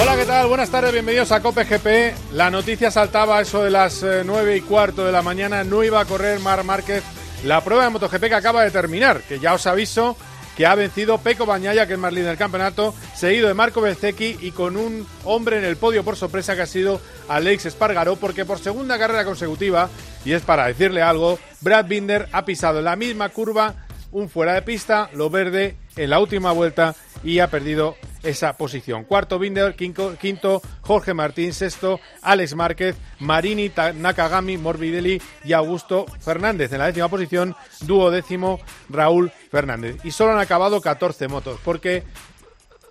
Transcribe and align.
Hola, 0.00 0.16
¿qué 0.16 0.24
tal? 0.24 0.46
Buenas 0.46 0.70
tardes, 0.70 0.94
bienvenidos 0.94 1.30
a 1.30 1.42
Cope 1.42 1.64
GP. 1.64 2.32
La 2.32 2.50
noticia 2.50 2.90
saltaba 2.90 3.38
eso 3.42 3.62
de 3.62 3.70
las 3.70 4.02
eh, 4.02 4.22
nueve 4.24 4.56
y 4.56 4.62
cuarto 4.62 5.04
de 5.04 5.12
la 5.12 5.20
mañana. 5.20 5.62
No 5.62 5.84
iba 5.84 6.00
a 6.00 6.06
correr 6.06 6.40
Mar 6.40 6.64
Márquez 6.64 7.04
la 7.44 7.62
prueba 7.62 7.84
de 7.84 7.90
MotoGP 7.90 8.28
que 8.28 8.34
acaba 8.34 8.64
de 8.64 8.70
terminar, 8.70 9.20
que 9.20 9.38
ya 9.38 9.52
os 9.52 9.66
aviso 9.66 10.16
que 10.56 10.64
ha 10.64 10.74
vencido 10.74 11.18
Peco 11.18 11.44
Bañaya, 11.44 11.86
que 11.86 11.92
es 11.92 11.98
más 11.98 12.14
líder 12.14 12.28
del 12.30 12.38
campeonato, 12.38 12.94
seguido 13.14 13.48
de 13.48 13.52
Marco 13.52 13.82
Bezzecchi 13.82 14.38
y 14.40 14.52
con 14.52 14.78
un 14.78 15.06
hombre 15.24 15.58
en 15.58 15.64
el 15.64 15.76
podio 15.76 16.02
por 16.02 16.16
sorpresa 16.16 16.56
que 16.56 16.62
ha 16.62 16.66
sido 16.66 16.98
Alex 17.28 17.66
Espargaró, 17.66 18.16
porque 18.16 18.46
por 18.46 18.58
segunda 18.58 18.98
carrera 18.98 19.26
consecutiva, 19.26 19.90
y 20.24 20.32
es 20.32 20.40
para 20.40 20.66
decirle 20.66 21.02
algo, 21.02 21.38
Brad 21.60 21.84
Binder 21.84 22.26
ha 22.32 22.46
pisado 22.46 22.78
en 22.78 22.86
la 22.86 22.96
misma 22.96 23.28
curva 23.28 23.74
un 24.12 24.30
fuera 24.30 24.54
de 24.54 24.62
pista, 24.62 25.10
lo 25.12 25.28
verde, 25.28 25.76
en 25.96 26.10
la 26.10 26.20
última 26.20 26.52
vuelta 26.52 26.94
y 27.22 27.40
ha 27.40 27.48
perdido 27.48 27.96
esa 28.22 28.54
posición. 28.54 29.04
Cuarto 29.04 29.38
Binder, 29.38 29.74
quinto, 29.74 30.62
Jorge 30.82 31.14
Martín, 31.14 31.52
sexto 31.52 32.00
Alex 32.22 32.54
Márquez, 32.54 32.96
Marini, 33.18 33.70
Nakagami, 33.94 34.56
Morbidelli 34.56 35.20
y 35.44 35.52
Augusto 35.52 36.06
Fernández. 36.20 36.72
En 36.72 36.78
la 36.78 36.86
décima 36.86 37.08
posición, 37.08 37.56
dúo 37.82 38.10
décimo 38.10 38.60
Raúl 38.88 39.32
Fernández. 39.50 39.96
Y 40.04 40.10
solo 40.10 40.32
han 40.32 40.38
acabado 40.38 40.80
14 40.80 41.28
motos, 41.28 41.58
porque 41.64 42.04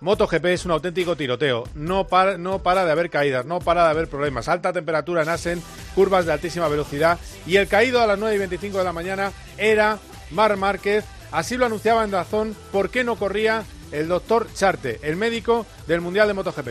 MotoGP 0.00 0.46
es 0.46 0.64
un 0.64 0.70
auténtico 0.72 1.16
tiroteo. 1.16 1.64
No 1.74 2.06
para, 2.06 2.38
no 2.38 2.62
para 2.62 2.84
de 2.84 2.92
haber 2.92 3.10
caídas, 3.10 3.44
no 3.44 3.58
para 3.60 3.84
de 3.84 3.90
haber 3.90 4.08
problemas. 4.08 4.48
Alta 4.48 4.72
temperatura 4.72 5.22
en 5.22 5.62
curvas 5.94 6.26
de 6.26 6.32
altísima 6.32 6.68
velocidad. 6.68 7.18
Y 7.46 7.56
el 7.56 7.68
caído 7.68 8.00
a 8.00 8.06
las 8.06 8.18
9 8.18 8.34
y 8.34 8.38
25 8.38 8.78
de 8.78 8.84
la 8.84 8.92
mañana 8.92 9.32
era 9.58 9.98
Mar 10.30 10.56
Márquez. 10.56 11.04
Así 11.32 11.56
lo 11.56 11.66
anunciaba 11.66 12.04
en 12.04 12.10
Dazón. 12.10 12.56
¿Por 12.72 12.90
qué 12.90 13.04
no 13.04 13.16
corría 13.16 13.64
el 13.92 14.08
doctor 14.08 14.48
Charte, 14.54 15.00
el 15.02 15.16
médico 15.16 15.66
del 15.86 16.00
Mundial 16.00 16.28
de 16.28 16.34
MotoGP. 16.34 16.68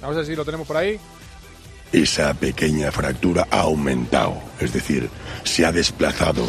Vamos 0.00 0.16
a 0.16 0.18
ver 0.18 0.26
si 0.26 0.36
lo 0.36 0.44
tenemos 0.44 0.66
por 0.66 0.76
ahí. 0.76 0.98
Esa 1.92 2.32
pequeña 2.34 2.90
fractura 2.90 3.46
ha 3.50 3.60
aumentado, 3.60 4.40
es 4.58 4.72
decir, 4.72 5.10
se 5.44 5.66
ha 5.66 5.72
desplazado 5.72 6.44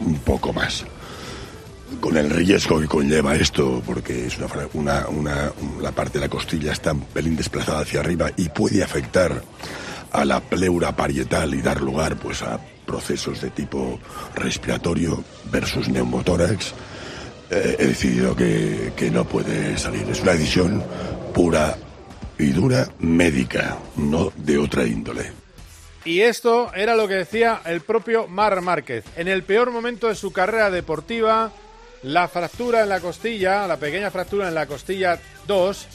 un 0.00 0.18
poco 0.18 0.52
más. 0.52 0.84
Con 2.00 2.16
el 2.16 2.30
riesgo 2.30 2.80
que 2.80 2.86
conlleva 2.86 3.34
esto, 3.34 3.82
porque 3.86 4.26
es 4.26 4.36
una, 4.74 5.06
una, 5.08 5.52
la 5.80 5.92
parte 5.92 6.18
de 6.18 6.26
la 6.26 6.28
costilla 6.28 6.72
está 6.72 6.92
un 6.92 7.00
pelín 7.02 7.36
desplazada 7.36 7.80
hacia 7.80 8.00
arriba 8.00 8.30
y 8.36 8.48
puede 8.50 8.82
afectar 8.82 9.42
a 10.12 10.24
la 10.24 10.40
pleura 10.40 10.94
parietal 10.94 11.54
y 11.54 11.62
dar 11.62 11.80
lugar 11.80 12.16
pues 12.16 12.42
a 12.42 12.60
procesos 12.88 13.42
de 13.42 13.50
tipo 13.50 14.00
respiratorio 14.34 15.22
versus 15.52 15.88
neumotórax 15.90 16.72
eh, 17.50 17.76
he 17.78 17.86
decidido 17.86 18.34
que, 18.34 18.92
que 18.96 19.10
no 19.10 19.24
puede 19.24 19.76
salir. 19.76 20.08
Es 20.08 20.22
una 20.22 20.32
decisión 20.32 20.82
pura 21.34 21.76
y 22.38 22.50
dura 22.50 22.88
médica, 22.98 23.76
no 23.96 24.32
de 24.36 24.58
otra 24.58 24.84
índole. 24.84 25.32
Y 26.04 26.20
esto 26.20 26.72
era 26.74 26.96
lo 26.96 27.06
que 27.06 27.14
decía 27.14 27.60
el 27.66 27.82
propio 27.82 28.26
Mar 28.26 28.60
Márquez. 28.62 29.04
En 29.16 29.28
el 29.28 29.42
peor 29.42 29.70
momento 29.70 30.08
de 30.08 30.14
su 30.14 30.32
carrera 30.32 30.70
deportiva, 30.70 31.52
la 32.02 32.28
fractura 32.28 32.82
en 32.82 32.88
la 32.88 33.00
costilla, 33.00 33.66
la 33.66 33.76
pequeña 33.76 34.10
fractura 34.10 34.48
en 34.48 34.54
la 34.54 34.66
costilla 34.66 35.20
2, 35.46 35.86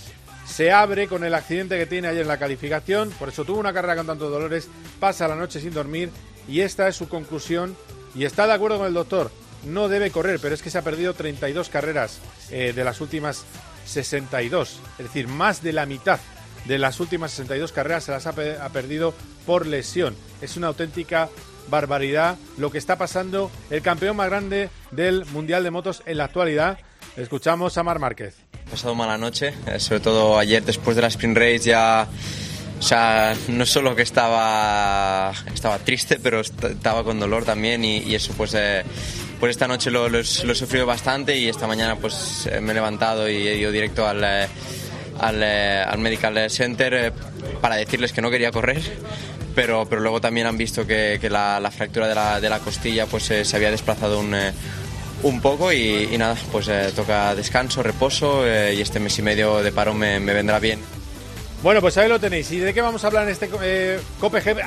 se 0.46 0.72
abre 0.72 1.08
con 1.08 1.24
el 1.24 1.34
accidente 1.34 1.78
que 1.78 1.86
tiene 1.86 2.10
ayer 2.10 2.24
en 2.24 2.28
la 2.28 2.38
calificación. 2.38 3.10
Por 3.12 3.30
eso 3.30 3.46
tuvo 3.46 3.60
una 3.60 3.74
carrera 3.74 3.96
con 3.96 4.06
tantos 4.06 4.32
dolores, 4.32 4.68
pasa 5.00 5.28
la 5.28 5.36
noche 5.36 5.60
sin 5.60 5.74
dormir 5.74 6.10
y 6.48 6.62
esta 6.62 6.88
es 6.88 6.96
su 6.96 7.08
conclusión. 7.10 7.76
Y 8.16 8.26
está 8.26 8.46
de 8.46 8.54
acuerdo 8.54 8.78
con 8.78 8.88
el 8.88 8.94
doctor 8.94 9.32
no 9.66 9.88
debe 9.88 10.12
correr, 10.12 10.40
pero 10.42 10.54
es 10.54 10.62
que 10.62 10.70
se 10.70 10.78
ha 10.78 10.82
perdido 10.82 11.14
32 11.14 11.70
carreras 11.70 12.20
eh, 12.52 12.74
de 12.76 12.84
las 12.84 13.02
últimas 13.02 13.46
62. 13.86 14.80
Es 14.98 15.06
decir, 15.06 15.28
más 15.28 15.64
de 15.64 15.74
la 15.74 15.86
mitad 15.86 16.20
de 16.66 16.78
las 16.78 17.00
últimas 17.00 17.32
62 17.32 17.72
carreras 17.74 18.06
se 18.06 18.12
las 18.12 18.26
ha, 18.26 18.34
perdido 18.34 19.14
por 19.46 19.68
lesión. 19.68 20.16
Es 20.42 20.56
una 20.56 20.68
auténtica 20.68 21.30
barbaridad 21.70 22.38
lo 22.58 22.72
que 22.72 22.78
está 22.78 22.98
pasando 22.98 23.52
el 23.70 23.82
campeón 23.82 24.16
más 24.16 24.30
grande 24.30 24.70
del 24.92 25.26
Mundial 25.26 25.64
de 25.64 25.72
Motos 25.72 26.04
en 26.06 26.18
la 26.18 26.26
actualidad. 26.26 26.78
Escuchamos 27.18 27.78
a 27.78 27.84
Mar 27.84 28.00
Márquez. 28.00 28.36
He 28.66 28.72
pasado 28.72 28.96
mala 28.96 29.18
noche, 29.18 29.54
eh, 29.68 29.80
sobre 29.80 30.00
todo 30.00 30.40
ayer 30.40 30.64
después 30.64 30.96
de 30.96 31.02
la 31.02 31.10
sprint 31.10 31.38
race 31.38 31.60
ya 31.60 32.08
o 32.80 32.86
sea, 32.86 33.34
no 33.48 33.66
solo 33.66 33.96
que 33.96 34.02
estaba, 34.02 35.32
estaba 35.54 35.80
triste, 35.80 36.20
pero 36.22 36.42
estaba 36.42 37.04
con 37.04 37.20
dolor 37.20 37.46
también 37.46 37.84
y, 37.86 38.14
eso 38.14 38.34
pues, 38.36 38.54
eh, 38.56 38.84
pues 39.40 39.52
esta 39.52 39.68
noche 39.68 39.90
lo, 39.90 40.10
lo, 40.10 40.20
he 40.20 40.24
sufrido 40.24 40.86
bastante 40.86 41.38
y 41.38 41.48
esta 41.48 41.66
mañana 41.66 41.96
pues 41.96 42.48
eh, 42.52 42.60
me 42.60 42.72
he 42.72 42.76
levantado 42.76 43.30
y 43.30 43.48
he 43.48 43.58
ido 43.58 43.72
directo 43.72 44.06
al, 44.06 44.22
eh, 44.24 44.48
al, 45.20 46.00
Medical 46.00 46.50
Center 46.50 47.14
para 47.62 47.76
decirles 47.78 48.12
que 48.12 48.22
no 48.22 48.30
quería 48.30 48.52
correr. 48.52 48.82
Pero, 49.56 49.86
pero 49.88 50.02
luego 50.02 50.20
también 50.20 50.48
han 50.48 50.58
visto 50.58 50.88
que, 50.88 51.20
la, 51.30 51.72
fractura 51.72 52.08
de 52.08 52.16
la, 52.16 52.42
de 52.42 52.50
la 52.50 52.60
costilla 52.60 53.06
pues 53.06 53.24
se 53.24 53.56
había 53.56 53.70
desplazado 53.70 54.20
un, 54.20 54.36
un 55.22 55.42
poco 55.42 55.72
y, 55.72 56.18
nada, 56.18 56.36
pues 56.52 56.70
toca 56.96 57.36
descanso, 57.36 57.84
reposo 57.84 58.46
y 58.46 58.82
este 58.82 59.00
mes 59.00 59.18
y 59.20 59.22
medio 59.22 59.62
de 59.62 59.72
paro 59.72 59.94
me 59.94 60.20
vendrá 60.20 60.60
bien. 60.60 60.80
Bueno, 61.64 61.80
pues 61.80 61.98
ahí 61.98 62.10
lo 62.10 62.20
tenéis. 62.20 62.52
¿Y 62.52 62.60
de 62.60 62.74
qué 62.74 62.82
vamos 62.82 63.06
a 63.06 63.08
hablar 63.08 63.24
en 63.24 63.30
este 63.30 63.50
eh, 63.64 63.98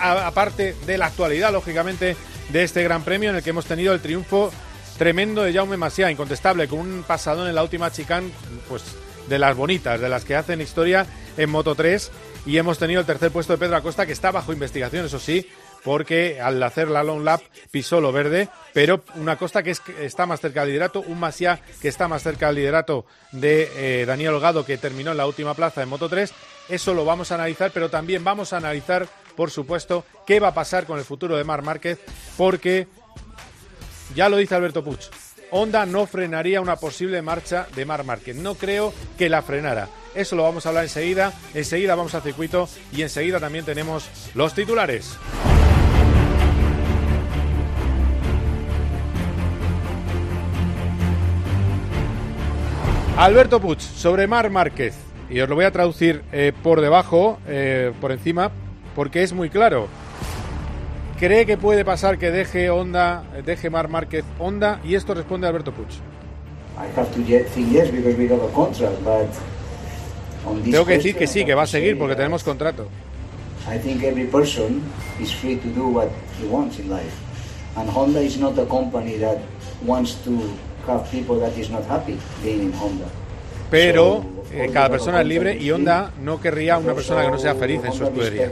aparte 0.00 0.74
de 0.86 0.96
la 0.96 1.06
actualidad, 1.06 1.52
lógicamente, 1.52 2.16
de 2.48 2.62
este 2.62 2.82
Gran 2.82 3.04
Premio 3.04 3.28
en 3.28 3.36
el 3.36 3.42
que 3.42 3.50
hemos 3.50 3.66
tenido 3.66 3.92
el 3.92 4.00
triunfo 4.00 4.50
tremendo 4.96 5.42
de 5.42 5.52
Jaume 5.52 5.76
Masia, 5.76 6.10
incontestable, 6.10 6.66
con 6.68 6.78
un 6.78 7.04
pasadón 7.06 7.48
en 7.48 7.54
la 7.54 7.62
última 7.62 7.92
chicane, 7.92 8.30
pues 8.66 8.82
de 9.28 9.38
las 9.38 9.54
bonitas, 9.54 10.00
de 10.00 10.08
las 10.08 10.24
que 10.24 10.36
hacen 10.36 10.62
historia 10.62 11.04
en 11.36 11.50
Moto 11.50 11.74
3. 11.74 12.10
Y 12.46 12.56
hemos 12.56 12.78
tenido 12.78 13.00
el 13.00 13.06
tercer 13.06 13.30
puesto 13.30 13.52
de 13.52 13.58
Pedro 13.58 13.76
Acosta, 13.76 14.06
que 14.06 14.12
está 14.12 14.30
bajo 14.30 14.54
investigación, 14.54 15.04
eso 15.04 15.18
sí, 15.18 15.46
porque 15.86 16.40
al 16.42 16.62
hacer 16.62 16.88
la 16.88 17.02
long 17.02 17.24
lap 17.24 17.40
pisó 17.70 18.02
lo 18.02 18.12
verde, 18.12 18.50
pero 18.74 19.02
una 19.14 19.36
Costa 19.36 19.62
que, 19.62 19.74
está 20.00 20.26
más 20.26 20.40
cerca 20.40 20.60
del 20.60 20.70
liderato, 20.70 21.00
un 21.00 21.18
Masia 21.18 21.60
que 21.80 21.88
está 21.88 22.08
más 22.08 22.22
cerca 22.22 22.48
del 22.48 22.56
liderato 22.56 23.06
de 23.32 23.70
eh, 24.02 24.04
Daniel 24.04 24.34
Holgado, 24.34 24.66
que 24.66 24.76
terminó 24.76 25.12
en 25.12 25.16
la 25.16 25.26
última 25.26 25.54
plaza 25.54 25.82
en 25.82 25.88
Moto 25.88 26.10
3 26.10 26.34
eso 26.68 26.94
lo 26.94 27.04
vamos 27.04 27.30
a 27.30 27.36
analizar, 27.36 27.70
pero 27.72 27.90
también 27.90 28.24
vamos 28.24 28.52
a 28.52 28.56
analizar, 28.56 29.06
por 29.36 29.50
supuesto, 29.50 30.04
qué 30.26 30.40
va 30.40 30.48
a 30.48 30.54
pasar 30.54 30.84
con 30.84 30.98
el 30.98 31.04
futuro 31.04 31.36
de 31.36 31.44
Mar 31.44 31.62
Márquez, 31.62 32.00
porque 32.36 32.88
ya 34.14 34.28
lo 34.28 34.36
dice 34.36 34.54
Alberto 34.54 34.82
Puch. 34.82 35.06
Honda 35.52 35.86
no 35.86 36.06
frenaría 36.06 36.60
una 36.60 36.76
posible 36.76 37.22
marcha 37.22 37.68
de 37.76 37.84
Mar 37.84 38.02
Márquez. 38.02 38.34
No 38.34 38.56
creo 38.56 38.92
que 39.16 39.28
la 39.28 39.42
frenara. 39.42 39.88
Eso 40.14 40.34
lo 40.34 40.42
vamos 40.42 40.66
a 40.66 40.70
hablar 40.70 40.84
enseguida. 40.84 41.32
Enseguida 41.54 41.94
vamos 41.94 42.14
al 42.16 42.22
circuito 42.22 42.68
y 42.90 43.02
enseguida 43.02 43.38
también 43.38 43.64
tenemos 43.64 44.08
los 44.34 44.54
titulares. 44.54 45.16
Alberto 53.16 53.60
Puch, 53.60 53.80
sobre 53.80 54.26
Mar 54.26 54.50
Márquez. 54.50 54.94
Y 55.30 55.40
os 55.40 55.48
lo 55.48 55.54
voy 55.54 55.64
a 55.64 55.70
traducir 55.70 56.22
eh, 56.32 56.52
por 56.62 56.82
debajo, 56.82 57.38
eh, 57.48 57.92
por 57.98 58.12
encima, 58.12 58.50
porque 58.94 59.22
es 59.22 59.32
muy 59.32 59.48
claro. 59.48 59.88
¿Cree 61.18 61.46
que 61.46 61.56
puede 61.56 61.82
pasar 61.82 62.18
que 62.18 62.30
deje 62.30 62.68
Honda, 62.68 63.24
deje 63.44 63.70
Mar 63.70 63.88
Márquez 63.88 64.24
Honda? 64.38 64.80
Y 64.84 64.96
esto 64.96 65.14
responde 65.14 65.46
Alberto 65.46 65.72
Puch. 65.72 65.94
Tengo 70.64 70.84
que 70.84 70.92
decir 70.92 71.16
que 71.16 71.26
sí, 71.26 71.46
que 71.46 71.54
va 71.54 71.62
a 71.62 71.66
seguir 71.66 71.98
porque 71.98 72.16
tenemos 72.16 72.44
contrato. 72.44 72.86
I 73.66 73.78
think 73.78 74.02
every 74.02 74.26
person 74.26 74.82
is 75.18 75.32
free 75.32 75.56
to 75.56 75.68
do 75.70 75.88
what 75.88 76.08
he 76.38 76.46
wants 76.46 76.78
in 76.78 76.90
life. 76.90 77.16
And 77.76 77.88
Honda 77.88 78.20
is 78.20 78.38
not 78.38 78.58
a 78.58 78.66
company 78.66 79.16
that 79.16 79.38
wants 79.84 80.16
to 80.24 80.30
Pero 83.70 84.24
eh, 84.52 84.70
cada 84.72 84.88
persona 84.88 85.20
es 85.20 85.26
libre 85.26 85.56
y 85.56 85.70
Honda 85.70 86.12
no 86.22 86.40
querría 86.40 86.78
una 86.78 86.94
persona 86.94 87.24
que 87.24 87.30
no 87.30 87.38
sea 87.38 87.54
feliz 87.54 87.82
en 87.84 87.92
su 87.92 88.04
escudería. 88.04 88.50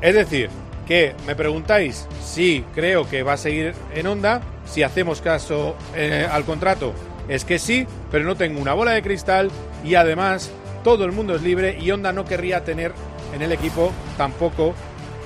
Es 0.00 0.14
decir, 0.14 0.50
que 0.86 1.14
me 1.26 1.34
preguntáis 1.34 2.06
si 2.24 2.64
creo 2.74 3.08
que 3.08 3.22
va 3.22 3.34
a 3.34 3.36
seguir 3.36 3.74
en 3.94 4.06
Honda, 4.06 4.42
si 4.66 4.82
hacemos 4.82 5.20
caso 5.20 5.74
eh, 5.94 6.26
al 6.30 6.44
contrato, 6.44 6.92
es 7.28 7.44
que 7.44 7.58
sí, 7.58 7.86
pero 8.10 8.24
no 8.24 8.36
tengo 8.36 8.60
una 8.60 8.74
bola 8.74 8.92
de 8.92 9.02
cristal 9.02 9.50
y 9.84 9.94
además 9.94 10.50
todo 10.82 11.04
el 11.04 11.12
mundo 11.12 11.34
es 11.34 11.42
libre 11.42 11.78
y 11.80 11.90
Honda 11.90 12.12
no 12.12 12.24
querría 12.24 12.64
tener 12.64 12.92
en 13.34 13.42
el 13.42 13.52
equipo 13.52 13.92
tampoco 14.16 14.74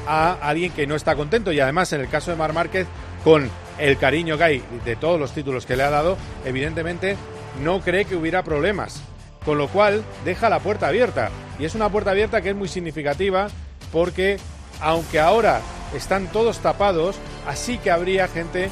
a 0.07 0.33
alguien 0.33 0.73
que 0.73 0.87
no 0.87 0.95
está 0.95 1.17
contento. 1.17 1.53
Y 1.53 1.61
además 1.61 1.93
en 1.93 2.01
el 2.01 2.09
caso 2.09 2.31
de 2.31 2.37
Mar 2.37 2.53
Márquez 2.53 2.87
con 3.23 3.49
el 3.79 3.97
cariño 3.99 4.37
que 4.37 4.45
hay 4.45 4.65
de 4.85 4.97
todos 4.97 5.19
los 5.19 5.33
títulos 5.33 5.67
que 5.67 5.77
le 5.77 5.83
ha 5.83 5.91
dado, 5.91 6.17
evidentemente 6.45 7.17
no 7.63 7.81
cree 7.81 8.05
que 8.05 8.17
hubiera 8.17 8.43
problemas, 8.43 9.03
con 9.45 9.59
lo 9.59 9.69
cual 9.69 10.03
deja 10.25 10.49
la 10.49 10.61
puerta 10.61 10.89
abierta. 10.89 11.31
Y 11.59 11.65
es 11.65 11.75
una 11.75 11.89
puerta 11.89 12.11
abierta 12.11 12.43
que 12.43 12.51
es 12.51 12.57
muy 12.57 12.69
significativa 12.69 13.49
porque 13.93 14.39
aunque 14.81 15.21
ahora 15.21 15.61
están 15.95 16.27
todos 16.29 16.59
tapados, 16.59 17.17
así 17.47 17.79
que 17.79 17.91
habría 17.91 18.29
gente 18.29 18.71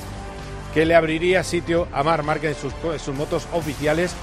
que 0.75 0.87
le 0.87 0.95
abriría 0.95 1.45
sitio 1.45 1.87
a 1.93 2.03
Mar 2.03 2.23
Márquez 2.23 2.57
en 2.65 2.99
sus, 2.99 3.15
motos 3.15 3.47
oficiales, 3.53 4.15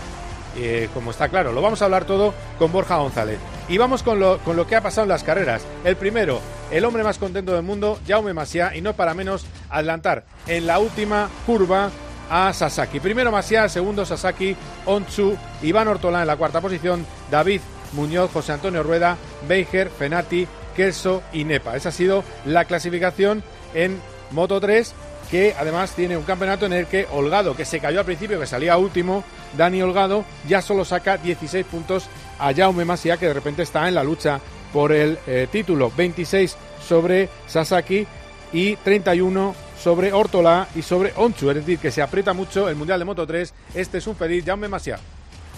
eh, 0.58 0.90
como 0.94 1.12
está 1.12 1.30
claro. 1.30 1.52
Lo 1.52 1.62
vamos 1.62 1.82
a 1.82 1.86
hablar 1.86 2.06
todo 2.06 2.34
con 2.58 2.72
Borja 2.72 2.98
González. 2.98 3.40
Y 3.68 3.78
vamos 3.78 4.04
con 4.04 4.20
lo, 4.20 4.40
con 4.40 4.56
lo 4.56 4.68
que 4.68 4.76
ha 4.76 4.82
pasado 4.82 5.04
en 5.04 5.10
las 5.10 5.24
carreras. 5.24 5.64
El 5.84 5.96
primero, 5.96 6.40
el 6.72 6.86
hombre 6.86 7.04
más 7.04 7.18
contento 7.18 7.54
del 7.54 7.64
mundo, 7.64 8.00
Jaume 8.08 8.34
Masia, 8.34 8.76
y 8.76 8.82
no 8.82 8.94
para 8.94 9.14
menos 9.14 9.46
adelantar 9.70 10.26
en 10.48 10.68
la 10.68 10.80
última 10.80 11.30
curva 11.46 11.92
a 12.30 12.54
Sasaki. 12.54 13.00
Primero 13.00 13.32
Masia, 13.32 13.68
segundo 13.70 14.06
Sasaki, 14.06 14.56
Onchu, 14.86 15.36
Iván 15.62 15.88
Ortolán 15.88 16.22
en 16.22 16.28
la 16.28 16.38
cuarta 16.38 16.62
posición, 16.62 17.06
David 17.32 17.62
Muñoz, 17.94 18.32
José 18.32 18.54
Antonio 18.54 18.84
Rueda, 18.84 19.18
Beiger, 19.48 19.90
Fenati, 19.90 20.48
Kelso 20.76 21.24
y 21.34 21.44
Nepa. 21.44 21.76
Esa 21.76 21.90
ha 21.90 21.92
sido 21.92 22.24
la 22.46 22.66
clasificación 22.66 23.44
en 23.74 24.00
Moto 24.32 24.60
3 24.60 24.94
que 25.30 25.56
además 25.58 25.92
tiene 25.92 26.18
un 26.18 26.24
campeonato 26.24 26.66
en 26.66 26.74
el 26.74 26.88
que 26.88 27.08
Holgado, 27.12 27.56
que 27.56 27.66
se 27.66 27.80
cayó 27.80 28.00
al 28.00 28.06
principio, 28.06 28.40
que 28.40 28.48
salía 28.48 28.78
último, 28.78 29.24
Dani 29.58 29.82
Holgado, 29.82 30.26
ya 30.48 30.62
solo 30.62 30.86
saca 30.86 31.18
16 31.18 31.66
puntos 31.66 32.08
a 32.40 32.54
Jaume 32.54 32.86
Masia, 32.86 33.18
que 33.18 33.28
de 33.28 33.34
repente 33.34 33.64
está 33.64 33.88
en 33.88 33.96
la 33.96 34.04
lucha 34.04 34.40
por 34.74 34.92
el 34.92 35.20
eh, 35.28 35.48
título. 35.52 35.92
26 35.96 36.56
sobre 36.88 37.30
Sasaki 37.48 38.08
y 38.54 38.76
31 38.78 39.56
sobre 39.80 40.12
Ortola 40.12 40.68
y 40.76 40.82
sobre 40.82 41.14
Onchu, 41.16 41.50
es 41.50 41.58
decir, 41.58 41.80
que 41.80 41.92
se 41.92 42.02
aprieta 42.02 42.34
mucho 42.34 42.68
el 42.68 42.76
Mundial 42.76 43.00
de 43.00 43.06
Moto 43.06 43.26
3. 43.26 43.54
Este 43.76 44.00
es 44.00 44.08
un 44.08 44.16
feliz 44.16 44.44
Jaume 44.46 44.68
Masia. 44.68 45.00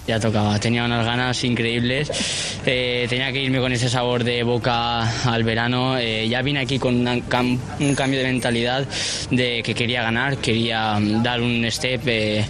Ya 0.08 0.20
tocaba, 0.20 0.60
tenía 0.60 0.84
unas 0.84 1.06
ganas 1.06 1.44
increíbles, 1.44 2.10
eh, 2.66 3.06
tenía 3.08 3.32
que 3.32 3.44
irme 3.44 3.60
con 3.60 3.72
ese 3.72 3.88
sabor 3.88 4.24
de 4.24 4.42
boca 4.42 5.04
al 5.32 5.44
verano, 5.44 5.98
eh, 5.98 6.28
ya 6.28 6.42
vine 6.42 6.62
aquí 6.62 6.80
con 6.80 7.08
un 7.08 7.22
cambio 7.96 8.20
de 8.20 8.24
mentalidad 8.26 8.88
de 9.30 9.62
que 9.64 9.76
quería 9.76 10.02
ganar, 10.02 10.38
quería 10.38 11.00
mm, 11.00 11.22
dar 11.22 11.40
un 11.40 11.70
step, 11.70 12.02
eh, 12.08 12.44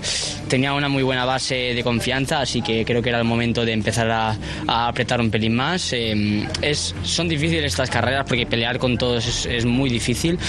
tenía 0.47 0.73
una 0.73 0.87
muy 0.87 1.03
buena 1.03 1.25
base 1.25 1.73
de 1.75 1.83
confianza, 1.83 2.39
así 2.39 2.61
que 2.61 2.85
creo 2.85 3.01
que 3.01 3.09
era 3.09 3.19
el 3.19 3.25
momento 3.25 3.65
de 3.65 3.73
empezar 3.73 4.09
a, 4.09 4.37
apretar 4.67 5.19
un 5.19 5.29
pelín 5.29 5.53
más. 5.53 5.91
es, 5.93 6.95
son 7.03 7.27
difíciles 7.27 7.65
estas 7.65 7.89
carreras 7.89 8.25
porque 8.27 8.45
pelear 8.45 8.79
con 8.79 8.97
todos 8.97 9.45
es, 9.45 9.65
muy 9.65 9.89
difícil, 9.89 10.39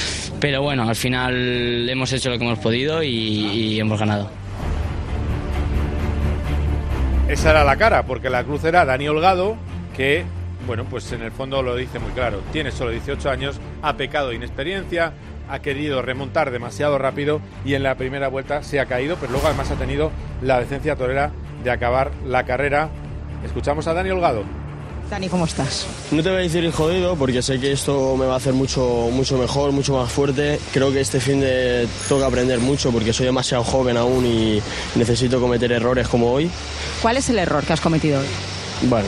pero 0.41 0.63
bueno, 0.63 0.89
al 0.89 0.97
final 0.97 1.89
hemos 1.89 2.13
hecho 2.13 2.31
lo 2.31 2.39
que 2.39 2.45
hemos 2.45 2.61
podido 2.61 3.03
y 3.03 3.79
hemos 3.81 3.99
ganado. 3.99 4.42
Esa 7.33 7.53
era 7.53 7.65
la 7.65 7.77
cara, 7.77 8.03
porque 8.03 8.29
la 8.29 8.45
cruz 8.45 8.63
era 8.65 8.85
Dani 8.85 9.09
Holgado, 9.09 9.57
que, 9.97 10.23
bueno, 10.67 10.85
pues 10.85 11.11
en 11.13 11.23
el 11.23 11.33
fondo 11.33 11.63
lo 11.63 11.75
dice 11.75 11.99
muy 11.99 12.13
claro. 12.13 12.43
Tiene 12.53 12.71
solo 12.71 12.91
18 12.91 13.31
años, 13.31 13.59
ha 13.81 13.97
pecado 13.97 14.29
de 14.29 14.35
inexperiencia, 14.35 15.15
ha 15.49 15.59
querido 15.61 16.03
remontar 16.03 16.51
demasiado 16.51 16.99
rápido 16.99 17.41
y 17.65 17.73
en 17.73 17.85
la 17.85 17.95
primera 17.95 18.29
vuelta 18.29 18.63
se 18.63 18.81
ha 18.81 18.85
caído, 18.85 19.17
pero 19.19 19.33
luego 19.33 19.47
además 19.47 19.71
ha 19.71 19.77
tenido 19.77 20.11
la 20.43 20.61
decencia 20.61 20.95
torera 20.95 21.33
de 21.65 21.71
acabar 21.71 22.11
la 22.27 22.45
carrera. 22.45 22.91
Escuchamos 23.47 23.87
a 23.87 23.95
Dani 23.95 24.11
Holgado. 24.11 24.45
Dani, 25.13 25.29
¿cómo 25.29 25.45
estás? 25.45 25.87
No 26.11 26.23
te 26.23 26.31
voy 26.31 26.39
a 26.39 26.43
decir 26.43 26.71
jodido 26.73 27.17
porque 27.17 27.43
sé 27.43 27.61
que 27.61 27.71
esto 27.71 28.17
me 28.17 28.25
va 28.25 28.33
a 28.33 28.37
hacer 28.39 28.55
mucho, 28.55 29.11
mucho 29.13 29.37
mejor, 29.37 29.71
mucho 29.71 29.93
más 29.93 30.11
fuerte. 30.11 30.59
Creo 30.73 30.91
que 30.91 31.03
este 31.03 31.21
fin 31.21 31.39
de 31.39 31.87
toca 32.09 32.25
aprender 32.25 32.61
mucho 32.61 32.91
porque 32.91 33.13
soy 33.13 33.27
demasiado 33.27 33.63
joven 33.63 33.99
aún 33.99 34.25
y 34.25 34.63
necesito 34.95 35.39
cometer 35.39 35.71
errores 35.71 36.09
como 36.09 36.33
hoy. 36.33 36.51
¿Cuál 37.03 37.19
es 37.19 37.29
el 37.29 37.39
error 37.39 37.63
que 37.63 37.75
has 37.75 37.81
cometido 37.83 38.21
hoy? 38.21 38.27
Bueno, 38.89 39.07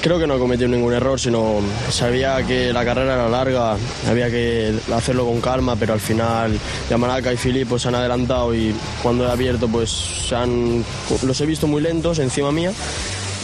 creo 0.00 0.20
que 0.20 0.26
no 0.28 0.36
he 0.36 0.38
cometido 0.38 0.68
ningún 0.68 0.94
error, 0.94 1.18
sino 1.18 1.56
sabía 1.90 2.46
que 2.46 2.72
la 2.72 2.84
carrera 2.84 3.14
era 3.14 3.28
larga, 3.28 3.76
había 4.08 4.30
que 4.30 4.72
hacerlo 4.94 5.26
con 5.26 5.40
calma, 5.40 5.74
pero 5.74 5.94
al 5.94 6.00
final 6.00 6.56
Yamanaka 6.88 7.32
y 7.32 7.36
Filippo 7.36 7.76
se 7.76 7.88
han 7.88 7.96
adelantado 7.96 8.54
y 8.54 8.72
cuando 9.02 9.26
he 9.26 9.30
abierto 9.32 9.66
pues 9.66 10.32
han, 10.32 10.84
los 11.22 11.40
he 11.40 11.44
visto 11.44 11.66
muy 11.66 11.82
lentos 11.82 12.20
encima 12.20 12.52
mía 12.52 12.72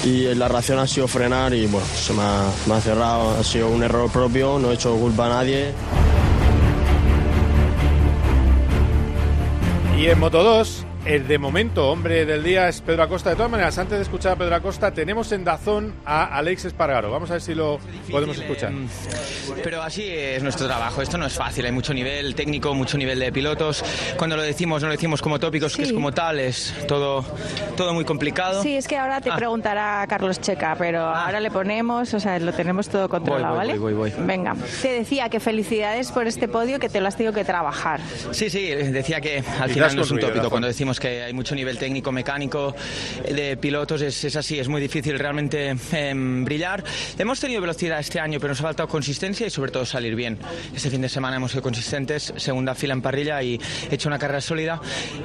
y 0.07 0.33
la 0.37 0.47
reacción 0.47 0.79
ha 0.79 0.87
sido 0.87 1.09
frenar 1.09 1.53
y 1.53 1.67
bueno, 1.67 1.85
se 1.85 2.13
me 2.13 2.23
ha, 2.23 2.49
me 2.67 2.75
ha 2.75 2.81
cerrado, 2.81 3.31
ha 3.31 3.43
sido 3.43 3.69
un 3.69 3.83
error 3.83 4.09
propio, 4.09 4.57
no 4.57 4.71
he 4.71 4.75
hecho 4.75 4.95
culpa 4.97 5.27
a 5.27 5.29
nadie. 5.31 5.73
Y 9.99 10.07
en 10.07 10.19
Moto 10.21 10.45
2, 10.45 10.86
el 11.07 11.29
de 11.29 11.39
momento 11.39 11.89
hombre 11.89 12.27
del 12.27 12.43
día 12.43 12.69
es 12.69 12.81
Pedro 12.81 13.05
Acosta. 13.05 13.31
De 13.31 13.37
todas 13.37 13.51
maneras, 13.51 13.79
antes 13.79 13.97
de 13.97 14.03
escuchar 14.03 14.33
a 14.33 14.37
Pedro 14.37 14.57
Acosta, 14.57 14.91
tenemos 14.93 15.31
en 15.31 15.45
Dazón 15.45 15.95
a 16.05 16.37
Alex 16.37 16.65
Espargaro. 16.65 17.13
Vamos 17.13 17.31
a 17.31 17.35
ver 17.35 17.43
si 17.43 17.55
lo 17.55 17.79
podemos 18.11 18.37
escuchar. 18.37 18.73
Em, 18.73 18.89
pero 19.63 19.83
así 19.83 20.05
es 20.09 20.43
nuestro 20.43 20.67
trabajo. 20.67 21.03
Esto 21.03 21.17
no 21.17 21.27
es 21.27 21.35
fácil. 21.35 21.65
Hay 21.65 21.73
mucho 21.73 21.95
nivel 21.95 22.35
técnico, 22.35 22.75
mucho 22.75 22.99
nivel 22.99 23.21
de 23.21 23.31
pilotos. 23.31 23.85
Cuando 24.17 24.37
lo 24.37 24.43
decimos, 24.43 24.83
no 24.83 24.89
lo 24.89 24.93
decimos 24.93 25.23
como 25.23 25.39
tópicos, 25.39 25.77
que 25.77 25.85
es 25.85 25.93
como 25.93 26.13
tal. 26.13 26.41
Es 26.41 26.75
todo, 26.89 27.25
todo 27.77 27.95
muy 27.95 28.05
complicado. 28.05 28.63
Sí, 28.63 28.75
es 28.75 28.89
que 28.89 28.97
ahora 28.97 29.21
te 29.21 29.31
ah. 29.31 29.37
preguntará 29.37 30.05
Carlos 30.09 30.41
Checa, 30.41 30.75
pero 30.77 31.03
ah. 31.03 31.27
ahora 31.27 31.39
le 31.39 31.53
ponemos, 31.53 32.13
o 32.15 32.21
sea, 32.21 32.39
lo 32.41 32.53
tenemos 32.53 32.89
todo 32.89 33.09
controlado, 33.09 33.57
¿vale? 33.57 33.79
Voy, 33.79 33.95
voy, 33.95 34.13
Venga. 34.19 34.57
Te 34.83 34.89
decía 34.89 35.29
que 35.29 35.39
felicidades 35.39 36.11
por 36.11 36.27
este 36.27 36.49
podio 36.49 36.81
que 36.81 36.89
te 36.89 37.01
lo 37.01 37.07
has 37.07 37.17
tenido 37.17 37.33
que 37.33 37.45
trabajar. 37.45 38.01
Sí, 38.33 38.51
sí, 38.51 38.67
decía 38.67 39.21
que 39.21 39.45
al 39.61 39.71
final 39.71 39.95
no 39.95 40.03
es 40.03 40.11
un 40.11 40.19
tópico. 40.19 40.51
Cuando 40.51 40.67
decimos 40.67 40.96
que 41.01 41.23
hay 41.23 41.33
mucho 41.33 41.55
nivel 41.55 41.79
técnico, 41.79 42.13
mecánico 42.13 42.75
de 43.29 43.57
pilotos, 43.57 44.03
es, 44.03 44.25
es 44.25 44.37
así, 44.37 44.59
es 44.59 44.69
muy 44.69 44.81
difícil 44.81 45.19
realmente 45.19 45.75
em, 45.93 46.45
brillar. 46.45 46.85
Hemos 47.19 47.41
tenido 47.41 47.61
velocidad 47.61 48.01
este 48.01 48.21
año, 48.21 48.39
pero 48.41 48.53
nos 48.53 48.61
ha 48.61 48.65
faltado 48.65 48.89
consistencia 48.89 49.47
y 49.47 49.51
sobre 49.51 49.71
todo 49.71 49.85
salir 49.85 50.15
bien. 50.15 50.39
Este 50.75 50.91
fin 50.91 51.03
de 51.03 51.09
semana 51.09 51.37
hemos 51.37 51.53
sido 51.53 51.63
consistentes, 51.63 52.33
segunda 52.37 52.75
fila 52.75 52.95
en 52.95 53.03
parrilla 53.03 53.43
y 53.43 53.61
he 53.91 53.95
hecho 53.95 54.09
una 54.09 54.19
carrera 54.19 54.41
sólida. 54.41 54.81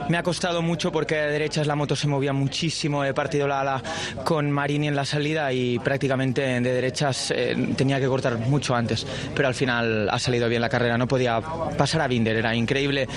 Me 0.10 0.18
ha 0.18 0.24
costado 0.24 0.62
mucho 0.62 0.92
porque 0.92 1.16
de 1.16 1.32
derechas 1.32 1.68
la 1.68 1.76
moto 1.76 1.96
se 1.96 2.08
movía 2.08 2.34
muchísimo, 2.34 3.04
he 3.06 3.14
partido 3.14 3.48
la 3.48 3.62
ala 3.62 3.84
con 4.24 4.52
Marini 4.52 4.88
en 4.88 4.96
la 4.96 5.06
salida 5.06 5.52
y 5.54 5.80
prácticamente 5.80 6.42
de 6.42 6.62
derechas 6.62 7.32
eh, 7.36 7.74
tenía 7.76 8.00
que 8.00 8.08
cortar 8.08 8.38
mucho 8.38 8.76
antes, 8.76 9.06
pero 9.36 9.48
al 9.48 9.56
final 9.56 10.10
ha 10.10 10.20
salido 10.20 10.48
bien 10.50 10.62
la 10.62 10.70
carrera, 10.70 10.98
no 10.98 11.08
podía 11.08 11.40
pasar 11.78 12.02
a 12.02 12.08
Binder, 12.08 12.36
era 12.36 12.56
increíble 12.56 13.08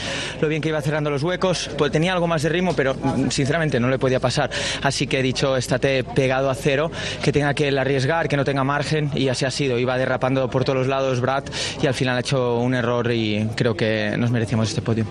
lo 0.41 0.49
bien 0.49 0.63
que 0.63 0.69
iba 0.69 0.81
cerrando 0.81 1.11
los 1.11 1.23
huecos, 1.23 1.71
pues 1.77 1.93
tenía 1.93 2.13
algo 2.13 2.27
más 2.27 2.44
de 2.45 2.49
ritmo, 2.51 2.75
pero 2.77 2.95
mm, 2.95 3.31
sinceramente 3.31 3.81
no 3.81 3.89
le 3.89 3.99
podía 3.99 4.21
pasar. 4.21 4.51
Así 4.83 5.07
que 5.07 5.19
he 5.19 5.23
dicho, 5.23 5.57
estate 5.57 6.05
pegado 6.05 6.51
a 6.51 6.55
cero, 6.55 6.91
que 7.23 7.33
tenga 7.33 7.53
que 7.55 7.69
arriesgar, 7.77 8.29
que 8.29 8.37
no 8.37 8.45
tenga 8.45 8.63
margen, 8.63 9.11
y 9.15 9.29
así 9.29 9.45
ha 9.45 9.51
sido. 9.51 9.79
Iba 9.79 9.99
derrapando 9.99 10.49
por 10.49 10.65
todos 10.65 10.79
los 10.79 10.87
lados 10.87 11.21
Brad 11.21 11.45
y 11.83 11.87
al 11.87 11.95
final 11.95 12.17
ha 12.17 12.21
hecho 12.21 12.59
un 12.59 12.75
error 12.75 13.11
y 13.13 13.49
creo 13.57 13.77
que 13.77 14.15
nos 14.17 14.31
merecíamos 14.31 14.69
este 14.69 14.83
podio. 14.83 15.05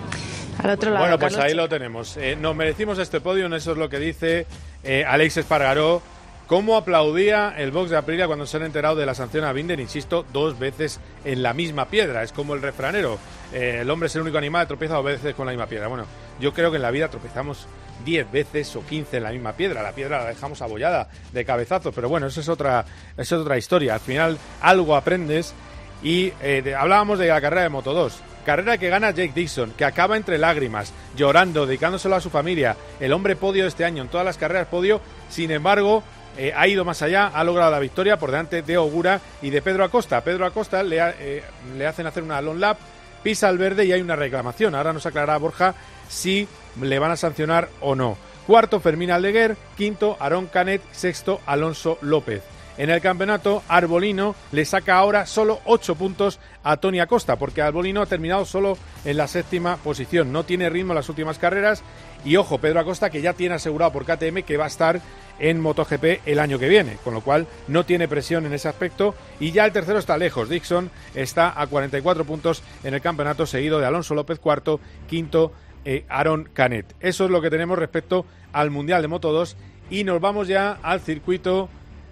Al 0.58 0.70
otro 0.70 0.90
lado, 0.90 1.04
bueno, 1.04 1.18
pues 1.18 1.36
ahí 1.36 1.54
lo 1.54 1.68
tenemos. 1.68 2.16
Eh, 2.16 2.36
nos 2.36 2.54
merecimos 2.56 2.98
este 2.98 3.20
podio, 3.20 3.54
eso 3.54 3.72
es 3.72 3.78
lo 3.78 3.88
que 3.88 3.98
dice 3.98 4.46
eh, 4.82 5.04
Alex 5.06 5.38
Espargaró. 5.38 6.02
¿Cómo 6.46 6.76
aplaudía 6.76 7.54
el 7.56 7.70
box 7.70 7.90
de 7.90 7.96
Aprilia 7.96 8.26
cuando 8.26 8.46
se 8.46 8.58
han 8.58 8.64
enterado 8.64 8.96
de 8.96 9.06
la 9.06 9.14
sanción 9.14 9.44
a 9.44 9.52
Binder? 9.52 9.80
Insisto, 9.80 10.26
dos 10.30 10.58
veces 10.58 11.00
en 11.24 11.42
la 11.42 11.54
misma 11.54 11.86
piedra. 11.86 12.22
Es 12.22 12.32
como 12.32 12.54
el 12.54 12.60
refranero. 12.60 13.18
Eh, 13.52 13.78
el 13.80 13.90
hombre 13.90 14.08
es 14.08 14.16
el 14.16 14.22
único 14.22 14.36
animal 14.36 14.64
que 14.64 14.68
tropieza 14.68 14.94
dos 14.94 15.04
veces 15.06 15.34
con 15.34 15.46
la 15.46 15.52
misma 15.52 15.66
piedra. 15.66 15.88
Bueno, 15.88 16.04
yo 16.40 16.52
creo 16.52 16.70
que 16.70 16.76
en 16.76 16.82
la 16.82 16.90
vida 16.90 17.08
tropezamos 17.08 17.66
10 18.04 18.30
veces 18.30 18.74
o 18.76 18.84
15 18.84 19.18
en 19.18 19.22
la 19.22 19.30
misma 19.30 19.52
piedra. 19.52 19.82
La 19.82 19.92
piedra 19.92 20.18
la 20.18 20.30
dejamos 20.30 20.60
abollada 20.62 21.08
de 21.32 21.44
cabezazo, 21.44 21.92
pero 21.92 22.08
bueno, 22.08 22.26
eso 22.26 22.40
es 22.40 22.48
otra, 22.48 22.84
es 23.16 23.30
otra 23.32 23.56
historia. 23.56 23.94
Al 23.94 24.00
final 24.00 24.38
algo 24.60 24.96
aprendes 24.96 25.54
y 26.02 26.32
eh, 26.42 26.74
hablábamos 26.76 27.18
de 27.18 27.28
la 27.28 27.40
carrera 27.40 27.62
de 27.62 27.68
Moto 27.68 27.94
2. 27.94 28.20
Carrera 28.44 28.76
que 28.76 28.90
gana 28.90 29.10
Jake 29.10 29.32
Dixon, 29.34 29.70
que 29.70 29.86
acaba 29.86 30.18
entre 30.18 30.36
lágrimas, 30.36 30.92
llorando, 31.16 31.64
dedicándoselo 31.64 32.16
a 32.16 32.20
su 32.20 32.28
familia. 32.28 32.76
El 33.00 33.12
hombre 33.12 33.36
podio 33.36 33.66
este 33.66 33.86
año, 33.86 34.02
en 34.02 34.08
todas 34.08 34.26
las 34.26 34.36
carreras 34.36 34.66
podio. 34.66 35.00
Sin 35.30 35.50
embargo, 35.50 36.02
eh, 36.36 36.52
ha 36.54 36.68
ido 36.68 36.84
más 36.84 37.00
allá, 37.00 37.28
ha 37.28 37.42
logrado 37.42 37.70
la 37.70 37.78
victoria 37.78 38.18
por 38.18 38.30
delante 38.30 38.60
de 38.60 38.76
Ogura 38.76 39.20
y 39.40 39.48
de 39.48 39.62
Pedro 39.62 39.82
Acosta. 39.82 40.22
Pedro 40.22 40.44
Acosta 40.44 40.82
le, 40.82 40.98
eh, 41.00 41.42
le 41.78 41.86
hacen 41.86 42.06
hacer 42.06 42.22
una 42.22 42.42
long 42.42 42.58
lap, 42.58 42.76
pisa 43.22 43.48
al 43.48 43.56
verde 43.56 43.86
y 43.86 43.92
hay 43.92 44.02
una 44.02 44.14
reclamación. 44.14 44.74
Ahora 44.74 44.92
nos 44.92 45.06
aclarará 45.06 45.38
Borja 45.38 45.74
si 46.08 46.48
le 46.80 46.98
van 46.98 47.10
a 47.10 47.16
sancionar 47.16 47.68
o 47.80 47.94
no. 47.94 48.16
Cuarto, 48.46 48.80
Fermín 48.80 49.10
Aldeguer. 49.10 49.56
Quinto, 49.76 50.16
Aarón 50.20 50.46
Canet. 50.46 50.82
Sexto, 50.92 51.40
Alonso 51.46 51.98
López. 52.02 52.42
En 52.76 52.90
el 52.90 53.00
campeonato, 53.00 53.62
Arbolino 53.68 54.34
le 54.50 54.64
saca 54.64 54.96
ahora 54.96 55.26
solo 55.26 55.60
8 55.64 55.94
puntos 55.94 56.40
a 56.64 56.76
Tony 56.78 56.98
Acosta, 56.98 57.36
porque 57.36 57.62
Arbolino 57.62 58.02
ha 58.02 58.06
terminado 58.06 58.44
solo 58.44 58.76
en 59.04 59.16
la 59.16 59.28
séptima 59.28 59.76
posición. 59.76 60.32
No 60.32 60.42
tiene 60.42 60.68
ritmo 60.70 60.92
en 60.92 60.96
las 60.96 61.08
últimas 61.08 61.38
carreras. 61.38 61.84
Y 62.24 62.36
ojo, 62.36 62.58
Pedro 62.58 62.80
Acosta, 62.80 63.10
que 63.10 63.22
ya 63.22 63.32
tiene 63.32 63.54
asegurado 63.54 63.92
por 63.92 64.04
KTM 64.04 64.42
que 64.42 64.56
va 64.56 64.64
a 64.64 64.68
estar 64.68 65.00
en 65.38 65.60
MotoGP 65.60 66.26
el 66.26 66.38
año 66.38 66.58
que 66.58 66.68
viene, 66.68 66.96
con 67.04 67.14
lo 67.14 67.20
cual 67.20 67.46
no 67.68 67.84
tiene 67.84 68.08
presión 68.08 68.44
en 68.44 68.54
ese 68.54 68.68
aspecto. 68.68 69.14
Y 69.38 69.52
ya 69.52 69.64
el 69.66 69.72
tercero 69.72 70.00
está 70.00 70.18
lejos. 70.18 70.48
Dixon 70.48 70.90
está 71.14 71.60
a 71.60 71.66
44 71.68 72.24
puntos 72.24 72.62
en 72.82 72.94
el 72.94 73.00
campeonato, 73.00 73.46
seguido 73.46 73.78
de 73.78 73.86
Alonso 73.86 74.14
López 74.14 74.40
cuarto, 74.40 74.80
quinto 75.08 75.52
eh, 75.84 76.04
Aaron 76.08 76.44
Canet. 76.52 76.94
Eso 77.00 77.24
es 77.24 77.30
lo 77.30 77.40
que 77.40 77.50
tenemos 77.50 77.78
respecto 77.78 78.26
al 78.52 78.70
Mundial 78.70 79.02
de 79.02 79.08
Moto 79.08 79.32
2 79.32 79.56
y 79.90 80.04
nos 80.04 80.20
vamos 80.20 80.48
ya 80.48 80.78
al 80.82 81.00
circuito, 81.00 81.68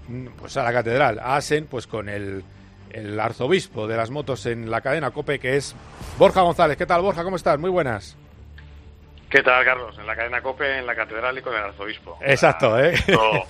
mm, 0.08 0.26
pues 0.38 0.56
a 0.56 0.62
la 0.62 0.72
catedral, 0.72 1.18
a 1.18 1.36
Asen, 1.36 1.66
pues 1.66 1.86
con 1.86 2.08
el, 2.08 2.44
el 2.90 3.18
arzobispo 3.18 3.86
de 3.86 3.96
las 3.96 4.10
motos 4.10 4.46
en 4.46 4.70
la 4.70 4.80
cadena 4.80 5.10
COPE, 5.10 5.38
que 5.38 5.56
es 5.56 5.74
Borja 6.18 6.42
González. 6.42 6.76
¿Qué 6.76 6.86
tal, 6.86 7.02
Borja? 7.02 7.24
¿Cómo 7.24 7.36
estás? 7.36 7.58
Muy 7.58 7.70
buenas. 7.70 8.16
¿Qué 9.32 9.42
tal, 9.42 9.64
Carlos? 9.64 9.98
En 9.98 10.06
la 10.06 10.14
cadena 10.14 10.42
COPE, 10.42 10.80
en 10.80 10.86
la 10.86 10.94
catedral 10.94 11.38
y 11.38 11.40
con 11.40 11.54
el 11.54 11.62
arzobispo. 11.62 12.18
Exacto, 12.20 12.78
¿eh? 12.78 12.92
Esto, 12.94 13.46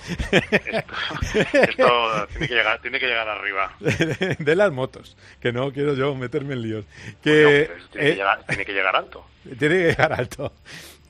esto, 1.33 2.27
tiene, 2.29 2.47
que 2.47 2.55
llegar, 2.55 2.81
tiene 2.81 2.99
que 3.01 3.07
llegar 3.07 3.27
arriba. 3.27 3.73
De, 4.39 4.55
las 4.55 4.71
motos, 4.71 5.17
que 5.41 5.51
no 5.51 5.73
quiero 5.73 5.93
yo 5.93 6.15
meterme 6.15 6.53
en 6.53 6.61
líos. 6.61 6.85
Que, 7.21 7.69
tiene, 7.69 7.89
que 7.91 8.11
eh, 8.11 8.15
llegar, 8.15 8.45
tiene, 8.45 8.65
que 8.65 8.71
llegar, 8.71 8.95
alto. 8.95 9.25
Tiene 9.59 9.75
que 9.75 9.83
llegar 9.89 10.13
alto. 10.13 10.53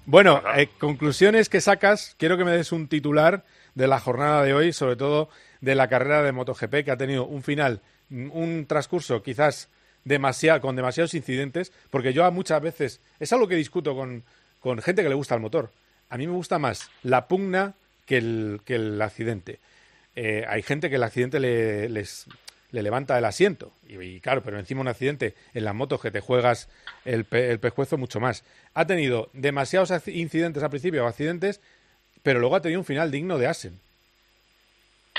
Bueno, 0.06 0.42
eh, 0.56 0.70
conclusiones 0.80 1.50
que 1.50 1.62
sacas. 1.62 2.16
Quiero 2.18 2.38
que 2.38 2.46
me 2.46 2.52
des 2.52 2.72
un 2.72 2.88
titular 2.88 3.44
de 3.76 3.88
la 3.88 4.00
jornada 4.00 4.44
de 4.44 4.54
hoy, 4.54 4.74
sobre 4.74 4.96
todo 4.96 5.30
de 5.62 5.76
la 5.76 5.88
carrera 5.88 6.24
de 6.24 6.32
MotoGP, 6.32 6.84
que 6.84 6.92
ha 6.92 6.98
tenido 6.98 7.26
un 7.26 7.42
final, 7.42 7.82
un 8.10 8.66
transcurso 8.68 9.24
quizás 9.24 9.70
demasiado, 10.04 10.62
con 10.62 10.76
demasiados 10.76 11.14
incidentes, 11.14 11.72
porque 11.90 12.14
yo 12.14 12.30
muchas 12.32 12.62
veces, 12.62 13.00
es 13.20 13.32
algo 13.32 13.48
que 13.48 13.56
discuto 13.56 13.96
con, 13.96 14.24
con 14.60 14.82
gente 14.82 15.04
que 15.04 15.10
le 15.10 15.16
gusta 15.16 15.36
el 15.36 15.42
motor. 15.42 15.72
A 16.10 16.18
mí 16.18 16.28
me 16.28 16.34
gusta 16.34 16.60
más 16.60 16.90
la 17.04 17.28
pugna 17.28 17.76
que 18.06 18.18
el, 18.18 18.62
que 18.66 18.76
el 18.76 19.02
accidente. 19.02 19.60
Eh, 20.16 20.46
hay 20.48 20.62
gente 20.62 20.90
que 20.90 20.98
el 20.98 21.04
accidente 21.04 21.40
le, 21.40 21.90
les, 21.90 22.26
le 22.74 22.84
levanta 22.84 23.18
el 23.18 23.24
asiento. 23.24 23.72
Y, 23.88 24.20
claro, 24.20 24.42
pero 24.44 24.60
encima 24.60 24.82
un 24.82 24.88
accidente 24.90 25.36
en 25.54 25.64
las 25.64 25.76
motos 25.76 26.02
que 26.02 26.12
te 26.12 26.20
juegas 26.20 26.68
el, 27.06 27.26
el 27.32 27.60
pescuezo 27.60 27.98
mucho 27.98 28.20
más. 28.20 28.44
Ha 28.74 28.86
tenido 28.86 29.30
demasiados 29.32 29.92
incidentes 30.08 30.64
al 30.64 30.72
principio, 30.72 31.06
accidentes, 31.06 31.62
pero 32.24 32.40
luego 32.40 32.56
ha 32.56 32.62
tenido 32.62 32.82
un 32.82 32.86
final 32.86 33.12
digno 33.12 33.38
de 33.38 33.48
Asen. 33.48 33.80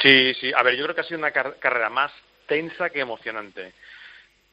Sí, 0.02 0.34
sí. 0.34 0.52
A 0.54 0.62
ver, 0.64 0.76
yo 0.76 0.82
creo 0.82 0.96
que 0.96 1.00
ha 1.02 1.04
sido 1.04 1.18
una 1.18 1.30
carrera 1.30 1.88
más 1.88 2.12
tensa 2.48 2.90
que 2.90 3.00
emocionante 3.00 3.72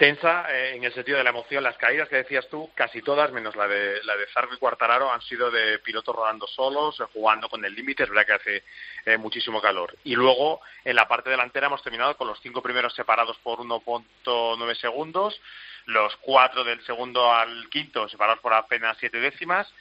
tensa 0.02 0.48
eh, 0.50 0.74
en 0.78 0.84
el 0.84 0.92
sentido 0.96 1.20
de 1.20 1.24
la 1.24 1.30
emoción. 1.30 1.64
Las 1.64 1.78
caídas 1.78 2.10
que 2.10 2.16
decías 2.16 2.50
tú, 2.50 2.72
casi 2.74 3.04
todas, 3.04 3.32
menos 3.32 3.56
la 3.56 3.68
de 3.68 4.04
la 4.04 4.18
de 4.18 4.26
Zarco 4.34 4.56
y 4.56 4.58
Cuartararo, 4.58 5.14
han 5.14 5.22
sido 5.22 5.52
de 5.52 5.78
pilotos 5.78 6.16
rodando 6.16 6.48
solos, 6.48 7.00
eh, 7.00 7.04
jugando 7.14 7.48
con 7.50 7.64
el 7.64 7.76
límite. 7.76 8.02
Es 8.02 8.10
verdad 8.10 8.26
que 8.26 8.34
hace 8.34 8.64
eh, 9.06 9.18
muchísimo 9.20 9.62
calor. 9.62 9.96
Y 10.04 10.16
luego, 10.16 10.60
en 10.84 10.96
la 10.96 11.08
parte 11.08 11.30
delantera, 11.30 11.68
hemos 11.68 11.84
terminado 11.84 12.18
con 12.18 12.28
los 12.28 12.42
cinco 12.42 12.64
primeros 12.64 12.96
separados 12.96 13.38
por 13.44 13.60
1.9 13.60 14.76
segundos, 14.78 15.40
los 15.86 16.16
cuatro 16.18 16.64
del 16.64 16.84
segundo 16.84 17.32
al 17.32 17.70
quinto 17.70 18.10
separados 18.10 18.40
por 18.40 18.56
apenas 18.56 18.98
siete 19.00 19.20
décimas 19.20 19.72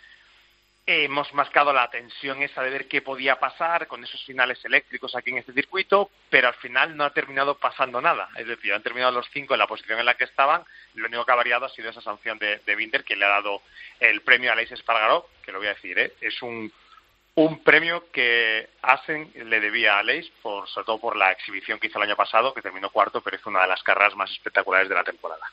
hemos 0.90 1.32
mascado 1.34 1.72
la 1.72 1.88
tensión 1.90 2.42
esa 2.42 2.62
de 2.62 2.70
ver 2.70 2.88
qué 2.88 3.02
podía 3.02 3.38
pasar 3.38 3.86
con 3.86 4.02
esos 4.02 4.24
finales 4.24 4.64
eléctricos 4.64 5.14
aquí 5.14 5.30
en 5.30 5.38
este 5.38 5.52
circuito, 5.52 6.10
pero 6.28 6.48
al 6.48 6.54
final 6.54 6.96
no 6.96 7.04
ha 7.04 7.12
terminado 7.12 7.56
pasando 7.56 8.00
nada. 8.00 8.28
Es 8.36 8.46
decir, 8.46 8.72
han 8.72 8.82
terminado 8.82 9.12
los 9.12 9.28
cinco 9.32 9.54
en 9.54 9.60
la 9.60 9.66
posición 9.66 9.98
en 9.98 10.06
la 10.06 10.14
que 10.14 10.24
estaban. 10.24 10.62
Lo 10.94 11.06
único 11.06 11.24
que 11.24 11.32
ha 11.32 11.36
variado 11.36 11.66
ha 11.66 11.70
sido 11.70 11.90
esa 11.90 12.00
sanción 12.00 12.38
de, 12.38 12.58
de 12.58 12.76
Winter 12.76 13.04
que 13.04 13.16
le 13.16 13.24
ha 13.24 13.28
dado 13.28 13.62
el 14.00 14.22
premio 14.22 14.52
a 14.52 14.54
Leis 14.54 14.72
Espargaró, 14.72 15.28
que 15.44 15.52
lo 15.52 15.58
voy 15.58 15.68
a 15.68 15.74
decir, 15.74 15.98
¿eh? 15.98 16.14
es 16.20 16.42
un, 16.42 16.72
un 17.36 17.62
premio 17.62 18.10
que 18.10 18.70
Asen 18.82 19.32
le 19.34 19.60
debía 19.60 19.98
a 19.98 20.02
Leis, 20.02 20.30
por, 20.42 20.68
sobre 20.68 20.86
todo 20.86 21.00
por 21.00 21.16
la 21.16 21.30
exhibición 21.30 21.78
que 21.78 21.86
hizo 21.86 21.98
el 21.98 22.08
año 22.08 22.16
pasado, 22.16 22.52
que 22.52 22.62
terminó 22.62 22.90
cuarto, 22.90 23.20
pero 23.20 23.36
es 23.36 23.46
una 23.46 23.62
de 23.62 23.68
las 23.68 23.82
carreras 23.82 24.16
más 24.16 24.30
espectaculares 24.30 24.88
de 24.88 24.94
la 24.94 25.04
temporada. 25.04 25.46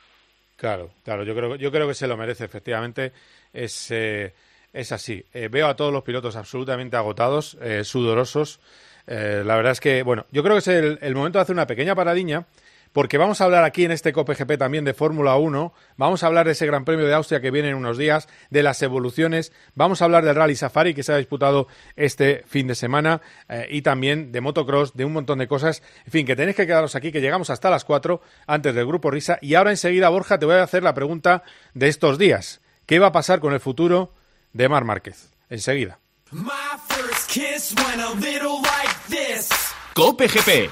Claro, 0.56 0.92
claro, 1.06 1.24
yo 1.24 1.36
creo, 1.36 1.56
yo 1.56 1.72
creo 1.72 1.88
que 1.88 1.94
se 1.94 2.08
lo 2.08 2.18
merece, 2.18 2.46
efectivamente. 2.46 3.14
Es. 3.54 3.92
Eh 3.92 4.34
es 4.78 4.92
así. 4.92 5.26
Eh, 5.34 5.50
veo 5.50 5.68
a 5.68 5.76
todos 5.76 5.92
los 5.92 6.04
pilotos 6.04 6.36
absolutamente 6.36 6.96
agotados, 6.96 7.58
eh, 7.62 7.84
sudorosos. 7.84 8.60
Eh, 9.08 9.42
la 9.46 9.56
verdad 9.56 9.72
es 9.72 9.80
que, 9.80 10.04
bueno, 10.04 10.26
yo 10.32 10.44
creo 10.44 10.56
que 10.56 10.60
es 10.60 10.68
el, 10.68 11.16
momento 11.16 11.40
de 11.40 11.44
hacer 11.44 11.54
una 11.54 11.66
pequeña 11.66 11.96
paradiña, 11.96 12.46
porque 12.94 13.18
vamos 13.18 13.42
a 13.42 13.46
hablar 13.46 13.64
aquí 13.64 13.86
en 13.86 13.92
este 13.92 14.14
COPGP 14.14 14.58
también 14.58 14.86
de 14.86 14.94
Fórmula 14.94 15.36
1, 15.36 15.74
vamos 15.98 16.24
a 16.24 16.28
hablar 16.28 16.46
de 16.46 16.52
ese 16.54 16.66
Gran 16.66 16.86
Premio 16.86 17.08
de 17.08 17.14
Austria 17.14 17.42
que 17.42 17.52
viene 17.52 17.70
en 17.70 17.76
unos 17.76 17.98
días, 17.98 18.28
de 18.50 18.64
las 18.64 18.82
evoluciones, 18.82 19.52
vamos 19.76 20.02
a 20.02 20.06
hablar 20.06 20.26
del 20.26 20.36
Rally 20.36 20.56
Safari 20.56 20.94
que 20.94 21.04
se 21.04 21.14
ha 21.14 21.18
disputado 21.18 21.68
este 21.96 22.44
fin 22.48 22.68
de 22.68 22.76
semana 22.76 23.22
y 23.70 23.82
también 23.82 24.32
de 24.32 24.42
motocross, 24.42 24.96
de 24.96 25.06
un 25.06 25.14
montón 25.14 25.40
de 25.40 25.48
cosas. 25.48 25.84
En 26.06 26.12
fin, 26.12 26.26
que 26.26 26.36
tenéis 26.36 26.56
que 26.56 26.66
quedaros 26.66 26.96
aquí, 26.96 27.12
que 27.12 27.22
llegamos 27.22 27.50
hasta 27.50 27.70
las 27.70 27.86
4 27.86 28.22
antes 28.48 28.74
del 28.74 28.88
Grupo 28.88 29.12
Risa. 29.12 29.38
Y 29.42 29.56
ahora 29.56 29.72
enseguida, 29.72 30.10
Borja, 30.10 30.40
te 30.40 30.46
voy 30.46 30.56
a 30.56 30.64
hacer 30.64 30.82
la 30.82 30.94
pregunta 30.94 31.44
de 31.74 31.88
estos 31.90 32.18
días. 32.18 32.62
¿Qué 32.88 33.00
va 33.00 33.08
a 33.08 33.12
pasar 33.12 33.42
con 33.42 33.54
el 33.54 33.60
futuro 33.60 34.12
de 34.58 34.68
Mar 34.68 34.84
Márquez. 34.84 35.30
Enseguida. 35.50 36.00
Cope 39.94 40.28
GP. 40.28 40.72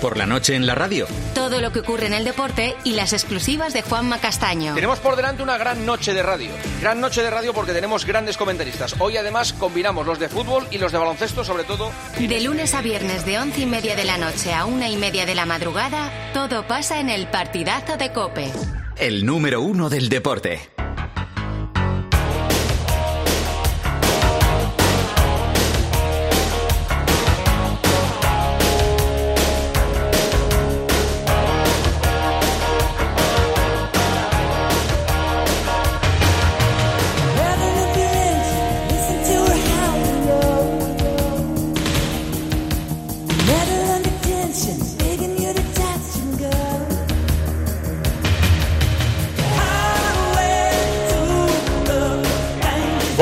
Por 0.00 0.16
la 0.16 0.26
noche 0.26 0.54
en 0.54 0.66
la 0.66 0.76
radio. 0.76 1.08
Todo 1.34 1.60
lo 1.60 1.72
que 1.72 1.80
ocurre 1.80 2.06
en 2.06 2.14
el 2.14 2.24
deporte 2.24 2.76
y 2.84 2.92
las 2.92 3.12
exclusivas 3.12 3.72
de 3.72 3.82
Juanma 3.82 4.20
Castaño. 4.20 4.74
Tenemos 4.74 5.00
por 5.00 5.16
delante 5.16 5.42
una 5.42 5.58
gran 5.58 5.84
noche 5.84 6.14
de 6.14 6.22
radio. 6.22 6.50
Gran 6.80 7.00
noche 7.00 7.22
de 7.22 7.30
radio 7.30 7.52
porque 7.52 7.72
tenemos 7.72 8.04
grandes 8.04 8.36
comentaristas. 8.36 8.94
Hoy 9.00 9.16
además 9.16 9.52
combinamos 9.54 10.06
los 10.06 10.20
de 10.20 10.28
fútbol 10.28 10.68
y 10.70 10.78
los 10.78 10.92
de 10.92 10.98
baloncesto, 10.98 11.42
sobre 11.42 11.64
todo. 11.64 11.90
De 12.18 12.40
lunes 12.40 12.74
a 12.74 12.82
viernes 12.82 13.24
de 13.26 13.38
once 13.40 13.62
y 13.62 13.66
media 13.66 13.96
de 13.96 14.04
la 14.04 14.18
noche 14.18 14.54
a 14.54 14.66
una 14.66 14.88
y 14.88 14.96
media 14.96 15.26
de 15.26 15.34
la 15.34 15.46
madrugada, 15.46 16.12
todo 16.32 16.66
pasa 16.66 17.00
en 17.00 17.08
el 17.08 17.26
partidazo 17.28 17.96
de 17.96 18.12
Cope 18.12 18.52
el 18.98 19.24
número 19.24 19.60
uno 19.60 19.88
del 19.88 20.08
deporte. 20.08 20.60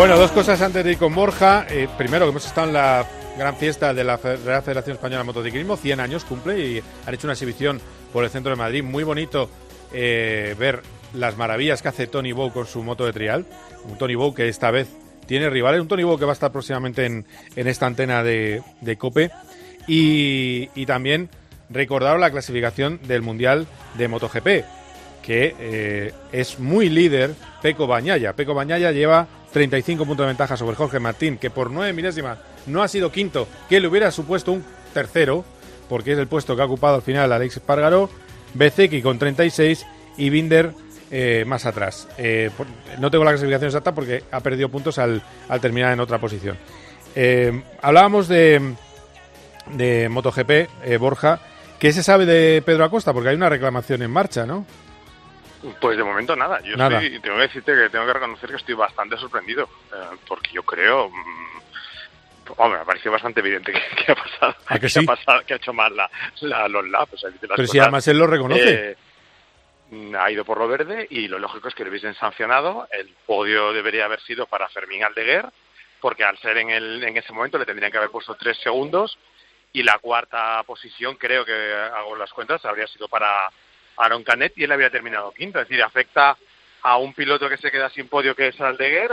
Bueno, 0.06 0.20
dos 0.20 0.30
cosas 0.30 0.62
antes 0.62 0.84
de 0.84 0.92
ir 0.92 0.98
con 0.98 1.12
Borja. 1.16 1.66
Eh, 1.68 1.88
primero, 1.98 2.26
que 2.26 2.30
hemos 2.30 2.46
estado 2.46 2.68
en 2.68 2.74
la 2.74 3.04
gran 3.36 3.56
fiesta 3.56 3.92
de 3.92 4.04
la 4.04 4.18
Federación 4.18 4.94
Española 4.94 5.22
de 5.22 5.24
Motociclismo, 5.24 5.76
100 5.76 5.98
años 5.98 6.24
cumple 6.24 6.60
y 6.60 6.82
han 7.04 7.12
hecho 7.12 7.26
una 7.26 7.32
exhibición 7.32 7.80
por 8.12 8.22
el 8.22 8.30
centro 8.30 8.50
de 8.50 8.56
Madrid. 8.56 8.84
Muy 8.84 9.02
bonito 9.02 9.50
eh, 9.92 10.54
ver 10.56 10.82
las 11.12 11.36
maravillas 11.36 11.82
que 11.82 11.88
hace 11.88 12.06
Tony 12.06 12.30
Bow 12.30 12.52
con 12.52 12.68
su 12.68 12.84
moto 12.84 13.04
de 13.04 13.12
trial. 13.12 13.46
Un 13.82 13.98
Tony 13.98 14.14
Bow 14.14 14.32
que 14.32 14.46
esta 14.48 14.70
vez 14.70 14.86
tiene 15.26 15.50
rivales, 15.50 15.80
un 15.80 15.88
Tony 15.88 16.04
Bow 16.04 16.16
que 16.16 16.24
va 16.24 16.30
a 16.30 16.34
estar 16.34 16.52
próximamente 16.52 17.04
en, 17.04 17.26
esta 17.56 17.86
antena 17.86 18.22
de, 18.22 18.62
COPE. 18.96 19.32
Y, 19.88 20.86
también 20.86 21.30
recordar 21.68 22.16
la 22.20 22.30
clasificación 22.30 23.00
del 23.08 23.22
Mundial 23.22 23.66
de 23.98 24.06
MotoGP, 24.06 24.46
que 25.20 25.56
eh, 25.58 26.14
es 26.30 26.60
muy 26.60 26.90
líder 26.90 27.34
Peco 27.60 27.88
Bañaya. 27.88 28.34
Peco 28.34 28.54
Bañaya 28.54 28.92
lleva 28.92 29.26
35 29.56 30.04
puntos 30.04 30.24
de 30.24 30.28
ventaja 30.28 30.54
sobre 30.54 30.76
Jorge 30.76 31.00
Martín, 31.00 31.38
que 31.38 31.48
por 31.48 31.70
9 31.70 31.94
milésimas 31.94 32.36
no 32.66 32.82
ha 32.82 32.88
sido 32.88 33.10
quinto, 33.10 33.48
que 33.70 33.80
le 33.80 33.88
hubiera 33.88 34.10
supuesto 34.10 34.52
un 34.52 34.62
tercero, 34.92 35.46
porque 35.88 36.12
es 36.12 36.18
el 36.18 36.26
puesto 36.26 36.54
que 36.54 36.60
ha 36.60 36.66
ocupado 36.66 36.96
al 36.96 37.00
final 37.00 37.32
Alex 37.32 37.56
Espargaró, 37.56 38.10
Bezeki 38.52 39.00
con 39.00 39.18
36 39.18 39.86
y 40.18 40.28
Binder 40.28 40.72
eh, 41.10 41.44
más 41.46 41.64
atrás. 41.64 42.06
Eh, 42.18 42.50
no 42.98 43.10
tengo 43.10 43.24
la 43.24 43.30
clasificación 43.30 43.68
exacta 43.68 43.94
porque 43.94 44.24
ha 44.30 44.40
perdido 44.40 44.68
puntos 44.68 44.98
al, 44.98 45.22
terminar 45.62 45.94
en 45.94 46.00
otra 46.00 46.18
posición. 46.18 46.58
Eh, 47.14 47.62
hablábamos 47.80 48.28
de, 48.28 48.74
de 49.72 50.10
MotoGP, 50.10 50.98
Borja. 51.00 51.40
¿Qué 51.78 51.94
se 51.94 52.02
sabe 52.02 52.26
de 52.26 52.60
Pedro 52.60 52.84
Acosta? 52.84 53.14
Porque 53.14 53.30
hay 53.30 53.36
una 53.36 53.48
reclamación 53.48 54.02
en 54.02 54.10
marcha, 54.10 54.44
¿no? 54.44 54.66
Pues 55.80 55.96
de 55.96 56.04
momento 56.04 56.36
nada. 56.36 56.60
Yo 56.60 56.76
tengo 56.76 56.98
que 56.98 57.42
decirte 57.42 57.74
que 57.74 57.88
tengo 57.88 58.06
que 58.06 58.12
reconocer 58.12 58.50
que 58.50 58.56
estoy 58.56 58.74
bastante 58.74 59.16
sorprendido, 59.16 59.68
eh, 59.92 60.16
porque 60.26 60.50
yo 60.52 60.62
creo, 60.62 61.08
mm, 61.08 61.46
Hombre, 62.56 62.78
me 62.78 62.84
pareció 62.84 63.10
bastante 63.10 63.40
evidente 63.40 63.72
que, 64.06 64.12
ha 64.12 64.14
pasado. 64.14 64.54
¿A 64.66 64.78
que, 64.78 64.86
ha 64.86 65.02
pasado, 65.02 65.42
que 65.46 65.54
ha 65.54 65.56
hecho 65.56 65.72
mal 65.72 65.94
la, 65.96 66.10
la, 66.42 66.68
los 66.68 66.88
laps. 66.88 67.26
Pero 67.40 67.66
si 67.66 67.78
además 67.78 68.06
él 68.08 68.18
lo 68.18 68.26
reconoce. 68.26 68.90
Eh, 68.90 68.96
ha 70.18 70.30
ido 70.30 70.44
por 70.44 70.58
lo 70.58 70.66
verde 70.66 71.06
y 71.10 71.28
lo 71.28 71.38
lógico 71.38 71.68
es 71.68 71.74
que 71.74 71.84
lo 71.84 71.90
hubiesen 71.90 72.14
sancionado. 72.14 72.88
El 72.90 73.08
podio 73.24 73.72
debería 73.72 74.04
haber 74.04 74.20
sido 74.20 74.46
para 74.46 74.68
Fermín 74.68 75.04
Aldeguer, 75.04 75.46
porque 76.00 76.24
al 76.24 76.38
ser 76.38 76.58
en, 76.58 76.70
el, 76.70 77.02
en 77.04 77.16
ese 77.16 77.32
momento 77.32 77.58
le 77.58 77.66
tendrían 77.66 77.92
que 77.92 77.98
haber 77.98 78.10
puesto 78.10 78.34
tres 78.34 78.58
segundos 78.58 79.16
y 79.72 79.82
la 79.82 79.98
cuarta 79.98 80.62
posición, 80.64 81.16
creo 81.16 81.44
que 81.44 81.52
hago 81.52 82.16
las 82.16 82.32
cuentas, 82.32 82.64
habría 82.64 82.86
sido 82.86 83.08
para 83.08 83.48
Aaron 83.96 84.24
Canet 84.24 84.52
y 84.56 84.64
él 84.64 84.72
habría 84.72 84.90
terminado 84.90 85.32
quinto. 85.32 85.60
Es 85.60 85.68
decir, 85.68 85.82
afecta 85.82 86.36
a 86.82 86.96
un 86.98 87.14
piloto 87.14 87.48
que 87.48 87.56
se 87.56 87.70
queda 87.70 87.90
sin 87.90 88.08
podio 88.08 88.34
que 88.34 88.48
es 88.48 88.60
Aldeguer 88.60 89.10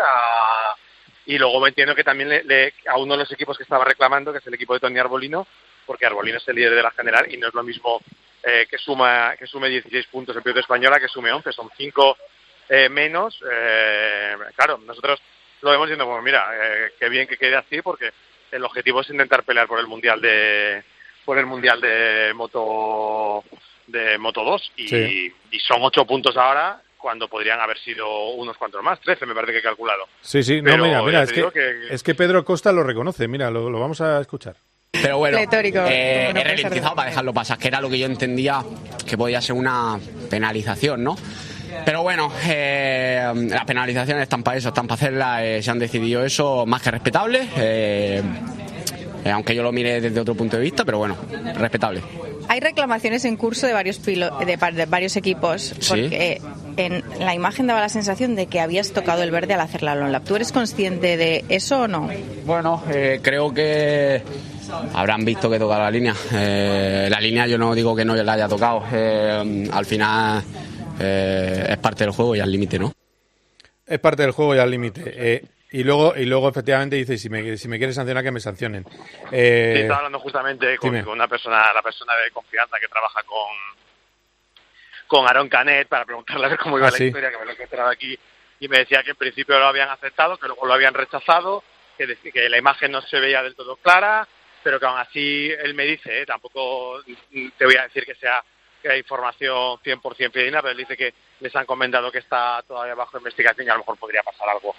y 1.25 1.38
luego 1.38 1.60
me 1.60 1.70
entiendo 1.70 1.96
que 1.96 2.04
también 2.04 2.30
le, 2.30 2.74
a 2.88 2.98
uno 2.98 3.13
de 3.13 3.24
los 3.24 3.32
equipos 3.32 3.58
que 3.58 3.63
estaba 3.63 3.86
reclamando, 3.86 4.32
que 4.32 4.40
es 4.40 4.48
el 4.48 4.54
equipo 4.54 4.74
de 4.74 4.82
Tony 4.82 5.00
Arbolino, 5.00 5.48
porque 5.86 6.06
Arbolino 6.06 6.38
es 6.38 6.48
el 6.48 6.56
líder 6.56 6.75
de 6.75 6.84
la 6.84 6.92
general 6.92 7.34
y 7.34 7.38
no 7.38 7.48
es 7.48 7.54
lo 7.54 7.63
mismo 7.63 8.02
eh, 8.44 8.68
que 8.70 8.78
suma 8.78 9.36
que 9.38 9.48
sume 9.48 9.70
16 9.70 10.08
puntos 10.08 10.36
el 10.36 10.44
piloto 10.44 10.60
española 10.60 11.00
que 11.00 11.08
sume 11.08 11.32
11, 11.32 11.52
son 11.54 11.70
5 11.75 12.18
eh, 12.70 12.90
menos. 12.90 13.42
Eh, 13.50 14.36
claro, 14.56 14.78
nosotros 14.80 15.22
lo 15.62 15.72
vemos 15.72 15.88
diciendo, 15.88 16.06
bueno, 16.06 16.22
mira, 16.22 16.46
qué 17.00 17.08
bien 17.08 17.25
que 17.25 17.38
quede 17.38 17.56
así 17.56 17.82
porque 17.82 18.12
el 18.52 18.63
objetivo 18.66 19.02
es 19.02 19.10
intentar 19.10 19.44
pelear 19.44 19.68
por 19.68 19.80
el 19.80 19.88
mundial 19.88 20.20
de 20.20 20.84
por 21.24 21.38
el 21.38 21.46
mundial 21.46 21.80
de 21.80 22.34
moto 22.36 23.46
de 23.94 24.18
moto 24.18 24.44
2 24.44 24.72
y, 24.78 24.96
y 25.28 25.60
son 25.66 25.78
8 25.82 26.06
puntos 26.06 26.36
ahora 26.36 26.82
cuando 26.98 27.28
podrían 27.28 27.60
haber 27.60 27.78
sido 27.80 28.30
unos 28.32 28.58
cuantos 28.58 28.82
más, 28.82 29.00
13 29.02 29.26
me 29.26 29.36
parece 29.36 29.52
que 29.52 29.60
he 29.60 29.62
calculado. 29.62 30.08
Sí, 30.22 30.42
sí, 30.42 30.62
no, 30.62 30.78
mira, 30.78 31.04
mira, 31.04 31.24
es 31.24 31.34
que, 31.34 31.44
es 31.90 32.02
que 32.02 32.16
Pedro 32.16 32.46
Costa 32.46 32.72
lo 32.72 32.82
reconoce, 32.82 33.28
mira, 33.28 33.52
lo, 33.52 33.70
lo 33.70 33.80
vamos 33.80 34.00
a 34.00 34.22
escuchar. 34.22 34.56
Pero 34.92 35.18
bueno, 35.18 35.38
eh, 35.38 36.32
he 36.34 36.44
ralentizado 36.44 36.96
para 36.96 37.10
dejarlo 37.10 37.34
pasar, 37.34 37.58
que 37.58 37.68
era 37.68 37.82
lo 37.82 37.90
que 37.90 38.00
yo 38.00 38.06
entendía 38.06 38.64
que 39.06 39.18
podía 39.18 39.42
ser 39.42 39.56
una 39.56 40.00
penalización, 40.30 41.04
¿no? 41.04 41.18
Pero 41.86 42.04
bueno, 42.04 42.32
eh, 42.48 43.34
las 43.50 43.66
penalizaciones 43.66 44.24
están 44.24 44.42
para 44.44 44.58
eso, 44.58 44.70
están 44.70 44.88
para 44.88 44.96
hacerlas, 44.96 45.42
eh, 45.42 45.62
se 45.62 45.72
han 45.72 45.80
decidido 45.80 46.24
eso 46.24 46.66
más 46.66 46.82
que 46.82 46.92
respetable, 46.92 47.50
eh, 47.58 48.22
aunque 49.26 49.56
yo 49.56 49.64
lo 49.64 49.74
mire 49.74 50.00
desde 50.00 50.20
otro 50.22 50.36
punto 50.36 50.56
de 50.56 50.64
vista, 50.64 50.86
pero 50.86 51.00
bueno, 51.00 51.18
respetable. 51.58 52.02
Hay 52.48 52.60
reclamaciones 52.60 53.26
en 53.26 53.38
curso 53.38 53.68
de 53.68 53.74
varios, 53.74 54.04
de, 54.04 54.86
varios 54.88 55.16
equipos, 55.16 55.74
porque 55.88 56.42
en 56.78 57.04
la 57.20 57.34
imagen 57.34 57.68
daba 57.68 57.82
la 57.82 57.90
sensación 57.90 58.36
de 58.36 58.48
que 58.48 58.60
habías 58.60 58.92
tocado 58.92 59.24
el 59.24 59.32
verde 59.32 59.54
al 59.54 59.62
hacer 59.62 59.84
la 59.84 59.96
long 59.96 60.12
lap. 60.12 60.24
¿Tú 60.24 60.36
eres 60.36 60.52
consciente 60.52 61.18
de 61.18 61.46
eso 61.50 61.82
o 61.82 61.88
no? 61.88 62.10
Bueno, 62.46 62.82
creo 63.22 63.54
que 63.54 64.22
habrán 64.94 65.26
visto 65.26 65.50
que 65.50 65.60
toca 65.60 65.78
la 65.78 65.92
línea. 65.92 66.16
Eh, 66.34 67.08
la 67.10 67.20
línea 67.20 67.48
yo 67.48 67.58
no 67.58 67.74
digo 67.76 67.96
que 67.96 68.06
no 68.06 68.16
la 68.16 68.34
haya 68.34 68.48
tocado. 68.48 68.84
Eh, 68.92 69.70
al 69.72 69.86
final 69.86 70.44
eh, 71.00 71.68
es 71.70 71.78
parte 71.78 72.04
del 72.04 72.14
juego 72.14 72.36
y 72.36 72.40
al 72.40 72.52
límite, 72.52 72.80
¿no? 72.80 72.94
Es 73.86 74.00
parte 74.00 74.24
del 74.24 74.32
juego 74.32 74.56
y 74.56 74.60
al 74.60 74.72
límite. 74.72 75.44
Y 75.74 75.84
luego 75.84 76.13
y 76.15 76.25
luego 76.25 76.50
efectivamente 76.50 76.96
dice 76.96 77.18
si 77.18 77.30
me, 77.30 77.58
si 77.58 77.68
me 77.68 77.80
quieres 77.80 77.96
sancionar 77.96 78.24
que 78.24 78.32
me 78.32 78.39
sancionen. 78.39 78.86
estaba 79.32 79.98
hablando 79.98 80.20
justamente 80.20 80.77
con, 80.77 80.96
una 81.10 81.27
persona, 81.27 81.74
la 81.74 81.82
persona 81.82 82.13
de 82.24 82.30
confianza 82.30 82.77
que 82.80 82.88
trabaja 82.88 83.24
con 83.24 83.50
con 85.08 85.27
Aaron 85.27 85.50
Canet 85.50 85.88
para 85.88 86.06
preguntarle 86.06 86.46
a 86.46 86.50
ver 86.50 86.60
cómo 86.60 86.77
iba 86.77 86.88
ah, 86.88 86.92
la 86.92 87.03
historia, 87.03 87.32
que 87.32 87.38
me 87.39 87.46
lo 87.46 87.51
he 87.51 87.53
encontrado 87.56 87.89
aquí 87.89 88.18
y 88.60 88.68
me 88.68 88.77
decía 88.77 89.01
que 89.01 89.12
en 89.12 89.18
principio 89.18 89.58
lo 89.58 89.65
habían 89.65 89.89
aceptado, 89.89 90.38
que 90.38 90.46
luego 90.46 90.65
lo 90.68 90.74
habían 90.74 90.94
rechazado, 90.94 91.63
que, 91.98 92.15
que 92.32 92.50
la 92.50 92.58
imagen 92.58 92.92
no 92.92 93.01
se 93.01 93.20
veía 93.20 93.42
del 93.42 93.56
todo 93.56 93.75
clara, 93.77 94.27
pero 94.63 94.80
que 94.80 94.86
aún 94.86 95.00
así 95.00 95.50
él 95.51 95.74
me 95.74 95.86
dice, 95.86 96.22
¿eh? 96.22 96.25
tampoco 96.25 97.01
te 97.03 97.65
voy 97.65 97.75
a 97.77 97.84
decir 97.84 98.06
que 98.06 98.15
sea 98.15 98.44
que 98.80 98.92
hay 98.92 99.00
información 99.00 99.80
100% 99.80 100.32
fidedigna, 100.32 100.62
pero 100.62 100.72
él 100.72 100.77
dice 100.77 100.96
que 100.96 101.13
les 101.39 101.56
han 101.56 101.65
comentado 101.65 102.12
que 102.12 102.20
está 102.20 102.62
todavía 102.68 102.94
bajo 102.94 103.18
investigación 103.18 103.65
y 103.65 103.70
a 103.72 103.74
lo 103.74 103.80
mejor 103.80 103.98
podría 103.98 104.22
pasar 104.22 104.48
algo 104.50 104.75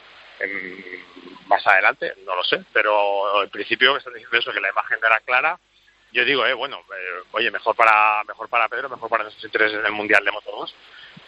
más 1.47 1.67
adelante, 1.67 2.15
no 2.25 2.35
lo 2.35 2.45
sé, 2.45 2.65
pero 2.73 3.43
en 3.43 3.51
principio 3.51 3.97
están 3.97 4.15
diciendo 4.15 4.39
eso, 4.39 4.53
que 4.53 4.61
la 4.61 4.71
imagen 4.71 4.99
era 4.99 5.21
clara. 5.21 5.59
Yo 6.13 6.25
digo, 6.25 6.47
eh, 6.47 6.55
bueno, 6.55 6.79
eh, 6.79 7.23
oye, 7.33 7.51
mejor 7.51 7.75
para 7.75 8.23
mejor 8.25 8.49
para 8.49 8.69
Pedro, 8.69 8.89
mejor 8.89 9.09
para 9.09 9.25
nuestros 9.25 9.45
intereses 9.45 9.79
en 9.79 9.87
el 9.87 9.93
Mundial 9.93 10.25
de 10.25 10.31
Moto 10.31 10.51
2, 10.51 10.75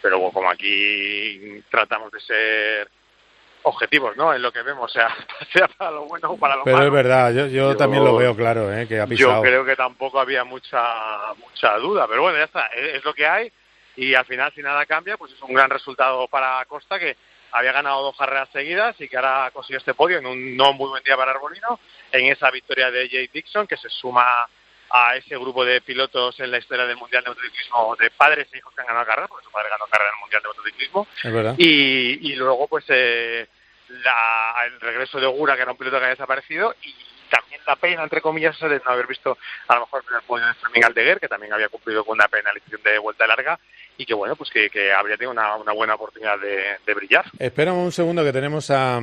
pero 0.01 0.21
como 0.31 0.51
aquí 0.51 1.63
tratamos 1.71 2.13
de 2.13 2.21
ser 2.21 2.91
objetivos, 3.67 4.17
¿no? 4.17 4.33
En 4.33 4.41
lo 4.41 4.53
que 4.53 4.63
vemos, 4.63 4.93
sea, 4.93 5.09
sea 5.53 5.67
para 5.69 5.91
lo 5.91 6.05
bueno 6.05 6.31
o 6.31 6.39
para 6.39 6.55
lo 6.55 6.65
malo. 6.65 6.77
Pero 6.77 6.87
es 6.87 6.93
verdad, 6.93 7.49
yo, 7.49 7.77
también 7.77 8.05
lo 8.05 8.17
veo 8.17 8.35
claro, 8.37 8.73
¿eh? 8.73 8.87
que 8.87 9.01
ha 9.01 9.07
pisado. 9.07 9.37
Yo 9.37 9.43
creo 9.43 9.65
que 9.65 9.75
tampoco 9.75 10.21
había 10.21 10.45
mucha 10.45 11.35
mucha 11.35 11.77
duda, 11.79 12.07
pero 12.07 12.23
bueno, 12.23 12.39
ya 12.39 12.45
está, 12.45 12.67
es, 12.69 13.05
lo 13.05 13.13
que 13.13 13.27
hay 13.27 13.53
y 13.97 14.15
al 14.15 14.25
final 14.25 14.53
si 14.55 14.63
nada 14.63 14.87
cambia, 14.87 15.17
pues 15.17 15.33
es 15.33 15.43
un 15.43 15.53
gran 15.53 15.71
resultado 15.71 16.29
para 16.29 16.65
Costa 16.67 16.99
que 16.99 17.17
había 17.53 17.73
ganado 17.73 18.03
dos 18.03 18.17
carreras 18.17 18.49
seguidas 18.53 18.95
y 19.01 19.09
que 19.09 19.17
ahora 19.17 19.51
consiguió 19.53 19.79
este 19.79 19.95
podio 19.95 20.19
en 20.19 20.27
un 20.27 20.57
no 20.57 20.73
muy 20.73 20.89
buen 20.89 21.03
día 21.03 21.17
para 21.17 21.33
Arbolino, 21.33 21.81
en 22.13 22.27
esa 22.27 22.51
victoria 22.51 22.91
de 22.91 23.09
Jay 23.09 23.29
Dixon 23.33 23.67
que 23.67 23.77
se 23.77 23.89
suma 23.89 24.49
a 24.91 25.17
ese 25.17 25.37
grupo 25.37 25.65
de 25.65 25.81
pilotos 25.81 26.39
en 26.41 26.51
la 26.51 26.59
historia 26.59 26.87
del 26.87 26.97
Mundial 26.97 27.25
de 27.25 27.31
Motociclismo 27.31 27.97
de 27.97 28.11
padres 28.11 28.49
e 28.53 28.59
hijos 28.59 28.73
que 28.75 28.81
han 28.83 28.87
ganado 28.87 29.07
carrera, 29.07 29.29
porque 29.29 29.45
su 29.45 29.51
padre 29.51 29.69
ganó 29.71 29.85
carrera 29.87 30.11
en 30.11 30.17
el 30.17 30.21
Mundial 30.21 30.43
de 30.43 30.49
Motociclismo. 30.49 31.07
Y, 31.59 32.33
y 32.33 32.37
luego, 32.37 32.69
pues, 32.69 32.85
eh, 32.89 33.49
la, 33.89 34.55
el 34.67 34.81
regreso 34.81 35.19
de 35.19 35.27
Ogura, 35.27 35.57
que 35.57 35.63
era 35.63 35.73
un 35.73 35.77
piloto 35.77 35.97
que 35.97 36.05
había 36.05 36.15
desaparecido, 36.15 36.75
y 36.83 36.95
también 37.29 37.61
la 37.67 37.77
pena, 37.77 38.03
entre 38.03 38.21
comillas, 38.21 38.59
de 38.61 38.81
no 38.85 38.91
haber 38.91 39.07
visto 39.07 39.37
a 39.69 39.75
lo 39.75 39.81
mejor 39.83 40.05
el 40.15 40.23
podio 40.23 40.47
de 40.47 40.55
Fermín 40.55 40.85
Aldeguer, 40.85 41.21
que 41.21 41.29
también 41.29 41.53
había 41.53 41.69
cumplido 41.69 42.05
con 42.05 42.15
una 42.15 42.29
penalización 42.29 42.83
de 42.83 42.99
vuelta 42.99 43.27
larga, 43.27 43.59
y 43.99 44.05
que 44.05 44.15
bueno, 44.15 44.37
pues 44.37 44.51
que, 44.51 44.69
habría 44.93 45.17
tenido 45.17 45.33
una, 45.33 45.73
buena 45.73 45.95
oportunidad 45.95 46.35
de, 46.39 46.95
brillar. 46.95 47.25
Esperamos 47.39 47.85
un 47.85 47.93
segundo 47.93 48.25
que 48.25 48.33
tenemos 48.33 48.71
a, 48.71 49.01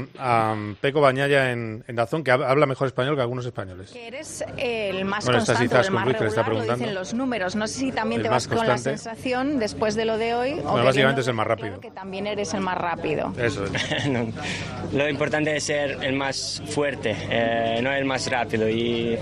Peco 0.81 1.01
Bañaya 1.01 1.51
en, 1.51 1.83
en, 1.87 1.95
Dazón, 1.95 2.23
que 2.23 2.31
habla 2.31 2.65
mejor 2.65 2.87
español 2.87 3.15
que 3.15 3.21
algunos 3.21 3.45
españoles. 3.45 3.91
Que 3.91 4.07
eres 4.07 4.43
el 4.57 5.05
más 5.05 5.25
constante, 5.25 5.63
el 5.63 5.91
más 5.91 6.07
regular, 6.07 6.47
lo 6.49 6.61
dicen 6.61 6.93
los 6.95 7.13
números. 7.13 7.55
No 7.55 7.67
sé 7.67 7.79
si 7.79 7.91
también 7.91 8.21
te 8.21 8.29
vas 8.29 8.47
con 8.47 8.65
la 8.67 8.77
sensación, 8.77 9.59
después 9.59 9.95
de 9.95 10.05
lo 10.05 10.17
de 10.17 10.33
hoy... 10.33 10.53
Bueno, 10.53 10.83
básicamente 10.83 11.21
es 11.21 11.27
el 11.27 11.33
más 11.33 11.47
rápido. 11.47 11.79
que 11.79 11.91
también 11.91 12.27
eres 12.27 12.53
el 12.53 12.61
más 12.61 12.77
rápido. 12.77 13.33
Eso 13.37 13.65
es. 13.65 14.07
lo 14.93 15.09
importante 15.09 15.55
es 15.55 15.63
ser 15.63 16.03
el 16.03 16.13
más 16.13 16.61
fuerte, 16.67 17.15
eh, 17.29 17.79
no 17.81 17.91
el 17.91 18.05
más 18.05 18.29
rápido. 18.29 18.69
Y 18.69 19.17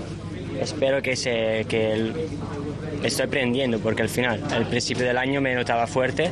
espero 0.60 1.02
que, 1.02 1.16
se, 1.16 1.64
que 1.68 1.92
el, 1.92 2.28
estoy 3.02 3.26
aprendiendo 3.26 3.78
porque 3.78 4.02
al 4.02 4.08
final, 4.08 4.42
al 4.50 4.66
principio 4.66 5.04
del 5.04 5.18
año 5.18 5.40
me 5.40 5.54
notaba 5.54 5.86
fuerte, 5.86 6.30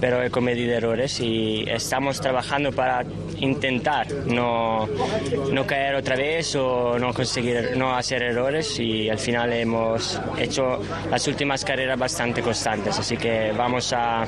pero 0.00 0.22
he 0.22 0.30
cometido 0.30 0.74
errores 0.74 1.20
y 1.20 1.64
estamos 1.68 2.20
trabajando 2.20 2.72
para 2.72 3.04
intentar 3.38 4.10
no, 4.26 4.88
no 5.52 5.66
caer 5.66 5.94
otra 5.96 6.16
vez 6.16 6.54
o 6.56 6.98
no 6.98 7.12
conseguir 7.12 7.76
no 7.76 7.94
hacer 7.94 8.22
errores 8.22 8.78
y 8.78 9.08
al 9.08 9.18
final 9.18 9.52
hemos 9.52 10.20
hecho 10.38 10.80
las 11.10 11.26
últimas 11.26 11.64
carreras 11.64 11.98
bastante 11.98 12.42
constantes, 12.42 12.98
así 12.98 13.16
que 13.16 13.52
vamos 13.52 13.92
a, 13.92 14.26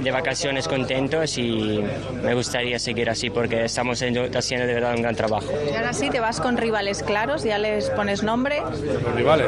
de 0.00 0.10
vacaciones 0.10 0.68
contentos 0.68 1.36
y 1.38 1.82
me 2.22 2.34
gustaría 2.34 2.78
seguir 2.78 3.10
así 3.10 3.30
porque 3.30 3.64
estamos 3.64 4.02
haciendo 4.02 4.66
de 4.66 4.74
verdad 4.74 4.94
un 4.94 5.02
gran 5.02 5.14
trabajo. 5.14 5.46
Y 5.70 5.74
ahora 5.74 5.92
sí, 5.92 6.10
te 6.10 6.20
vas 6.20 6.40
con 6.40 6.56
rivales 6.56 7.02
claros, 7.02 7.42
ya 7.42 7.58
les 7.58 7.90
pones 7.90 8.22
nombre. 8.22 8.62
rivales. 9.16 9.46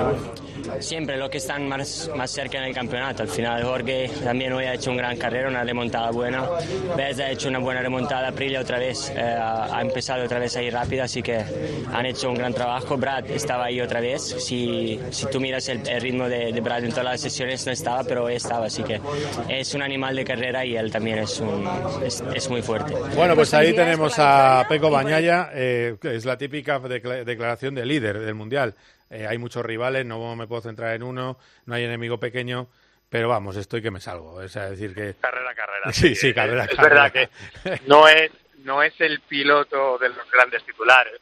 Siempre 0.81 1.17
los 1.17 1.31
que 1.31 1.39
están 1.39 1.69
más, 1.69 2.11
más 2.15 2.31
cerca 2.31 2.59
en 2.59 2.65
el 2.65 2.75
campeonato. 2.75 3.23
Al 3.23 3.29
final 3.29 3.63
Jorge 3.65 4.11
también 4.23 4.53
hoy 4.53 4.65
ha 4.65 4.75
hecho 4.75 4.91
una 4.91 5.03
gran 5.03 5.17
carrera, 5.17 5.49
una 5.49 5.65
remontada 5.65 6.11
buena. 6.11 6.49
Bez 6.97 7.19
ha 7.21 7.31
hecho 7.31 7.49
una 7.49 7.59
buena 7.59 7.83
remontada. 7.83 8.29
Aprilia 8.29 8.61
otra 8.61 8.79
vez 8.79 9.11
eh, 9.15 9.21
ha 9.21 9.81
empezado 9.81 10.25
otra 10.25 10.39
vez 10.39 10.57
ahí 10.57 10.71
rápido, 10.71 11.05
así 11.05 11.23
que 11.23 11.45
han 11.93 12.07
hecho 12.07 12.31
un 12.31 12.37
gran 12.37 12.53
trabajo. 12.53 12.97
Brad 12.97 13.31
estaba 13.31 13.67
ahí 13.67 13.81
otra 13.81 14.01
vez. 14.01 14.23
Si, 14.23 15.01
si 15.11 15.27
tú 15.27 15.41
miras 15.41 15.69
el, 15.69 15.83
ritmo 16.01 16.29
de, 16.29 16.53
de, 16.53 16.61
Brad 16.61 16.85
en 16.85 16.91
todas 16.91 17.05
las 17.05 17.21
sesiones 17.21 17.65
no 17.67 17.73
estaba, 17.73 18.05
pero 18.05 18.25
hoy 18.25 18.35
estaba. 18.35 18.67
Así 18.67 18.83
que 18.83 19.01
es 19.49 19.75
un 19.75 19.83
animal 19.83 20.17
de 20.17 20.25
carrera 20.25 20.65
y 20.65 20.77
él 20.77 20.91
también 20.91 21.19
es, 21.19 21.41
un, 21.41 21.69
es, 22.05 22.49
muy 22.49 22.63
fuerte. 22.63 22.95
Bueno, 23.15 23.35
pues 23.35 23.55
ahí 23.55 23.75
tenemos 23.75 24.15
a 24.19 24.65
Peco 24.69 24.91
Bañaya, 24.91 25.51
eh, 25.55 25.97
es 26.03 26.25
la 26.25 26.37
típica 26.37 26.79
declaración 26.79 27.75
de 27.75 27.87
líder 27.87 28.21
del 28.21 28.35
Mundial. 28.35 28.75
Eh, 29.11 29.27
hay 29.27 29.39
muchos 29.39 29.65
rivales, 29.65 30.05
no 30.07 30.35
me 30.37 30.47
puedo 30.47 30.63
centrar 30.63 30.95
en 30.95 31.03
uno, 31.03 31.39
no 31.67 31.75
hay 31.75 31.85
enemigo 31.85 32.19
pequeño, 32.19 32.69
pero 33.09 33.29
vamos, 33.29 33.57
estoy 33.57 33.83
que 33.83 33.91
me 33.91 34.01
salgo. 34.01 34.43
Es 34.43 34.55
decir 34.55 34.95
que... 34.95 35.15
Carrera, 35.21 35.55
carrera. 35.55 35.93
Sí, 35.93 36.15
sí, 36.15 36.35
carrera, 36.35 36.65
es, 36.65 36.77
verdad 36.77 37.13
que 37.13 37.29
no 37.87 38.09
es, 38.09 38.31
no 38.59 38.83
es 38.83 38.99
el 39.01 39.21
piloto 39.21 39.99
de 39.99 40.09
los 40.09 40.31
grandes 40.31 40.65
titulares, 40.65 41.21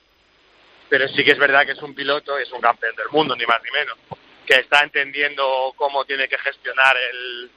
pero 0.89 1.09
sí 1.09 1.25
que 1.25 1.33
es 1.33 1.39
verdad 1.39 1.67
que 1.67 1.73
es 1.73 1.83
un 1.83 1.95
piloto, 1.95 2.39
es 2.39 2.51
un 2.53 2.61
campeón 2.61 2.95
del 2.97 3.09
mundo, 3.11 3.35
ni 3.37 3.45
más 3.47 3.63
ni 3.63 3.71
menos, 3.71 3.99
que 4.47 4.61
está 4.61 4.83
entendiendo 4.83 5.73
cómo 5.77 6.05
tiene 6.05 6.29
que 6.29 6.39
gestionar 6.39 6.97
el, 6.97 7.51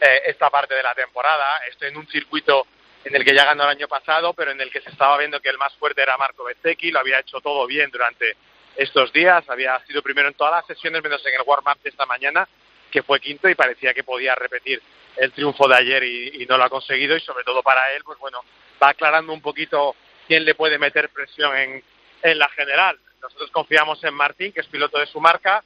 eh, 0.00 0.22
esta 0.26 0.50
parte 0.50 0.74
de 0.74 0.82
la 0.82 0.94
temporada. 0.94 1.58
Estoy 1.68 1.88
en 1.88 1.96
un 1.96 2.06
circuito 2.08 2.66
en 3.04 3.14
el 3.14 3.24
que 3.24 3.34
ya 3.34 3.44
ganó 3.44 3.64
el 3.64 3.70
año 3.70 3.88
pasado, 3.88 4.34
pero 4.34 4.50
en 4.50 4.60
el 4.60 4.70
que 4.70 4.80
se 4.80 4.90
estaba 4.90 5.18
viendo 5.18 5.40
que 5.40 5.48
el 5.48 5.58
más 5.58 5.74
fuerte 5.74 6.02
era 6.02 6.16
Marco 6.16 6.44
Bezzecchi, 6.44 6.90
lo 6.90 7.00
había 7.00 7.20
hecho 7.20 7.40
todo 7.40 7.66
bien 7.66 7.90
durante 7.90 8.36
estos 8.76 9.12
días, 9.12 9.48
había 9.48 9.78
sido 9.86 10.02
primero 10.02 10.28
en 10.28 10.34
todas 10.34 10.52
las 10.52 10.66
sesiones, 10.66 11.02
menos 11.02 11.24
en 11.26 11.34
el 11.34 11.42
warm-up 11.46 11.80
de 11.82 11.90
esta 11.90 12.06
mañana, 12.06 12.48
que 12.90 13.02
fue 13.02 13.20
quinto 13.20 13.48
y 13.48 13.54
parecía 13.54 13.94
que 13.94 14.04
podía 14.04 14.34
repetir 14.34 14.82
el 15.16 15.32
triunfo 15.32 15.68
de 15.68 15.76
ayer 15.76 16.02
y, 16.04 16.46
no 16.46 16.56
lo 16.56 16.64
ha 16.64 16.70
conseguido 16.70 17.16
y 17.16 17.20
sobre 17.20 17.44
todo 17.44 17.62
para 17.62 17.92
él, 17.94 18.02
pues 18.04 18.18
bueno, 18.18 18.42
va 18.82 18.90
aclarando 18.90 19.32
un 19.32 19.42
poquito 19.42 19.94
quién 20.26 20.44
le 20.44 20.54
puede 20.54 20.78
meter 20.78 21.10
presión 21.10 21.56
en, 21.56 21.84
en 22.22 22.38
la 22.38 22.48
general. 22.50 22.98
Nosotros 23.20 23.50
confiamos 23.50 24.02
en 24.04 24.14
Martín, 24.14 24.52
que 24.52 24.60
es 24.60 24.66
piloto 24.66 24.98
de 24.98 25.06
su 25.06 25.20
marca, 25.20 25.62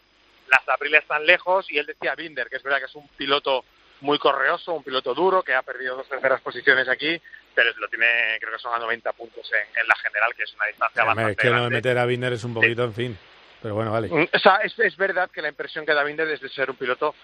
las 0.49 0.69
abriles 0.69 1.03
están 1.03 1.25
lejos 1.25 1.71
y 1.71 1.79
él 1.79 1.87
decía 1.87 2.15
Binder, 2.15 2.49
que 2.49 2.57
es 2.57 2.63
verdad 2.63 2.79
que 2.79 2.87
es 2.87 2.95
un 2.95 3.09
piloto 3.09 3.65
muy 4.01 4.19
correoso, 4.19 4.75
un 4.75 4.83
piloto 4.83 5.15
duro 5.15 5.43
que 5.43 5.55
ha 5.55 5.63
perdido 5.63 5.97
dos 5.97 6.09
terceras 6.09 6.41
posiciones 6.41 6.89
aquí, 6.89 7.21
pero 7.55 7.71
lo 7.77 7.89
tiene, 7.89 8.07
creo 8.41 8.53
que 8.53 8.59
son 8.59 8.75
a 8.75 8.79
90 8.79 9.13
puntos 9.13 9.51
en, 9.53 9.87
la 9.87 9.97
general, 9.97 10.35
que 10.35 10.43
es 10.43 10.53
una 10.55 10.67
distancia 10.67 11.05
bastante 11.05 11.33
Es 11.33 11.37
que 11.39 11.51
no 11.51 11.71
meter 11.71 11.99
a 11.99 12.07
Binder 12.07 12.33
es 12.33 12.45
un 12.45 12.55
poquito, 12.55 12.85
en 12.85 12.95
fin. 12.95 13.19
Pero 13.63 13.75
bueno, 13.75 13.93
vale. 13.93 14.09
Mm, 14.09 14.29
o 14.33 14.39
sea, 14.39 14.57
es, 14.57 14.79
es 14.79 14.97
verdad 14.97 15.31
que 15.31 15.43
la 15.43 15.49
impresión 15.49 15.87
que 15.87 15.95
da 15.95 16.05
Binder 16.05 16.29
es 16.29 16.41
de 16.41 16.49
ser 16.49 16.71
un 16.71 16.77
piloto 16.77 17.15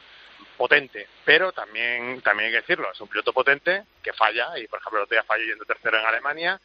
potente, 0.56 1.06
pero 1.24 1.52
también, 1.52 2.20
también 2.22 2.46
hay 2.46 2.52
que 2.52 2.60
decirlo, 2.60 2.90
es 2.92 3.00
un 3.00 3.08
piloto 3.08 3.32
potente 3.32 3.84
que 4.02 4.12
falla, 4.12 4.58
y 4.58 4.66
por 4.66 4.78
ejemplo 4.78 5.00
el 5.00 5.04
otro 5.04 5.14
día 5.14 5.24
falló 5.24 5.44
yendo 5.44 5.64
tercero 5.64 5.98
en 5.98 6.06
Alemania, 6.06 6.60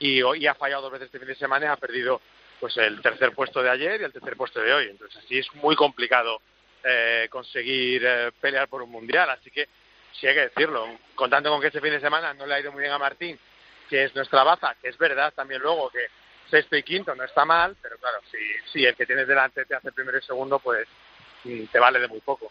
y 0.00 0.22
hoy 0.22 0.46
ha 0.46 0.54
fallado 0.54 0.82
dos 0.82 0.92
veces 0.92 1.06
este 1.06 1.18
fin 1.18 1.28
de 1.28 1.34
semana 1.36 1.66
y 1.66 1.68
ha 1.68 1.76
perdido 1.76 2.20
pues 2.58 2.76
el 2.76 3.00
tercer 3.00 3.32
puesto 3.32 3.62
de 3.62 3.70
ayer 3.70 4.00
y 4.00 4.04
el 4.04 4.12
tercer 4.12 4.36
puesto 4.36 4.60
de 4.60 4.72
hoy. 4.72 4.88
Entonces 4.88 5.22
así 5.24 5.38
es 5.38 5.54
muy 5.54 5.76
complicado 5.76 6.40
eh, 6.82 7.28
conseguir 7.30 8.02
eh, 8.04 8.32
pelear 8.40 8.68
por 8.68 8.82
un 8.82 8.90
mundial. 8.90 9.30
Así 9.30 9.50
que 9.50 9.68
sí 10.12 10.26
hay 10.26 10.34
que 10.34 10.48
decirlo. 10.48 10.86
Contando 11.14 11.50
con 11.50 11.60
que 11.60 11.68
este 11.68 11.80
fin 11.80 11.90
de 11.90 12.00
semana 12.00 12.34
no 12.34 12.46
le 12.46 12.54
ha 12.54 12.60
ido 12.60 12.72
muy 12.72 12.80
bien 12.82 12.92
a 12.92 12.98
Martín, 12.98 13.38
que 13.88 14.04
es 14.04 14.14
nuestra 14.14 14.44
baza, 14.44 14.74
que 14.80 14.88
es 14.88 14.98
verdad 14.98 15.32
también 15.34 15.60
luego 15.60 15.90
que 15.90 16.06
sexto 16.50 16.76
y 16.76 16.82
quinto 16.82 17.14
no 17.14 17.24
está 17.24 17.44
mal, 17.44 17.76
pero 17.80 17.96
claro, 17.98 18.18
si, 18.30 18.38
si 18.72 18.84
el 18.84 18.96
que 18.96 19.06
tienes 19.06 19.28
delante 19.28 19.64
te 19.64 19.74
hace 19.74 19.92
primero 19.92 20.18
y 20.18 20.22
segundo, 20.22 20.58
pues 20.58 20.86
mm, 21.44 21.64
te 21.66 21.78
vale 21.78 22.00
de 22.00 22.08
muy 22.08 22.20
poco. 22.20 22.50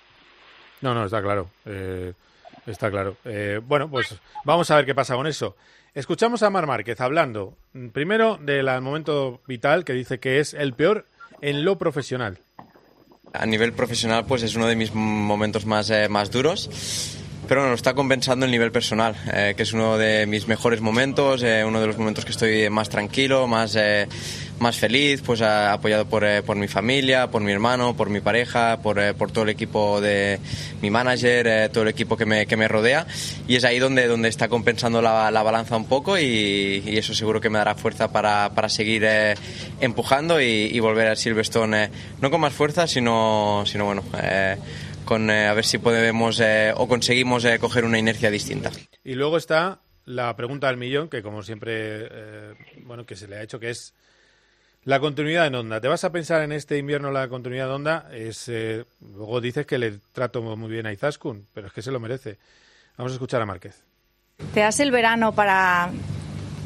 No, 0.82 0.94
no, 0.94 1.06
está 1.06 1.22
claro. 1.22 1.50
Eh, 1.66 2.14
está 2.66 2.90
claro. 2.90 3.18
bueno, 3.64 3.90
pues 3.90 4.20
vamos 4.46 4.70
a 4.72 4.76
ver 4.78 4.86
qué 4.86 4.96
pasa 4.96 5.16
con 5.16 5.28
eso. 5.28 5.56
Escuchamos 5.94 6.44
a 6.44 6.50
Mar 6.50 6.68
Márquez 6.68 7.02
hablando 7.02 7.58
mm, 7.74 7.90
primero 7.90 8.38
del 8.38 8.66
momento 8.82 9.42
vital 9.48 9.84
que 9.84 9.94
dice 9.94 10.20
que 10.20 10.40
es 10.40 10.54
el 10.54 10.74
peor 10.74 11.06
en 11.42 11.66
lo 11.66 11.78
profesional. 11.78 12.40
A 13.34 13.46
nivel 13.46 13.74
profesional, 13.74 14.26
pues 14.28 14.44
es 14.44 14.56
uno 14.56 14.68
de 14.68 14.76
mis 14.76 14.94
momentos 14.94 15.66
más, 15.66 15.90
eh, 15.90 16.10
más 16.10 16.32
duros 16.32 17.20
pero 17.50 17.62
bueno, 17.62 17.74
está 17.74 17.96
compensando 17.96 18.46
el 18.46 18.52
nivel 18.52 18.72
personal, 18.72 19.16
eh, 19.34 19.56
que 19.58 19.64
es 19.64 19.74
uno 19.74 19.98
de 19.98 20.28
mis 20.28 20.48
mejores 20.48 20.82
momentos, 20.82 21.42
eh, 21.42 21.64
uno 21.66 21.82
de 21.82 21.88
los 21.88 21.98
momentos 21.98 22.24
que 22.24 22.30
estoy 22.30 22.70
más 22.70 22.90
tranquilo, 22.90 23.48
más, 23.48 23.76
eh, 23.76 24.08
más 24.60 24.78
feliz, 24.78 25.24
pues 25.26 25.42
apoyado 25.42 26.06
por, 26.06 26.24
por, 26.44 26.58
mi 26.58 26.68
familia, 26.68 27.32
por 27.32 27.42
mi 27.42 27.52
hermano, 27.52 27.98
por 27.98 28.12
mi 28.12 28.22
pareja, 28.22 28.78
por, 28.84 29.16
por 29.16 29.32
todo 29.32 29.46
el 29.46 29.50
equipo 29.50 30.00
de 30.00 30.40
mi 30.84 30.92
manager, 30.92 31.70
todo 31.70 31.86
el 31.86 31.90
equipo 31.90 32.16
que 32.18 32.28
me, 32.28 32.46
que 32.46 32.56
me, 32.56 32.68
rodea. 32.68 33.08
Y 33.48 33.56
es 33.56 33.64
ahí 33.64 33.80
donde, 33.80 34.06
donde 34.06 34.30
está 34.30 34.48
compensando 34.48 35.02
la, 35.02 35.32
la 35.32 35.42
balanza 35.42 35.76
un 35.76 35.86
poco 35.86 36.20
y, 36.20 36.84
y, 36.86 36.98
eso 37.00 37.16
seguro 37.16 37.42
que 37.42 37.50
me 37.50 37.58
dará 37.58 37.74
fuerza 37.74 38.12
para, 38.12 38.52
para 38.54 38.70
seguir 38.70 39.08
empujando 39.82 40.40
y, 40.40 40.70
y, 40.72 40.80
volver 40.82 41.08
al 41.08 41.18
Silverstone, 41.18 41.90
no 42.22 42.30
con 42.30 42.42
más 42.42 42.54
fuerza, 42.54 42.86
sino, 42.86 43.64
sino 43.66 43.86
bueno 43.86 44.04
con 45.10 45.32
eh, 45.32 45.48
a 45.48 45.56
ver 45.56 45.66
si 45.66 45.80
podemos 45.80 46.40
eh, 46.40 46.72
o 46.78 46.88
conseguimos 46.88 47.44
eh, 47.44 47.58
coger 47.58 47.84
una 47.84 47.98
inercia 47.98 48.30
distinta. 48.30 48.70
Y 49.04 49.16
luego 49.16 49.38
está 49.38 49.80
la 50.06 50.36
pregunta 50.36 50.68
del 50.68 50.78
millón, 50.78 51.10
que 51.10 51.24
como 51.24 51.42
siempre, 51.42 52.54
bueno, 52.84 53.08
que 53.08 53.16
se 53.16 53.28
le 53.28 53.38
ha 53.38 53.42
hecho, 53.42 53.60
que 53.60 53.72
es 53.72 53.96
la 54.84 55.00
continuidad 55.00 55.48
en 55.48 55.56
Onda. 55.56 55.82
¿Te 55.82 55.88
vas 55.88 56.04
a 56.04 56.12
pensar 56.12 56.44
en 56.44 56.52
este 56.52 56.78
invierno 56.78 57.10
la 57.10 57.28
continuidad 57.28 57.66
de 57.66 57.74
Onda? 57.74 58.08
Es, 58.14 58.52
luego 59.02 59.42
dices 59.42 59.66
que 59.66 59.80
le 59.80 59.98
trato 60.12 60.44
muy 60.44 60.70
bien 60.70 60.86
a 60.86 60.94
Izaskun, 60.94 61.48
pero 61.56 61.68
es 61.68 61.74
que 61.74 61.82
se 61.82 61.92
lo 61.92 62.00
merece. 62.00 62.38
Vamos 62.96 63.12
a 63.12 63.16
escuchar 63.16 63.42
a 63.42 63.48
Márquez. 63.48 63.84
¿Te 64.54 64.60
das 64.60 64.80
el 64.80 64.92
verano 64.92 65.34
para 65.34 65.90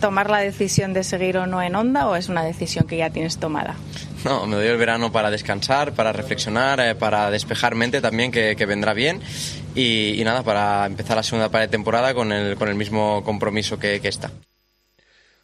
tomar 0.02 0.30
la 0.30 0.40
decisión 0.40 0.92
de 0.92 1.06
seguir 1.06 1.38
o 1.38 1.48
no 1.48 1.62
en 1.62 1.76
onda 1.76 2.10
o 2.10 2.18
es 2.18 2.28
una 2.28 2.44
decisión 2.44 2.88
que 2.88 2.98
ya 2.98 3.10
tienes 3.10 3.38
tomada? 3.40 3.78
No, 4.26 4.48
me 4.48 4.56
doy 4.56 4.68
el 4.68 4.78
verano 4.78 5.12
para 5.12 5.30
descansar, 5.30 5.94
para 5.94 6.14
reflexionar, 6.14 6.80
eh, 6.80 6.96
para 6.96 7.30
despejar 7.30 7.76
mente 7.76 8.00
también, 8.00 8.32
que, 8.32 8.66
vendrá 8.66 8.94
bien. 8.94 9.22
Y, 9.76 10.22
nada, 10.24 10.44
para 10.44 10.86
empezar 10.86 11.18
la 11.18 11.24
segunda 11.24 11.50
parte 11.50 11.68
de 11.68 11.72
temporada 11.72 12.14
con 12.14 12.32
el, 12.32 12.56
con 12.56 12.70
el 12.70 12.76
mismo 12.76 13.24
compromiso 13.24 13.78
que, 13.78 14.00
que 14.00 14.08
está. 14.08 14.32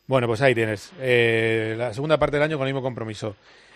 Bueno, 0.09 0.25
pues 0.25 0.41
ahí 0.41 0.55
tienes. 0.55 0.91
Eh, 0.99 1.75
la 1.77 1.93
segunda 1.93 2.17
parte 2.17 2.37
del 2.37 2.43
año 2.43 2.57
con 2.57 2.67
el 2.67 2.73
mismo 2.73 2.81
compromiso. 2.81 3.35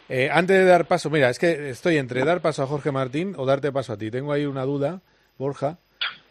Eh, 0.10 0.30
antes 0.32 0.58
de 0.58 0.66
dar 0.66 0.88
paso, 0.88 1.12
mira, 1.12 1.30
es 1.30 1.38
que 1.38 1.70
estoy 1.70 1.98
entre 1.98 2.26
dar 2.26 2.42
paso 2.42 2.64
a 2.64 2.68
Jorge 2.68 2.92
Martín 2.92 3.36
o 3.38 3.46
darte 3.46 3.72
paso 3.72 3.94
a 3.94 3.98
ti. 3.98 4.10
Tengo 4.10 4.34
ahí 4.34 4.46
una 4.46 4.64
duda, 4.64 5.02
Borja. 5.38 5.78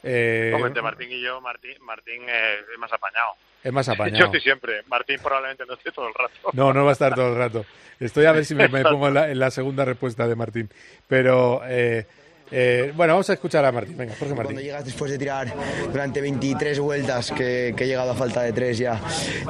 Eh, 0.03 0.53
Martín 0.83 1.13
y 1.13 1.23
yo, 1.23 1.41
Martín, 1.41 1.77
Martín 1.83 2.23
es 2.29 2.79
más 2.79 2.93
apañado. 2.93 3.35
Es 3.63 3.73
más 3.73 3.89
apañado. 3.89 4.19
Yo 4.19 4.25
estoy 4.27 4.41
siempre. 4.41 4.83
Martín 4.89 5.19
probablemente 5.23 5.65
no 5.67 5.75
esté 5.75 5.93
todo 5.93 6.09
el 6.09 6.15
rato. 6.15 6.51
No, 6.53 6.73
no 6.73 6.85
va 6.85 6.91
a 6.91 6.93
estar 6.93 7.15
todo 7.15 7.29
el 7.29 7.39
rato. 7.39 7.65
Estoy 8.01 8.25
a 8.25 8.33
ver 8.33 8.45
si 8.45 8.55
me, 8.55 8.69
pongo 8.69 9.09
en 9.09 9.15
la, 9.15 9.31
en 9.31 9.39
la, 9.39 9.51
segunda 9.51 9.85
respuesta 9.85 10.27
de 10.27 10.35
Martín. 10.35 10.71
Pero 11.07 11.63
eh, 11.65 12.07
eh, 12.53 12.93
bueno, 12.95 13.15
vamos 13.15 13.31
a 13.31 13.33
escuchar 13.33 13.65
a 13.65 13.73
Martín. 13.73 13.97
Venga, 13.97 14.15
Jorge 14.19 14.35
Martín. 14.35 14.45
Cuando 14.45 14.61
llegas 14.61 14.85
después 14.85 15.11
de 15.11 15.19
tirar 15.19 15.53
durante 15.91 16.21
23 16.21 16.79
vueltas, 16.81 17.33
que, 17.33 17.69
he 17.69 17.87
llegado 17.87 18.11
a 18.11 18.15
falta 18.15 18.43
de 18.43 18.53
3 18.53 18.79
ya, 18.79 19.01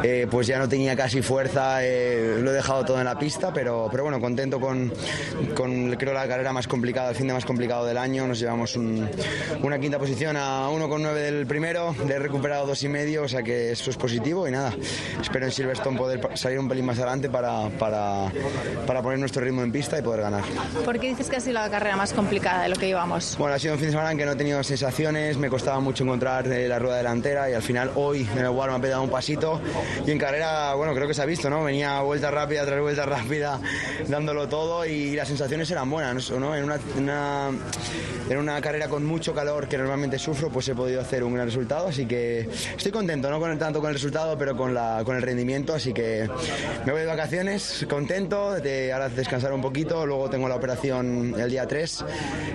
eh, 0.02 0.26
pues 0.30 0.46
ya 0.46 0.58
no 0.58 0.68
tenía 0.68 0.96
casi 0.96 1.20
fuerza, 1.20 1.84
eh, 1.84 2.38
lo 2.40 2.50
he 2.50 2.54
dejado 2.54 2.84
todo 2.84 2.98
en 2.98 3.04
la 3.04 3.18
pista, 3.18 3.52
pero, 3.52 3.88
pero 3.90 4.04
bueno, 4.04 4.20
contento 4.20 4.60
con, 4.60 4.92
con, 5.54 5.96
creo, 5.96 6.14
la 6.14 6.28
carrera 6.28 6.52
más 6.52 6.68
complicada, 6.68 7.10
el 7.10 7.16
fin 7.16 7.26
de 7.26 7.34
más 7.34 7.44
complicado 7.44 7.84
del 7.84 7.98
año. 7.98 8.26
Nos 8.26 8.38
llevamos 8.38 8.76
una 8.76 9.78
quinta 9.80 9.98
posición 9.98 10.36
a 10.36 10.68
1,9 10.70 11.14
del 11.14 11.46
primero, 11.46 11.94
le 12.06 12.14
he 12.14 12.18
recuperado 12.20 12.66
dos 12.66 12.82
y 12.84 12.88
medio, 12.88 13.24
o 13.24 13.28
sea 13.28 13.42
que 13.42 13.72
eso 13.72 13.90
es 13.90 13.96
positivo 13.96 14.46
y 14.46 14.52
nada, 14.52 14.74
espero 15.20 15.46
en 15.46 15.52
Silverstone 15.52 15.98
poder 15.98 16.20
salir 16.34 16.58
un 16.58 16.68
pelín 16.68 16.86
más 16.86 16.98
adelante 16.98 17.28
para, 17.28 17.68
para, 17.70 18.30
para 18.86 19.02
poner 19.02 19.18
nuestro 19.18 19.42
ritmo 19.42 19.62
en 19.62 19.72
pista 19.72 19.98
y 19.98 20.02
poder 20.02 20.22
ganar. 20.22 20.44
¿Por 20.84 20.98
qué 21.00 21.08
dices 21.08 21.28
que 21.28 21.36
ha 21.36 21.40
sido 21.40 21.54
la 21.54 21.68
carrera 21.68 21.96
más 21.96 22.12
complicada 22.12 22.62
de 22.62 22.68
lo 22.68 22.76
que 22.76 22.91
bueno, 23.38 23.54
ha 23.54 23.58
sido 23.58 23.74
un 23.74 23.78
fin 23.78 23.86
de 23.88 23.92
semana 23.92 24.12
en 24.12 24.18
que 24.18 24.26
no 24.26 24.32
he 24.32 24.36
tenido 24.36 24.62
sensaciones, 24.62 25.38
me 25.38 25.48
costaba 25.48 25.80
mucho 25.80 26.04
encontrar 26.04 26.46
eh, 26.46 26.68
la 26.68 26.78
rueda 26.78 26.98
delantera 26.98 27.50
y 27.50 27.54
al 27.54 27.62
final 27.62 27.90
hoy 27.94 28.28
en 28.30 28.38
el 28.38 28.48
Walmart 28.50 28.82
me 28.82 28.88
he 28.88 28.90
dado 28.90 29.02
un 29.02 29.10
pasito 29.10 29.60
y 30.06 30.10
en 30.10 30.18
carrera, 30.18 30.74
bueno, 30.74 30.94
creo 30.94 31.08
que 31.08 31.14
se 31.14 31.22
ha 31.22 31.26
visto, 31.26 31.48
¿no? 31.48 31.64
Venía 31.64 32.00
vuelta 32.02 32.30
rápida 32.30 32.66
tras 32.66 32.80
vuelta 32.80 33.06
rápida, 33.06 33.60
dándolo 34.08 34.48
todo 34.48 34.84
y 34.84 35.16
las 35.16 35.28
sensaciones 35.28 35.70
eran 35.70 35.88
buenas, 35.88 36.30
¿no? 36.32 36.54
En 36.54 36.64
una, 36.64 36.78
en 38.28 38.38
una 38.38 38.60
carrera 38.60 38.88
con 38.88 39.04
mucho 39.04 39.34
calor 39.34 39.68
que 39.68 39.78
normalmente 39.78 40.18
sufro, 40.18 40.50
pues 40.50 40.68
he 40.68 40.74
podido 40.74 41.00
hacer 41.00 41.24
un 41.24 41.34
gran 41.34 41.46
resultado, 41.46 41.88
así 41.88 42.06
que 42.06 42.48
estoy 42.76 42.92
contento, 42.92 43.30
no 43.30 43.40
con 43.40 43.50
el, 43.50 43.58
tanto 43.58 43.80
con 43.80 43.88
el 43.88 43.94
resultado, 43.94 44.36
pero 44.36 44.56
con, 44.56 44.74
la, 44.74 45.02
con 45.04 45.16
el 45.16 45.22
rendimiento, 45.22 45.74
así 45.74 45.92
que 45.92 46.28
me 46.84 46.92
voy 46.92 47.02
de 47.02 47.06
vacaciones, 47.06 47.86
contento, 47.88 48.52
de 48.52 48.92
ahora 48.92 49.08
descansar 49.08 49.52
un 49.52 49.62
poquito, 49.62 50.04
luego 50.06 50.28
tengo 50.28 50.48
la 50.48 50.56
operación 50.56 51.34
el 51.38 51.50
día 51.50 51.66
3 51.66 52.04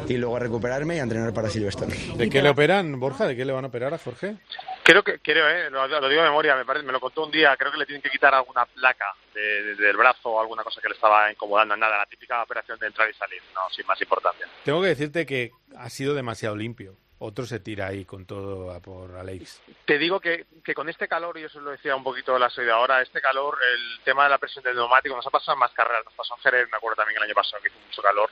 y 0.07 0.16
luego 0.17 0.27
luego 0.27 0.37
a 0.37 0.39
recuperarme 0.39 0.95
y 0.97 0.99
a 0.99 1.03
entrenar 1.03 1.33
para 1.33 1.49
Silverstone. 1.49 1.95
¿De 2.15 2.29
qué 2.29 2.41
le 2.41 2.49
operan, 2.49 2.99
Borja? 2.99 3.25
¿De 3.25 3.35
qué 3.35 3.45
le 3.45 3.53
van 3.53 3.65
a 3.65 3.67
operar 3.67 3.93
a 3.93 3.97
Jorge? 3.97 4.35
Creo 4.83 5.03
que, 5.03 5.19
creo, 5.19 5.47
eh, 5.49 5.69
lo, 5.69 5.87
digo 5.87 6.21
de 6.21 6.29
memoria, 6.29 6.55
me, 6.55 6.65
parece, 6.65 6.85
me 6.85 6.91
lo 6.91 6.99
contó 6.99 7.25
un 7.25 7.31
día, 7.31 7.55
creo 7.57 7.71
que 7.71 7.77
le 7.77 7.85
tienen 7.85 8.01
que 8.01 8.09
quitar 8.09 8.33
alguna 8.33 8.65
placa 8.65 9.13
del 9.33 9.97
brazo 9.97 10.29
o 10.29 10.41
alguna 10.41 10.63
cosa 10.63 10.81
que 10.81 10.89
le 10.89 10.95
estaba 10.95 11.31
incomodando. 11.31 11.75
Nada, 11.75 11.97
la 11.97 12.05
típica 12.05 12.41
operación 12.41 12.79
de 12.79 12.87
entrar 12.87 13.09
y 13.09 13.13
salir, 13.13 13.41
no, 13.53 13.61
sin 13.75 13.85
más 13.85 13.99
importancia. 14.01 14.47
Tengo 14.63 14.81
que 14.81 14.87
decirte 14.87 15.25
que 15.25 15.51
ha 15.77 15.89
sido 15.89 16.13
demasiado 16.13 16.55
limpio. 16.55 16.95
Otro 17.19 17.47
se 17.47 17.59
tira 17.59 17.87
ahí 17.87 18.05
con 18.05 18.27
todo 18.27 18.71
a 18.71 18.79
por 18.79 19.15
Alex. 19.15 19.61
Te 19.85 19.97
digo 19.97 20.19
que, 20.19 20.45
que 20.63 20.75
con 20.75 20.87
este 20.87 21.07
calor, 21.07 21.37
y 21.39 21.43
eso 21.43 21.59
lo 21.59 21.71
decía 21.71 21.95
un 21.95 22.03
poquito 22.03 22.37
la 22.37 22.47
de 22.55 22.71
ahora, 22.71 23.01
este 23.01 23.21
calor, 23.21 23.57
el 23.73 24.03
tema 24.03 24.25
de 24.25 24.29
la 24.29 24.37
presión 24.37 24.63
del 24.63 24.75
neumático 24.75 25.15
nos 25.15 25.25
ha 25.25 25.31
pasado 25.31 25.53
en 25.53 25.59
más 25.59 25.71
carreras, 25.71 26.05
nos 26.05 26.13
pasó 26.13 26.35
en 26.35 26.41
Jerez, 26.43 26.69
me 26.69 26.77
acuerdo 26.77 26.97
también 26.97 27.17
el 27.17 27.23
año 27.23 27.33
pasado 27.33 27.61
que 27.61 27.69
hizo 27.69 27.79
mucho 27.79 28.03
calor, 28.03 28.29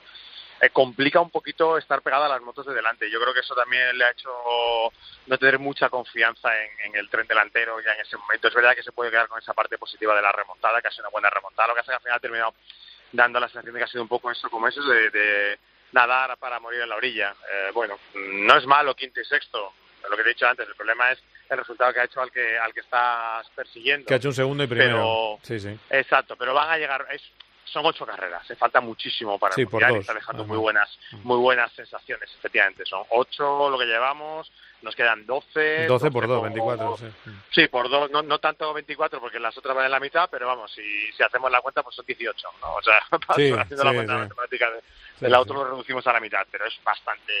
eh, 0.60 0.70
complica 0.70 1.20
un 1.20 1.30
poquito 1.30 1.76
estar 1.76 2.00
pegada 2.02 2.26
a 2.26 2.30
las 2.30 2.42
motos 2.42 2.66
de 2.66 2.74
delante. 2.74 3.10
Yo 3.10 3.20
creo 3.20 3.34
que 3.34 3.40
eso 3.40 3.54
también 3.54 3.96
le 3.96 4.04
ha 4.04 4.10
hecho 4.10 4.30
no 5.26 5.38
tener 5.38 5.58
mucha 5.58 5.88
confianza 5.88 6.50
en, 6.84 6.94
el 6.94 7.10
tren 7.10 7.26
delantero 7.26 7.80
ya 7.80 7.92
en 7.92 8.00
ese 8.00 8.16
momento. 8.16 8.48
Es 8.48 8.54
verdad 8.54 8.74
que 8.74 8.82
se 8.82 8.92
puede 8.92 9.10
quedar 9.10 9.28
con 9.28 9.38
esa 9.38 9.52
parte 9.52 9.76
positiva 9.76 10.14
de 10.14 10.22
la 10.22 10.32
remontada, 10.32 10.80
que 10.80 10.88
ha 10.88 10.90
sido 10.90 11.04
una 11.04 11.10
buena 11.10 11.30
remontada. 11.30 11.68
Lo 11.68 11.74
que 11.74 11.80
hace 11.80 11.90
que 11.90 11.96
al 11.96 12.00
final 12.00 12.16
ha 12.16 12.20
terminado 12.20 12.54
dando 13.12 13.40
la 13.40 13.48
sensación 13.48 13.74
de 13.74 13.80
que 13.80 13.84
ha 13.84 13.88
sido 13.88 14.02
un 14.02 14.08
poco 14.08 14.30
eso, 14.30 14.48
como 14.50 14.68
eso, 14.68 14.82
de, 14.82 15.58
nadar 15.92 16.36
para 16.38 16.58
morir 16.58 16.80
en 16.80 16.88
la 16.88 16.96
orilla. 16.96 17.34
Eh, 17.50 17.70
bueno, 17.72 17.98
no 18.14 18.56
es 18.56 18.66
malo 18.66 18.94
quinto 18.94 19.20
y 19.20 19.24
sexto, 19.24 19.72
lo 20.08 20.16
que 20.16 20.22
te 20.22 20.30
he 20.30 20.32
dicho 20.34 20.46
antes. 20.46 20.68
El 20.68 20.74
problema 20.74 21.12
es 21.12 21.22
el 21.48 21.58
resultado 21.58 21.92
que 21.92 22.00
ha 22.00 22.04
hecho 22.04 22.20
al 22.20 22.30
que 22.32 22.58
al 22.58 22.72
que 22.72 22.80
estás 22.80 23.48
persiguiendo. 23.50 24.06
Que 24.06 24.14
ha 24.14 24.16
hecho 24.16 24.28
un 24.28 24.34
segundo 24.34 24.64
y 24.64 24.66
primero. 24.66 25.38
sí, 25.42 25.60
sí. 25.60 25.78
Exacto, 25.90 26.36
pero 26.36 26.54
van 26.54 26.70
a 26.70 26.78
llegar. 26.78 27.06
Es, 27.10 27.22
son 27.66 27.84
ocho 27.86 28.06
carreras, 28.06 28.46
se 28.46 28.56
falta 28.56 28.80
muchísimo 28.80 29.38
para 29.38 29.54
Sí, 29.54 29.64
mundial 29.66 29.90
y 29.90 29.94
dos, 29.96 30.00
está 30.02 30.14
dejando 30.14 30.44
muy 30.44 30.56
buenas, 30.58 30.98
muy 31.24 31.36
buenas 31.38 31.70
sensaciones, 31.72 32.30
efectivamente. 32.38 32.84
Son 32.86 33.02
ocho 33.10 33.68
lo 33.70 33.78
que 33.78 33.84
llevamos, 33.86 34.50
nos 34.82 34.94
quedan 34.94 35.26
doce. 35.26 35.86
12 35.86 36.10
por 36.10 36.26
2, 36.26 36.38
por- 36.38 36.48
24. 36.48 36.96
Sí. 36.96 37.06
Sí, 37.50 37.68
por 37.68 37.88
dos, 37.90 38.10
no, 38.10 38.22
no 38.22 38.38
tanto 38.38 38.72
24 38.72 39.20
porque 39.20 39.38
las 39.40 39.56
otras 39.58 39.74
van 39.76 39.86
en 39.86 39.90
la 39.90 40.00
mitad, 40.00 40.28
pero 40.30 40.46
vamos, 40.46 40.70
si, 40.72 40.82
si 41.12 41.22
hacemos 41.22 41.50
la 41.50 41.60
cuenta, 41.60 41.82
pues 41.82 41.96
son 41.96 42.06
18, 42.06 42.48
¿no? 42.60 42.74
O 42.74 42.82
sea, 42.82 43.00
Sí, 43.36 43.52
haciendo 43.58 43.84
la 43.84 43.92
cuenta 43.92 44.16
matemática 44.18 44.70
de- 44.70 44.82
del 45.20 45.34
auto 45.34 45.54
lo 45.54 45.64
reducimos 45.64 46.06
a 46.06 46.12
la 46.12 46.20
mitad, 46.20 46.46
pero 46.50 46.66
es 46.66 46.74
bastante 46.84 47.32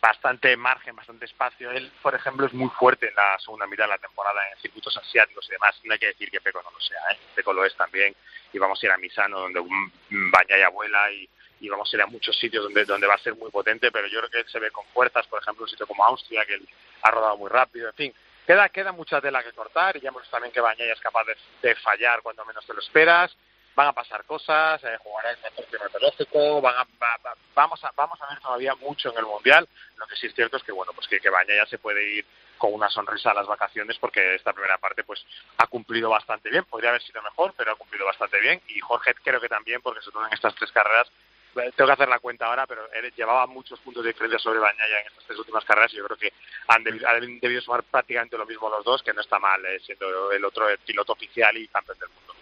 bastante 0.00 0.56
margen, 0.56 0.96
bastante 0.96 1.24
espacio. 1.24 1.70
Él, 1.70 1.90
por 2.02 2.14
ejemplo, 2.14 2.46
es 2.46 2.52
muy 2.52 2.68
fuerte 2.70 3.08
en 3.08 3.14
la 3.14 3.38
segunda 3.38 3.66
mitad 3.66 3.84
de 3.84 3.90
la 3.90 3.98
temporada 3.98 4.40
en 4.50 4.58
circuitos 4.60 4.96
asiáticos 4.96 5.46
y 5.48 5.52
demás. 5.52 5.78
No 5.84 5.92
hay 5.92 5.98
que 5.98 6.06
decir 6.06 6.30
que 6.30 6.40
Peco 6.40 6.62
no 6.62 6.70
lo 6.70 6.80
sea, 6.80 7.00
¿eh? 7.10 7.18
Peco 7.34 7.52
lo 7.52 7.64
es 7.64 7.74
también. 7.76 8.14
Y 8.52 8.58
vamos 8.58 8.82
a 8.82 8.86
ir 8.86 8.92
a 8.92 8.98
Misano, 8.98 9.40
donde 9.40 9.60
un 9.60 9.92
Bañaya 10.30 10.66
abuela 10.66 11.10
y, 11.12 11.28
y 11.60 11.68
vamos 11.68 11.92
a 11.92 11.96
ir 11.96 12.02
a 12.02 12.06
muchos 12.06 12.36
sitios 12.38 12.64
donde, 12.64 12.84
donde 12.84 13.06
va 13.06 13.14
a 13.14 13.18
ser 13.18 13.34
muy 13.34 13.50
potente, 13.50 13.90
pero 13.90 14.06
yo 14.06 14.20
creo 14.20 14.30
que 14.30 14.38
él 14.38 14.48
se 14.48 14.58
ve 14.58 14.70
con 14.70 14.84
fuerzas, 14.86 15.26
por 15.26 15.40
ejemplo, 15.40 15.64
un 15.64 15.68
sitio 15.68 15.86
como 15.86 16.04
Austria, 16.04 16.44
que 16.46 16.54
él 16.54 16.68
ha 17.02 17.10
rodado 17.10 17.36
muy 17.36 17.50
rápido, 17.50 17.88
en 17.88 17.94
fin. 17.94 18.14
Queda, 18.46 18.68
queda 18.70 18.92
mucha 18.92 19.20
tela 19.20 19.42
que 19.42 19.52
cortar 19.52 19.96
y 19.96 20.00
ya 20.00 20.08
hemos 20.08 20.28
también 20.30 20.52
que 20.52 20.60
Bañaya 20.60 20.92
es 20.92 21.00
capaz 21.00 21.24
de, 21.24 21.36
de 21.62 21.74
fallar 21.76 22.22
cuando 22.22 22.44
menos 22.44 22.64
te 22.64 22.72
lo 22.72 22.80
esperas. 22.80 23.36
Van 23.78 23.86
a 23.86 23.92
pasar 23.92 24.24
cosas, 24.24 24.82
eh, 24.82 24.96
jugará 25.04 25.30
el 25.30 25.38
motor 25.38 25.64
climatológico, 25.66 26.60
van 26.60 26.74
a, 26.78 26.84
va- 27.00 27.16
va- 27.24 27.36
vamos, 27.54 27.84
a, 27.84 27.92
vamos 27.94 28.20
a 28.20 28.26
ver 28.28 28.40
todavía 28.40 28.74
mucho 28.74 29.12
en 29.12 29.18
el 29.18 29.24
Mundial. 29.26 29.68
Lo 29.98 30.06
que 30.08 30.16
sí 30.16 30.26
es 30.26 30.34
cierto 30.34 30.56
es 30.56 30.64
que, 30.64 30.72
bueno, 30.72 30.92
pues 30.94 31.06
que, 31.06 31.20
que 31.20 31.30
se 31.70 31.78
puede 31.78 32.02
ir 32.16 32.26
con 32.58 32.74
una 32.74 32.90
sonrisa 32.90 33.30
a 33.30 33.34
las 33.34 33.46
vacaciones 33.46 33.96
porque 33.98 34.34
esta 34.34 34.52
primera 34.52 34.78
parte 34.78 35.04
pues 35.04 35.24
ha 35.58 35.68
cumplido 35.68 36.10
bastante 36.10 36.50
bien. 36.50 36.64
Podría 36.64 36.90
haber 36.90 37.02
sido 37.02 37.22
mejor, 37.22 37.54
pero 37.56 37.70
ha 37.70 37.76
cumplido 37.76 38.04
bastante 38.04 38.40
bien. 38.40 38.60
Y 38.66 38.80
Jorge 38.80 39.14
creo 39.22 39.40
que 39.40 39.48
también, 39.48 39.80
porque 39.80 40.00
sobre 40.02 40.14
todo 40.14 40.26
en 40.26 40.32
estas 40.32 40.56
tres 40.56 40.72
carreras, 40.72 41.06
eh, 41.54 41.70
tengo 41.76 41.86
que 41.86 41.92
hacer 41.92 42.08
la 42.08 42.18
cuenta 42.18 42.46
ahora, 42.46 42.66
pero 42.66 42.90
él 42.94 43.12
llevaba 43.16 43.46
muchos 43.46 43.78
puntos 43.78 44.02
de 44.02 44.08
diferencia 44.10 44.40
sobre 44.40 44.58
Bañaya 44.58 45.02
en 45.02 45.06
estas 45.06 45.24
tres 45.24 45.38
últimas 45.38 45.64
carreras 45.64 45.92
y 45.94 45.98
yo 45.98 46.04
creo 46.06 46.16
que 46.18 46.32
han 46.66 46.82
debido, 46.82 47.08
han 47.08 47.38
debido 47.38 47.60
sumar 47.62 47.84
prácticamente 47.84 48.36
lo 48.36 48.44
mismo 48.44 48.68
los 48.70 48.84
dos, 48.84 49.04
que 49.04 49.12
no 49.12 49.20
está 49.20 49.38
mal, 49.38 49.64
eh, 49.66 49.78
siendo 49.86 50.32
el 50.32 50.44
otro 50.44 50.68
el 50.68 50.78
piloto 50.78 51.12
oficial 51.12 51.56
y 51.56 51.68
campeón 51.68 51.96
del 52.00 52.08
mundo. 52.08 52.34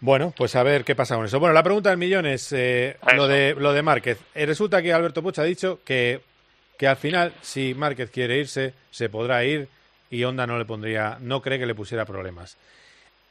Bueno, 0.00 0.32
pues 0.36 0.54
a 0.54 0.62
ver 0.62 0.84
qué 0.84 0.94
pasa 0.94 1.16
con 1.16 1.26
eso. 1.26 1.40
Bueno, 1.40 1.54
la 1.54 1.62
pregunta 1.62 1.90
del 1.90 1.98
millón 1.98 2.26
es 2.26 2.52
eh, 2.52 2.96
lo 3.16 3.26
de 3.26 3.54
lo 3.54 3.72
de 3.72 3.82
Márquez. 3.82 4.18
Eh, 4.34 4.46
resulta 4.46 4.80
que 4.80 4.92
Alberto 4.92 5.22
Puch 5.22 5.38
ha 5.38 5.44
dicho 5.44 5.80
que, 5.84 6.20
que 6.76 6.86
al 6.86 6.96
final, 6.96 7.32
si 7.42 7.74
Márquez 7.74 8.10
quiere 8.10 8.38
irse, 8.38 8.74
se 8.90 9.08
podrá 9.08 9.44
ir 9.44 9.68
y 10.10 10.22
Honda 10.24 10.46
no 10.46 10.58
le 10.58 10.64
pondría, 10.64 11.18
no 11.20 11.42
cree 11.42 11.58
que 11.58 11.66
le 11.66 11.74
pusiera 11.74 12.04
problemas. 12.04 12.56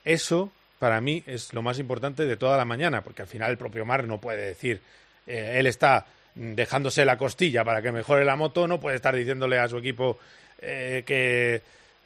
Eso, 0.04 0.52
para 0.80 1.02
mí, 1.02 1.24
es 1.26 1.54
lo 1.54 1.62
más 1.62 1.80
importante 1.80 2.26
de 2.26 2.38
toda 2.38 2.58
la 2.58 2.66
mañana, 2.66 3.02
porque 3.02 3.22
al 3.22 3.28
final 3.28 3.52
el 3.52 3.58
propio 3.58 3.86
Mar 3.86 4.04
no 4.04 4.20
puede 4.20 4.46
decir, 4.46 4.82
eh, 5.26 5.56
él 5.58 5.68
está 5.68 6.06
dejándose 6.36 7.04
la 7.04 7.18
costilla 7.18 7.64
para 7.64 7.82
que 7.82 7.92
mejore 7.92 8.26
la 8.26 8.36
moto, 8.36 8.68
no 8.68 8.80
puede 8.80 8.98
estar 8.98 9.16
diciéndole 9.16 9.58
a 9.58 9.68
su 9.68 9.78
equipo 9.78 10.20
eh, 10.62 11.04
que, 11.06 11.62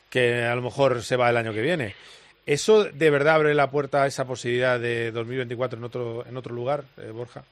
que 0.09 0.43
a 0.43 0.55
lo 0.55 0.61
mejor 0.61 1.03
se 1.03 1.15
va 1.15 1.29
el 1.29 1.37
año 1.37 1.53
que 1.53 1.61
viene. 1.61 1.95
¿Eso 2.45 2.85
de 2.85 3.09
verdad 3.09 3.35
abre 3.35 3.53
la 3.53 3.69
puerta 3.69 4.03
a 4.03 4.07
esa 4.07 4.25
posibilidad 4.25 4.79
de 4.79 5.11
2024 5.11 5.77
en 5.77 5.83
otro, 5.83 6.25
en 6.25 6.37
otro 6.37 6.55
lugar, 6.55 6.83
eh, 6.97 7.11
Borja? 7.11 7.43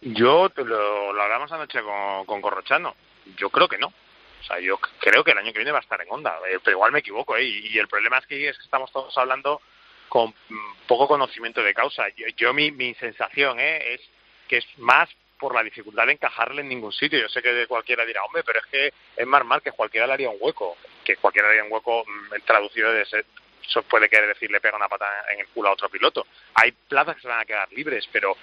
Yo 0.00 0.48
te 0.50 0.64
lo, 0.64 1.10
hablamos 1.20 1.50
anoche 1.52 1.82
con, 1.82 2.24
con 2.24 2.40
Corrochano. 2.40 2.94
Yo 3.36 3.50
creo 3.50 3.68
que 3.68 3.78
no. 3.78 3.88
O 3.88 4.44
sea, 4.44 4.60
yo 4.60 4.78
creo 5.00 5.24
que 5.24 5.32
el 5.32 5.38
año 5.38 5.52
que 5.52 5.58
viene 5.58 5.72
va 5.72 5.78
a 5.78 5.82
estar 5.82 6.00
en 6.00 6.10
Honda. 6.10 6.38
eh, 6.48 6.58
pero 6.62 6.76
igual 6.76 6.92
me 6.92 7.00
equivoco, 7.00 7.36
¿eh? 7.36 7.44
Y, 7.44 7.78
el 7.78 7.88
problema 7.88 8.18
es 8.18 8.26
que, 8.26 8.48
es 8.48 8.56
que 8.56 8.64
estamos 8.64 8.90
todos 8.92 9.16
hablando 9.18 9.60
con 10.08 10.30
mm, 10.48 10.72
poco 10.86 11.08
conocimiento 11.08 11.62
de 11.62 11.74
causa. 11.74 12.08
Yo, 12.16 12.26
yo 12.36 12.54
mi, 12.54 12.70
mi 12.70 12.94
sensación 12.94 13.58
¿eh? 13.58 13.94
es 13.94 14.00
que 14.46 14.58
es 14.58 14.66
más 14.78 15.08
por 15.38 15.54
la 15.54 15.62
dificultad 15.62 16.06
de 16.06 16.12
encajarle 16.12 16.62
en 16.62 16.68
ningún 16.68 16.92
sitio. 16.92 17.18
Yo 17.18 17.28
sé 17.28 17.42
que 17.42 17.66
cualquiera 17.66 18.04
dirá, 18.04 18.24
hombre, 18.24 18.42
pero 18.44 18.60
es 18.60 18.66
que 18.66 18.92
es 19.16 19.26
Mar 19.26 19.44
Márquez, 19.44 19.74
cualquiera 19.74 20.06
le 20.06 20.14
haría 20.14 20.30
un 20.30 20.38
hueco. 20.40 20.76
Que 21.04 21.16
cualquiera 21.16 21.48
le 21.48 21.54
haría 21.54 21.64
un 21.64 21.72
hueco 21.72 22.04
mm, 22.06 22.46
traducido 22.46 22.92
de 22.92 23.04
ser, 23.06 23.26
eso 23.66 23.82
puede 23.82 24.08
querer 24.08 24.28
decir 24.28 24.50
le 24.50 24.60
pega 24.60 24.76
una 24.76 24.88
pata 24.88 25.06
en 25.32 25.40
el 25.40 25.48
culo 25.48 25.68
a 25.68 25.72
otro 25.72 25.88
piloto. 25.88 26.26
Hay 26.54 26.72
plazas 26.72 27.16
que 27.16 27.22
se 27.22 27.28
van 27.28 27.40
a 27.40 27.44
quedar 27.44 27.70
libres, 27.72 28.08
pero 28.12 28.36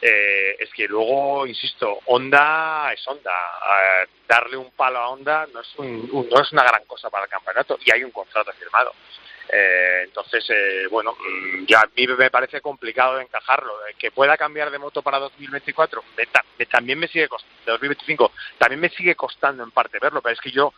eh, 0.00 0.56
es 0.60 0.70
que 0.72 0.86
luego, 0.86 1.46
insisto, 1.46 2.00
Honda 2.06 2.92
es 2.92 3.06
Honda. 3.08 3.32
Eh, 3.32 4.08
darle 4.28 4.56
un 4.56 4.70
palo 4.72 4.98
a 4.98 5.08
Honda 5.08 5.46
no 5.52 5.60
es, 5.60 5.74
un- 5.76 6.08
un- 6.12 6.28
no 6.28 6.40
es 6.40 6.52
una 6.52 6.62
gran 6.62 6.84
cosa 6.84 7.10
para 7.10 7.24
el 7.24 7.30
campeonato 7.30 7.78
y 7.84 7.90
hay 7.92 8.04
un 8.04 8.10
contrato 8.12 8.52
firmado. 8.52 8.92
Eh, 9.50 10.02
entonces, 10.04 10.44
eh, 10.50 10.86
bueno, 10.90 11.16
mm, 11.18 11.64
ya 11.64 11.80
a 11.80 11.88
mí 11.96 12.06
me 12.06 12.30
parece 12.30 12.60
complicado 12.60 13.18
encajarlo. 13.18 13.86
Eh, 13.86 13.94
que 13.98 14.10
pueda 14.10 14.36
cambiar 14.36 14.70
de 14.70 14.78
moto 14.78 15.02
para 15.02 15.18
2024, 15.18 16.04
me 16.16 16.24
me- 16.58 16.66
también 16.66 16.98
me 16.98 17.08
sigue 17.08 17.28
costando, 17.28 17.54
2025, 17.72 18.32
también 18.58 18.80
me 18.80 18.90
sigue 18.90 19.14
costando 19.14 19.62
en 19.62 19.70
parte 19.70 19.98
verlo, 20.00 20.20
pero 20.20 20.34
es 20.34 20.40
que 20.40 20.50
yo 20.50 20.74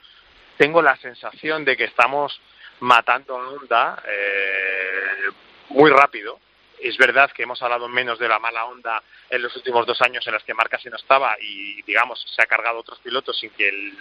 tengo 0.56 0.82
la 0.82 0.94
sensación 0.98 1.64
de 1.64 1.76
que 1.76 1.84
estamos 1.84 2.38
matando 2.80 3.36
a 3.36 3.48
Honda 3.48 4.02
eh, 4.06 5.30
muy 5.70 5.90
rápido. 5.90 6.38
Es 6.80 6.96
verdad 6.96 7.30
que 7.32 7.42
hemos 7.42 7.60
hablado 7.62 7.88
menos 7.88 8.18
de 8.18 8.28
la 8.28 8.38
mala 8.38 8.64
onda 8.64 9.02
en 9.28 9.42
los 9.42 9.54
últimos 9.54 9.86
dos 9.86 10.00
años 10.00 10.26
en 10.26 10.32
las 10.32 10.42
que 10.44 10.54
Marca 10.54 10.78
no 10.84 10.96
estaba 10.96 11.36
y, 11.40 11.82
digamos, 11.82 12.24
se 12.34 12.42
ha 12.42 12.46
cargado 12.46 12.78
otros 12.78 12.98
pilotos 13.00 13.38
sin 13.38 13.50
que 13.50 13.68
él 13.68 13.98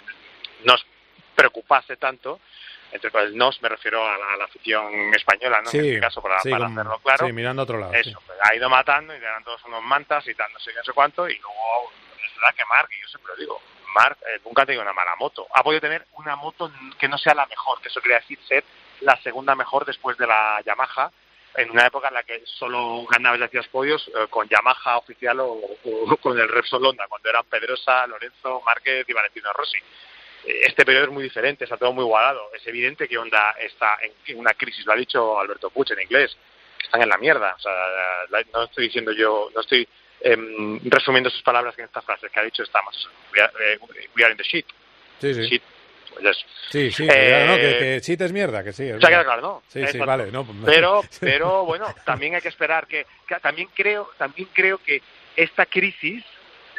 nos 0.64 0.84
preocupase 1.34 1.96
tanto. 1.96 2.40
Entre 2.92 3.10
el 3.20 3.36
nos 3.36 3.62
me 3.62 3.68
refiero 3.68 4.04
a 4.04 4.18
la, 4.18 4.32
a 4.32 4.36
la 4.36 4.44
afición 4.46 5.14
española, 5.14 5.60
¿no? 5.62 5.70
en 5.70 5.84
este 5.84 6.00
caso, 6.00 6.20
para, 6.20 6.40
sí, 6.40 6.50
para 6.50 6.66
hacerlo 6.66 6.98
claro. 7.04 7.26
sí, 7.26 7.32
mirando 7.32 7.62
a 7.62 7.64
otro 7.64 7.78
lado. 7.78 7.92
Eso, 7.94 8.10
sí. 8.10 8.16
pues, 8.26 8.38
ha 8.42 8.54
ido 8.54 8.68
matando 8.68 9.14
y 9.14 9.18
eran 9.18 9.44
todos 9.44 9.64
unos 9.66 9.82
mantas 9.84 10.26
y 10.26 10.34
tal, 10.34 10.52
no 10.52 10.58
sé 10.58 10.72
qué, 10.72 10.78
no 10.78 10.84
sé 10.84 10.92
cuánto, 10.92 11.28
y 11.28 11.38
luego 11.38 11.92
es 12.16 12.34
verdad 12.34 12.54
que 12.56 12.64
Mark, 12.64 12.88
y 12.90 13.00
yo 13.00 13.08
siempre 13.08 13.32
lo 13.32 13.40
digo, 13.40 13.62
Mark 13.94 14.18
eh, 14.26 14.40
nunca 14.44 14.62
ha 14.62 14.66
tenido 14.66 14.82
una 14.82 14.92
mala 14.92 15.16
moto. 15.16 15.46
Ha 15.54 15.62
podido 15.62 15.80
tener 15.80 16.06
una 16.14 16.36
moto 16.36 16.70
que 16.98 17.08
no 17.08 17.18
sea 17.18 17.34
la 17.34 17.46
mejor, 17.46 17.80
que 17.80 17.88
eso 17.88 18.00
quiere 18.00 18.20
decir 18.20 18.38
ser 18.46 18.64
la 19.00 19.16
segunda 19.22 19.54
mejor 19.54 19.84
después 19.84 20.16
de 20.18 20.26
la 20.26 20.60
Yamaha, 20.64 21.10
en 21.56 21.70
una 21.70 21.86
época 21.86 22.08
en 22.08 22.14
la 22.14 22.22
que 22.22 22.42
solo 22.44 23.04
ganabas 23.10 23.40
y 23.40 23.44
hacías 23.44 23.66
podios 23.68 24.06
eh, 24.08 24.26
con 24.28 24.48
Yamaha 24.48 24.98
oficial 24.98 25.40
o, 25.40 25.60
con 26.22 26.38
el 26.38 26.48
Repsol 26.48 26.86
Honda, 26.86 27.06
cuando 27.08 27.28
eran 27.28 27.44
Pedrosa, 27.44 28.06
Lorenzo, 28.06 28.62
Márquez 28.64 29.08
y 29.08 29.12
Valentino 29.12 29.52
Rossi. 29.52 29.78
Eh, 30.46 30.62
Este 30.66 30.84
periodo 30.84 31.06
es 31.06 31.12
muy 31.12 31.22
diferente, 31.24 31.64
está 31.64 31.76
todo 31.76 31.92
muy 31.92 32.04
igualado. 32.04 32.50
Es 32.54 32.66
evidente 32.66 33.08
que 33.08 33.18
Honda 33.18 33.52
está 33.58 33.98
en 34.26 34.38
una 34.38 34.54
crisis, 34.54 34.86
lo 34.86 34.92
ha 34.92 34.96
dicho 34.96 35.38
Alberto 35.38 35.70
Puig 35.70 35.90
en 35.92 36.02
inglés, 36.02 36.36
están 36.82 37.02
en 37.02 37.08
la 37.08 37.18
mierda. 37.18 37.54
O 37.56 37.60
sea, 37.60 37.72
no 38.52 38.64
estoy 38.64 38.84
diciendo 38.84 39.12
yo, 39.12 39.50
no 39.54 39.60
estoy 39.60 39.88
em, 40.20 40.80
resumiendo 40.84 41.30
sus 41.30 41.42
palabras 41.42 41.78
en 41.78 41.84
esta 41.86 42.02
frase 42.02 42.28
que 42.30 42.40
ha 42.40 42.42
dicho 42.44 42.62
estamos, 42.62 43.08
we 43.34 43.40
are, 43.42 43.52
eh, 43.74 43.78
we 44.16 44.22
are 44.24 44.32
in 44.32 44.36
the 44.36 44.44
shit. 44.44 44.66
Sí, 45.20 45.34
sí. 45.34 45.42
Shit. 45.48 45.62
Pues. 46.14 46.36
Sí, 46.70 46.90
sí, 46.90 47.06
Eh, 47.10 47.44
¿no? 47.46 47.54
que, 47.56 48.00
que 48.04 48.16
te 48.16 48.24
es 48.24 48.32
mierda, 48.32 48.62
que 48.64 48.72
sí. 48.72 48.82
es 48.88 49.00
Se 49.00 49.06
ha 49.14 49.22
claro, 49.24 49.40
¿no? 49.40 49.62
Sí, 49.68 49.86
sí, 49.86 49.98
vale. 49.98 50.30
No, 50.30 50.44
pues- 50.44 50.58
Pero, 50.66 51.02
pero 51.20 51.64
bueno, 51.64 51.86
también 52.04 52.34
hay 52.34 52.40
que 52.40 52.48
esperar 52.48 52.86
que, 52.86 53.06
que 53.26 53.36
también 53.36 53.68
creo, 53.74 54.10
también 54.18 54.48
creo 54.52 54.78
que 54.78 55.00
esta 55.36 55.66
crisis, 55.66 56.24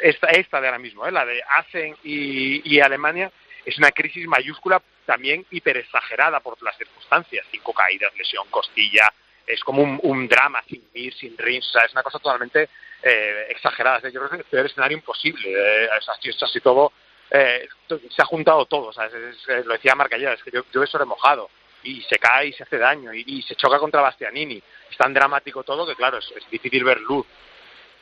esta, 0.00 0.28
esta 0.28 0.60
de 0.60 0.68
ahora 0.68 0.78
mismo, 0.78 1.06
¿eh? 1.06 1.12
la 1.12 1.24
de 1.24 1.42
Asen 1.48 1.96
y, 2.04 2.74
y 2.76 2.80
Alemania, 2.80 3.30
es 3.64 3.78
una 3.78 3.90
crisis 3.90 4.26
mayúscula 4.26 4.82
también 5.06 5.44
hiperexagerada 5.50 6.40
por 6.40 6.60
las 6.62 6.76
circunstancias. 6.76 7.44
Cinco 7.50 7.72
caídas, 7.72 8.12
lesión, 8.16 8.46
costilla, 8.50 9.12
es 9.46 9.60
como 9.64 9.82
un, 9.82 9.98
un 10.02 10.28
drama 10.28 10.62
sin 10.68 10.82
mir, 10.94 11.12
sin 11.14 11.36
rins, 11.38 11.66
o 11.68 11.70
sea, 11.72 11.84
es 11.84 11.92
una 11.92 12.02
cosa 12.02 12.18
totalmente 12.18 12.68
eh, 13.02 13.46
exagerada. 13.50 14.00
Yo 14.10 14.20
creo 14.26 14.30
que 14.30 14.46
es 14.46 14.52
el 14.52 14.66
escenario 14.66 14.96
imposible. 14.98 15.50
Eh, 15.50 15.88
es 15.98 16.08
así, 16.08 16.28
es 16.28 16.42
así 16.42 16.60
todo, 16.60 16.92
eh, 17.30 17.68
se 17.88 18.22
ha 18.22 18.26
juntado 18.26 18.64
todo. 18.66 18.86
o 18.88 18.92
sea, 18.92 19.06
es- 19.06 19.48
es- 19.48 19.66
lo 19.66 19.72
decía 19.74 19.94
Marca 19.94 20.16
ayer, 20.16 20.32
es 20.32 20.42
que 20.42 20.50
yo, 20.50 20.62
yo 20.72 20.82
eso 20.82 20.98
lo 20.98 21.04
he 21.04 21.08
mojado. 21.08 21.50
Y 21.84 22.00
se 22.02 22.16
cae 22.18 22.46
y 22.48 22.52
se 22.52 22.62
hace 22.62 22.78
daño, 22.78 23.12
y, 23.12 23.24
y 23.26 23.42
se 23.42 23.56
choca 23.56 23.78
contra 23.80 24.00
Bastianini. 24.00 24.62
Es 24.90 24.96
tan 24.96 25.12
dramático 25.12 25.64
todo 25.64 25.84
que, 25.86 25.96
claro, 25.96 26.18
es, 26.18 26.30
es 26.36 26.48
difícil 26.48 26.84
ver 26.84 27.00
luz. 27.00 27.26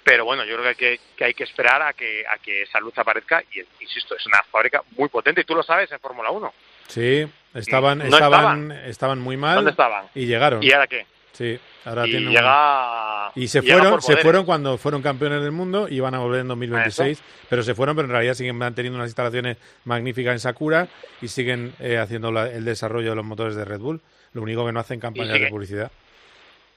Pero 0.04 0.24
bueno, 0.24 0.44
yo 0.44 0.56
creo 0.58 0.62
que 0.64 0.68
hay 0.68 0.74
que, 0.98 1.00
que 1.16 1.24
hay 1.24 1.34
que 1.34 1.44
esperar 1.44 1.80
a 1.82 1.92
que, 1.94 2.24
a 2.26 2.38
que 2.38 2.62
esa 2.62 2.80
luz 2.80 2.96
aparezca. 2.98 3.42
Y 3.52 3.60
insisto, 3.82 4.14
es 4.16 4.26
una 4.26 4.42
fábrica 4.50 4.82
muy 4.96 5.08
potente. 5.08 5.42
Y 5.42 5.44
tú 5.44 5.54
lo 5.54 5.62
sabes 5.62 5.90
en 5.92 6.00
Fórmula 6.00 6.30
1. 6.30 6.52
Sí, 6.88 7.26
estaban, 7.54 7.98
No 7.98 8.04
estaban, 8.04 8.72
estaban 8.72 9.18
muy 9.20 9.36
mal. 9.36 9.56
¿Dónde 9.56 9.70
estaban? 9.70 10.06
Y 10.14 10.26
llegaron. 10.26 10.62
¿Y 10.62 10.72
ahora 10.72 10.86
qué? 10.86 11.06
Sí, 11.32 11.58
ahora 11.84 12.06
y 12.06 12.10
tienen 12.10 12.28
un- 12.28 12.34
llega. 12.34 13.32
Y 13.36 13.48
se 13.48 13.60
llega 13.60 13.78
fueron, 13.78 14.02
se 14.02 14.16
fueron 14.18 14.44
cuando 14.44 14.76
fueron 14.76 15.00
campeones 15.02 15.42
del 15.42 15.52
mundo 15.52 15.86
y 15.88 16.00
van 16.00 16.14
a 16.14 16.18
volver 16.18 16.40
en 16.40 16.48
2026, 16.48 17.22
pero 17.48 17.62
se 17.62 17.74
fueron, 17.74 17.94
pero 17.96 18.06
en 18.06 18.12
realidad 18.12 18.34
siguen 18.34 18.56
manteniendo 18.56 18.96
unas 18.98 19.08
instalaciones 19.08 19.56
magníficas 19.84 20.32
en 20.32 20.40
Sakura 20.40 20.88
y 21.22 21.28
siguen 21.28 21.72
eh, 21.80 21.98
haciendo 21.98 22.32
la- 22.32 22.50
el 22.50 22.64
desarrollo 22.64 23.10
de 23.10 23.16
los 23.16 23.24
motores 23.24 23.54
de 23.54 23.64
Red 23.64 23.78
Bull. 23.80 24.00
Lo 24.32 24.42
único 24.42 24.66
que 24.66 24.72
no 24.72 24.80
hacen 24.80 25.00
campañas 25.00 25.32
sigue- 25.34 25.44
de 25.46 25.50
publicidad 25.50 25.90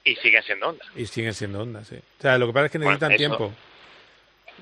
Y 0.04 0.14
siguen 0.16 0.42
siendo 0.42 0.68
Honda. 0.68 0.84
y 0.96 1.06
siguen 1.06 1.34
siendo 1.34 1.60
Honda, 1.62 1.84
sí. 1.84 1.96
O 1.96 2.22
sea, 2.22 2.38
lo 2.38 2.46
que 2.46 2.52
pasa 2.52 2.66
es 2.66 2.72
que 2.72 2.78
necesitan 2.78 3.10
tiempo. 3.16 3.52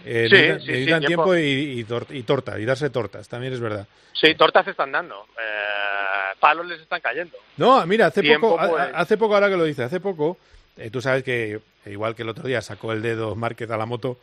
Eh, 0.05 0.26
Sí, 0.28 0.35
necesitan 0.37 1.00
sí, 1.02 1.07
tiempo, 1.07 1.24
tiempo. 1.33 1.37
y, 1.37 1.81
y, 1.81 1.85
tor- 1.85 2.07
y 2.11 2.22
torta, 2.24 2.59
y 2.59 2.64
darse 2.64 2.90
tortas, 2.90 3.28
también 3.28 3.52
es 3.52 3.61
verdad. 3.61 3.87
Sí, 4.12 4.35
tortas 4.35 4.66
están 4.66 4.90
dando. 4.92 5.26
Eh, 5.38 6.35
palos 6.40 6.66
les 6.66 6.81
están 6.81 7.00
cayendo. 7.00 7.37
No, 7.57 7.85
mira, 7.87 8.07
hace 8.07 8.20
Tiempo, 8.22 8.57
poco, 8.57 8.68
pues. 8.68 8.90
hace 8.94 9.16
poco, 9.16 9.35
ahora 9.35 9.48
que 9.48 9.57
lo 9.57 9.64
dice, 9.64 9.85
hace 9.85 10.00
poco 10.00 10.38
eh, 10.76 10.90
tú 10.90 11.00
sabes 11.00 11.22
que, 11.22 11.61
igual 11.87 12.14
que 12.16 12.22
el 12.22 12.28
otro 12.31 12.46
día 12.48 12.61
sacó 12.62 12.92
el 12.92 13.02
dedo 13.02 13.35
Márquez 13.37 13.70
a 13.70 13.76
la 13.76 13.87
moto, 13.87 14.18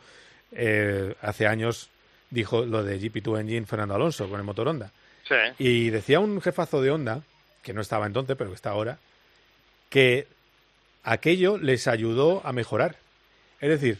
eh, 0.52 1.14
hace 1.22 1.46
años 1.46 1.88
dijo 2.28 2.64
lo 2.66 2.82
de 2.84 3.00
GP2 3.00 3.40
Engine 3.40 3.66
Fernando 3.66 3.94
Alonso 3.94 4.28
con 4.28 4.38
el 4.38 4.44
motor 4.44 4.68
Honda. 4.68 4.90
Sí. 5.26 5.34
Y 5.58 5.90
decía 5.90 6.20
un 6.20 6.40
jefazo 6.42 6.82
de 6.82 6.90
Honda, 6.90 7.22
que 7.62 7.72
no 7.72 7.80
estaba 7.80 8.06
entonces, 8.06 8.36
pero 8.36 8.50
que 8.50 8.56
está 8.56 8.70
ahora, 8.70 8.98
que 9.88 10.26
aquello 11.04 11.56
les 11.58 11.86
ayudó 11.88 12.42
a 12.44 12.52
mejorar. 12.52 12.96
Es 13.60 13.68
decir, 13.70 13.98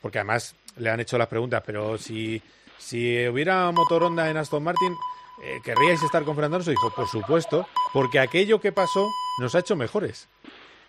porque 0.00 0.18
además 0.18 0.54
le 0.78 0.90
han 0.90 1.00
hecho 1.00 1.18
las 1.18 1.28
preguntas, 1.28 1.62
pero 1.64 1.98
si, 1.98 2.42
si 2.78 3.26
hubiera 3.28 3.70
motor 3.70 4.04
Honda 4.04 4.30
en 4.30 4.36
Aston 4.36 4.62
Martin, 4.62 4.94
eh, 5.42 5.60
¿querríais 5.64 6.02
estar 6.02 6.24
con 6.24 6.34
Fernando 6.34 6.56
Alonso? 6.56 6.70
Dijo, 6.70 6.90
por 6.94 7.08
supuesto, 7.08 7.68
porque 7.92 8.18
aquello 8.18 8.60
que 8.60 8.72
pasó 8.72 9.08
nos 9.38 9.54
ha 9.54 9.60
hecho 9.60 9.76
mejores. 9.76 10.28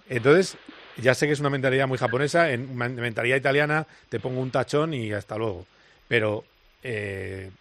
Entonces, 0.10 0.58
ya 0.98 1.14
sé 1.14 1.28
que 1.28 1.34
es 1.34 1.40
una 1.40 1.50
mentalidad 1.50 1.88
muy 1.88 1.98
japonesa, 1.98 2.52
en 2.52 2.76
mentalidad 2.76 3.38
italiana 3.38 3.86
te 4.10 4.20
pongo 4.20 4.42
un 4.42 4.52
tachón 4.52 4.94
y 4.94 5.14
hasta 5.14 5.38
luego. 5.38 5.66
Pero 6.08 6.44
eh, 6.84 7.52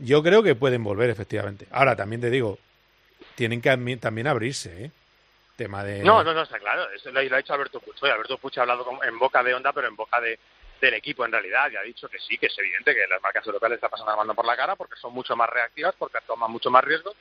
yo 0.00 0.22
creo 0.22 0.42
que 0.42 0.54
pueden 0.54 0.82
volver, 0.82 1.10
efectivamente. 1.10 1.66
Ahora, 1.70 1.94
también 1.94 2.20
te 2.20 2.30
digo, 2.30 2.58
tienen 3.34 3.60
que 3.60 3.96
también 3.98 4.26
abrirse, 4.26 4.84
¿eh? 4.84 4.90
Tema 5.56 5.82
de... 5.82 6.04
No, 6.04 6.22
no, 6.22 6.32
no, 6.32 6.42
está 6.42 6.58
claro. 6.58 6.88
Eso 6.94 7.10
lo, 7.10 7.18
ha 7.18 7.22
dicho 7.22 7.52
Alberto 7.52 7.80
Pucho. 7.80 8.06
Alberto 8.06 8.38
Pucho 8.38 8.60
ha 8.60 8.62
hablado 8.62 8.86
en 9.02 9.18
boca 9.18 9.42
de 9.42 9.54
onda, 9.54 9.72
pero 9.72 9.88
en 9.88 9.96
boca 9.96 10.20
de, 10.20 10.38
del 10.80 10.94
equipo 10.94 11.24
en 11.24 11.32
realidad. 11.32 11.70
Y 11.70 11.76
ha 11.76 11.82
dicho 11.82 12.08
que 12.08 12.18
sí, 12.18 12.38
que 12.38 12.46
es 12.46 12.58
evidente 12.58 12.94
que 12.94 13.06
las 13.06 13.22
marcas 13.22 13.46
europeas 13.46 13.70
le 13.70 13.74
están 13.76 13.90
pasando 13.90 14.12
la 14.12 14.18
mano 14.18 14.34
por 14.34 14.46
la 14.46 14.56
cara 14.56 14.76
porque 14.76 14.96
son 14.96 15.12
mucho 15.12 15.36
más 15.36 15.48
reactivas, 15.48 15.94
porque 15.98 16.18
toman 16.26 16.50
mucho 16.50 16.70
más 16.70 16.84
riesgos 16.84 17.14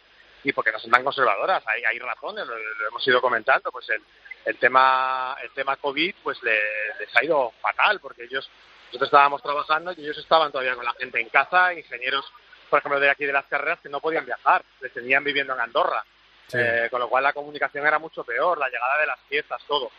y 0.44 0.54
porque 0.54 0.72
no 0.72 0.80
son 0.80 0.92
tan 0.92 1.04
conservadoras. 1.04 1.64
Hay, 1.68 1.84
hay 1.84 2.00
razones, 2.00 2.46
lo, 2.46 2.56
hemos 2.88 3.08
ido 3.08 3.22
comentando. 3.22 3.72
Pues 3.72 3.90
el, 3.90 4.02
el 4.46 4.58
tema 4.58 5.36
el 5.42 5.52
tema 5.52 5.76
COVID 5.78 6.16
pues 6.24 6.42
les 6.44 7.16
ha 7.16 7.24
ido 7.24 7.52
fatal 7.62 8.00
porque 8.00 8.24
ellos 8.24 8.50
nosotros 8.88 9.08
estábamos 9.08 9.44
trabajando 9.44 9.92
y 9.92 10.02
ellos 10.02 10.18
estaban 10.18 10.52
todavía 10.52 10.76
con 10.76 10.86
la 10.86 10.94
gente 10.94 11.20
en 11.20 11.28
casa, 11.30 11.74
ingenieros, 11.74 12.26
por 12.70 12.80
ejemplo, 12.80 13.00
de 13.00 13.10
aquí 13.10 13.26
de 13.26 13.34
las 13.34 13.46
carreras 13.46 13.80
que 13.82 13.90
no 13.90 14.00
podían 14.00 14.26
viajar, 14.26 14.64
les 14.80 14.94
tenían 14.94 15.24
viviendo 15.24 15.54
en 15.54 15.60
Andorra. 15.62 16.04
Eh, 16.54 16.88
con 16.90 17.02
lo 17.02 17.10
cual 17.10 17.24
la 17.24 17.34
comunicación 17.34 17.86
era 17.86 18.00
mucho 18.00 18.24
peor, 18.24 18.58
la 18.58 18.70
llegada 18.70 19.02
de 19.02 19.08
las 19.08 19.20
fiestas, 19.28 19.62
todo. 19.68 19.92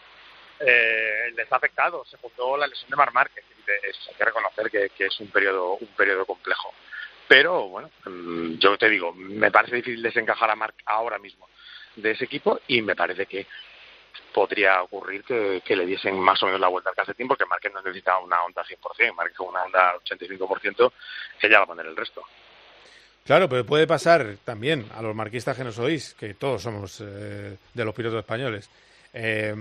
Eh, 0.60 1.32
les 1.36 1.52
ha 1.52 1.56
afectado, 1.56 2.04
se 2.04 2.16
juntó 2.16 2.56
la 2.56 2.66
lesión 2.66 2.90
de 2.90 2.96
Mar 2.96 3.12
Márquez. 3.12 3.44
hay 3.66 4.14
que 4.14 4.24
reconocer 4.24 4.70
que, 4.70 5.06
es 5.06 5.20
un 5.20 5.28
periodo, 5.28 5.74
un 5.74 5.88
periodo 5.88 6.26
complejo. 6.26 6.72
Pero 7.28 7.68
bueno, 7.68 7.90
mm, 8.06 8.58
yo 8.58 8.76
te 8.78 8.88
digo, 8.88 9.12
me 9.12 9.50
parece 9.50 9.76
difícil 9.76 10.02
desencajar 10.02 10.50
a 10.50 10.56
Marc 10.56 10.74
ahora 10.86 11.18
mismo 11.18 11.48
de 11.96 12.12
ese 12.12 12.24
equipo 12.24 12.60
y 12.66 12.80
me 12.82 12.96
parece 12.96 13.26
que 13.26 13.46
podría 14.32 14.82
ocurrir 14.82 15.24
que, 15.24 15.76
le 15.76 15.86
diesen 15.86 16.18
más 16.18 16.42
o 16.42 16.46
menos 16.46 16.60
la 16.60 16.68
vuelta 16.68 16.90
al 16.90 16.96
calcetín 16.96 17.28
porque 17.28 17.46
Márquez 17.46 17.72
no 17.72 17.82
necesita 17.82 18.18
una 18.18 18.42
onda 18.44 18.64
100%, 18.64 19.14
Márquez 19.14 19.36
con 19.36 19.48
una 19.48 19.62
onda 19.62 19.94
85%, 20.04 20.92
que 21.40 21.50
ya 21.50 21.58
va 21.58 21.64
a 21.64 21.68
poner 21.68 21.86
el 21.86 21.96
resto. 21.96 22.22
Claro, 23.24 23.48
pero 23.48 23.66
puede 23.66 23.86
pasar 23.86 24.36
también 24.44 24.86
a 24.94 25.02
los 25.02 25.14
marquistas 25.14 25.56
que 25.56 25.64
no 25.64 25.72
sois, 25.72 26.14
que 26.14 26.34
todos 26.34 26.62
somos 26.62 27.00
eh, 27.00 27.58
de 27.74 27.84
los 27.84 27.94
pilotos 27.94 28.20
españoles. 28.20 28.70
Eh, 29.12 29.54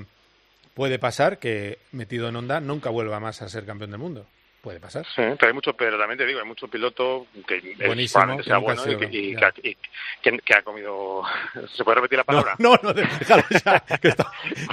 puede 0.77 0.99
pasar 0.99 1.39
que 1.39 1.79
metido 1.91 2.29
en 2.29 2.35
onda 2.35 2.59
nunca 2.61 2.91
vuelva 2.91 3.19
más 3.19 3.41
a 3.41 3.49
ser 3.49 3.65
campeón 3.65 3.89
del 3.89 3.99
mundo 3.99 4.27
puede 4.67 4.81
pasar. 4.81 5.05
Sí, 5.05 5.21
pero 5.39 5.47
hay 5.47 5.53
mucho, 5.53 5.71
pero 5.73 5.97
también 5.97 6.17
te 6.17 6.25
digo, 6.25 6.41
hay 6.41 6.45
mucho 6.45 6.67
piloto 6.67 7.27
que 7.47 7.73
Buenísimo, 7.85 8.43
sea 8.43 8.57
bueno 8.57 8.83
y, 8.85 9.33
que, 10.21 10.37
que, 10.43 10.53
ha 10.53 10.61
comido. 10.61 11.23
¿Se 11.73 11.85
puede 11.85 11.95
repetir 11.95 12.17
la 12.17 12.25
palabra? 12.25 12.55
No, 12.59 12.77
no, 12.83 12.91
déjalo 12.91 13.43
ya, 13.63 13.79
que 13.79 14.09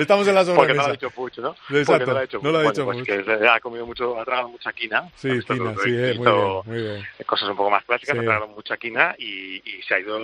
estamos 0.03 0.27
en 0.27 0.35
la 0.35 0.45
sobremesa. 0.45 0.57
Porque 0.57 0.75
no 0.75 0.83
lo 0.83 0.89
ha 0.89 0.93
dicho 0.93 1.11
Puch, 1.11 1.39
¿no? 1.39 1.55
Exacto, 1.71 2.07
no 2.07 2.13
lo 2.13 2.19
ha 2.19 2.23
dicho, 2.23 2.41
no 2.43 2.51
lo 2.51 2.59
ha 2.59 2.63
dicho 2.65 2.85
pues 2.85 3.05
que 3.05 3.49
ha 3.49 3.61
comido 3.61 3.87
mucho, 3.87 4.19
ha 4.19 4.25
tragado 4.25 4.49
mucha 4.49 4.73
quina. 4.73 5.09
Sí, 5.15 5.29
quina, 5.47 5.75
sí, 5.85 5.91
eh, 5.91 6.15
muy, 6.17 6.27
bien, 6.27 6.63
muy 6.65 6.83
bien. 6.83 7.07
Cosas 7.25 7.49
un 7.51 7.57
poco 7.57 7.71
más 7.71 7.85
clásicas, 7.85 8.19
ha 8.19 8.21
tragado 8.21 8.49
mucha 8.49 8.77
quina 8.77 9.15
y, 9.17 9.63
y 9.65 9.81
se 9.87 9.95
ha 9.95 10.01
ido 10.01 10.19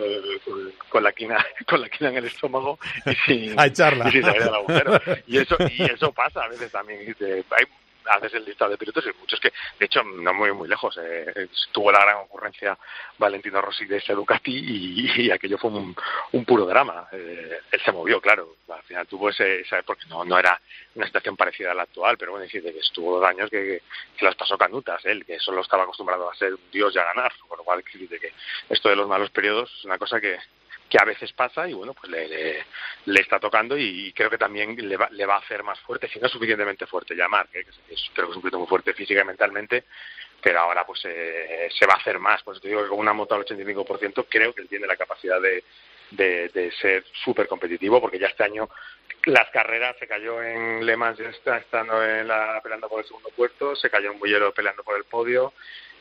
con 0.89 1.05
la 1.05 1.13
quina, 1.13 1.47
con 1.69 1.81
la 1.81 1.89
quina 1.89 2.11
en 2.11 2.17
el 2.17 2.25
estómago 2.25 2.77
y 3.07 3.15
sin, 3.25 3.55
a 3.61 3.67
echarla. 3.67 4.09
Y 4.09 4.13
sin 4.13 4.23
salir 4.23 4.43
del 4.43 4.55
agujero. 4.55 5.01
Y 5.29 5.39
eso, 5.39 5.57
y 5.71 5.85
eso 5.85 6.11
pasa 6.11 6.43
a 6.43 6.49
veces 6.49 6.73
también. 6.73 7.15
Hay 7.21 7.67
haces 8.07 8.35
el 8.35 8.45
listado 8.45 8.71
de 8.71 8.79
pilotos 8.79 9.05
y 9.07 9.19
muchos 9.19 9.41
que, 9.41 9.53
de 9.79 9.87
hecho, 9.87 10.03
no 10.03 10.35
muy 10.35 10.53
muy 10.53 10.69
lejos. 10.69 10.99
Eh, 11.03 11.49
tuvo 11.73 11.93
la 11.93 12.01
gran 12.01 12.17
ocurrencia 12.19 12.79
Valentino 13.19 13.61
Rossi 13.61 13.85
de 13.87 13.99
ese 13.99 14.15
Ducati 14.15 14.53
y, 14.53 15.31
aquello 15.31 15.59
fue 15.59 15.71
un, 15.71 16.45
puro 16.45 16.67
drama. 16.67 17.09
Eh, 17.13 17.61
él 17.71 17.81
se 17.85 17.93
movió, 17.93 18.21
claro. 18.21 18.57
Al 18.69 18.83
final 18.83 19.07
tuvo 19.07 19.31
ese, 19.31 19.65
porque 19.85 20.07
no, 20.09 20.25
no 20.25 20.39
era 20.39 20.61
una 20.95 21.07
situación 21.07 21.37
parecida 21.37 21.73
a 21.73 21.75
la 21.75 21.83
actual, 21.83 22.17
pero 22.17 22.33
bueno, 22.33 22.45
decir, 22.45 22.63
que 22.63 22.79
estuvo 22.79 23.25
años 23.25 23.51
que, 23.51 23.83
que, 24.17 24.25
las 24.25 24.35
pasó 24.35 24.57
canutas, 24.57 25.05
él, 25.05 25.25
que 25.25 25.39
solo 25.39 25.63
estaba 25.63 25.85
acostumbrado 25.85 26.31
a 26.31 26.35
ser 26.35 26.55
un 26.55 26.71
dios 26.71 26.95
y 26.95 26.99
a 26.99 27.05
ganar. 27.05 27.33
Con 27.49 27.59
lo 27.59 27.65
cual, 27.65 27.83
que 27.85 28.33
esto 28.69 28.89
de 28.89 28.97
los 28.97 29.09
malos 29.09 29.31
periodos 29.31 29.73
es 29.79 29.85
una 29.85 29.99
cosa 29.99 30.21
que, 30.21 30.39
que 30.91 30.99
a 31.01 31.05
veces 31.05 31.33
pasa 31.33 31.69
y 31.69 31.73
bueno, 31.73 31.95
pues 31.95 32.11
le, 32.11 32.65
le, 33.07 33.21
está 33.21 33.39
tocando 33.39 33.79
y 33.79 34.13
creo 34.13 34.29
que 34.29 34.37
también 34.37 34.77
le 34.77 34.97
va, 34.97 35.09
le 35.11 35.25
va 35.25 35.37
a 35.37 35.39
hacer 35.39 35.63
más 35.63 35.79
fuerte, 35.81 36.09
si 36.09 36.19
no 36.19 36.27
es 36.27 36.33
suficientemente 36.33 36.85
fuerte 36.87 37.15
llamar, 37.15 37.49
que, 37.49 37.65
creo 37.65 38.27
que 38.27 38.33
es 38.33 38.37
un 38.37 38.43
poquito 38.43 38.59
muy 38.59 38.67
fuerte 38.67 38.93
física 38.93 39.23
y 39.23 39.25
mentalmente, 39.25 39.85
pero 40.43 40.59
ahora 40.61 40.85
pues 40.85 41.01
eh, 41.05 41.69
se 41.79 41.87
va 41.87 41.95
a 41.95 41.99
hacer 41.99 42.19
más. 42.19 42.43
Pues 42.43 42.61
te 42.61 42.69
digo 42.69 42.83
que 42.83 42.89
con 42.89 42.99
una 42.99 43.13
moto 43.13 43.37
al 43.37 43.45
85% 43.45 44.27
creo 44.29 44.53
que 44.53 44.63
él 44.63 44.69
tiene 44.69 44.87
la 44.87 44.97
capacidad 44.97 45.41
de, 45.41 45.63
de, 46.11 46.73
ser 46.81 47.05
súper 47.25 47.47
competitivo 47.47 48.01
porque 48.01 48.19
ya 48.19 48.27
este 48.27 48.45
año 48.45 48.69
las 49.27 49.49
carreras 49.51 49.97
se 49.99 50.09
cayó 50.09 50.43
en 50.43 50.85
Le 50.85 50.97
Mans 50.97 51.21
está 51.21 51.59
estando 51.59 52.05
en 52.05 52.27
la, 52.27 52.61
peleando 52.63 52.89
por 52.89 53.01
el 53.01 53.07
segundo 53.07 53.29
puesto, 53.37 53.77
se 53.77 53.91
cayó 53.91 54.11
en 54.11 54.19
Bullero 54.19 54.53
peleando 54.53 54.83
por 54.83 54.97
el 54.97 55.05
podio. 55.05 55.53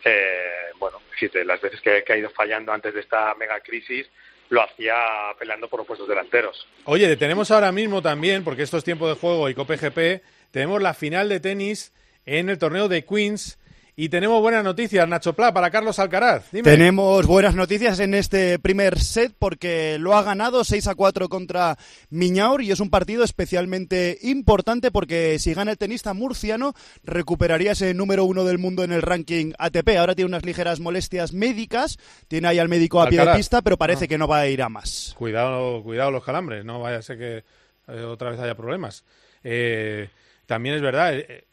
Eh, 0.04 0.72
bueno, 0.78 1.02
las 1.46 1.62
veces 1.62 1.82
que, 1.82 2.04
que 2.04 2.14
ha 2.14 2.18
ido 2.18 2.30
fallando 2.30 2.72
antes 2.72 2.94
de 2.94 3.02
esta 3.02 3.36
mega 3.36 3.60
crisis, 3.60 4.10
lo 4.50 4.64
hacía 4.64 4.96
peleando 5.38 5.68
por 5.68 5.86
puestos 5.86 6.08
delanteros. 6.08 6.68
Oye, 6.86 7.16
tenemos 7.18 7.52
ahora 7.52 7.72
mismo 7.72 8.02
también, 8.02 8.44
porque 8.44 8.64
esto 8.64 8.78
es 8.78 8.84
tiempo 8.84 9.08
de 9.08 9.16
juego 9.16 9.50
y 9.50 9.54
COPGP, 9.54 10.24
tenemos 10.52 10.82
la 10.82 10.94
final 10.94 11.30
de 11.30 11.40
tenis 11.40 11.94
en 12.26 12.50
el 12.50 12.58
torneo 12.58 12.88
de 12.88 13.06
Queens 13.06 13.59
y 14.02 14.08
tenemos 14.08 14.42
buenas 14.42 14.64
noticias, 14.64 15.06
Nacho 15.10 15.34
Pla, 15.34 15.54
para 15.54 15.72
Carlos 15.72 16.00
Alcaraz. 16.00 16.52
Tenemos 16.52 17.28
buenas 17.28 17.54
noticias 17.54 18.00
en 18.00 18.14
este 18.14 18.58
primer 18.58 18.98
set 18.98 19.34
porque 19.38 19.98
lo 20.00 20.16
ha 20.16 20.24
ganado 20.24 20.64
6 20.64 20.88
a 20.88 20.96
4 20.96 21.28
contra 21.28 21.78
Miñaur 22.10 22.62
y 22.62 22.72
es 22.72 22.80
un 22.80 22.90
partido 22.90 23.26
especialmente 23.26 24.18
importante 24.22 24.90
porque 24.90 25.38
si 25.38 25.54
gana 25.54 25.72
el 25.72 25.78
tenista 25.78 26.14
murciano 26.14 26.76
recuperaría 27.04 27.74
ese 27.74 27.94
número 27.94 28.24
uno 28.24 28.46
del 28.46 28.58
mundo 28.58 28.86
en 28.86 28.94
el 28.94 29.02
ranking 29.02 29.52
ATP. 29.60 29.90
Ahora 29.98 30.16
tiene 30.16 30.30
unas 30.30 30.46
ligeras 30.46 30.80
molestias 30.80 31.34
médicas, 31.34 32.00
tiene 32.30 32.48
ahí 32.48 32.60
al 32.60 32.70
médico 32.70 33.02
a 33.02 33.08
pie 33.10 33.20
de 33.20 33.36
pista, 33.36 33.62
pero 33.62 33.76
parece 33.76 34.06
ah. 34.06 34.08
que 34.08 34.18
no 34.18 34.30
va 34.30 34.40
a 34.40 34.48
ir 34.48 34.62
a 34.62 34.70
más. 34.70 35.14
Cuidado, 35.18 35.84
cuidado 35.84 36.10
los 36.10 36.24
calambres, 36.24 36.64
no 36.64 36.80
vaya 36.80 37.00
a 37.00 37.02
ser 37.02 37.18
que 37.18 37.44
eh, 37.90 38.04
otra 38.04 38.30
vez 38.30 38.40
haya 38.40 38.56
problemas. 38.56 39.04
Eh, 39.44 40.08
también 40.46 40.76
es 40.76 40.82
verdad, 40.82 41.16
eh, 41.16 41.49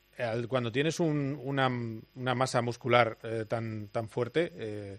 cuando 0.49 0.73
tienes 0.73 1.01
una, 1.01 1.69
una, 1.69 2.35
masa 2.35 2.63
muscular 2.63 3.19
eh, 3.23 3.45
tan, 3.49 3.89
tan 3.89 4.09
fuerte, 4.09 4.53
eh, 4.57 4.99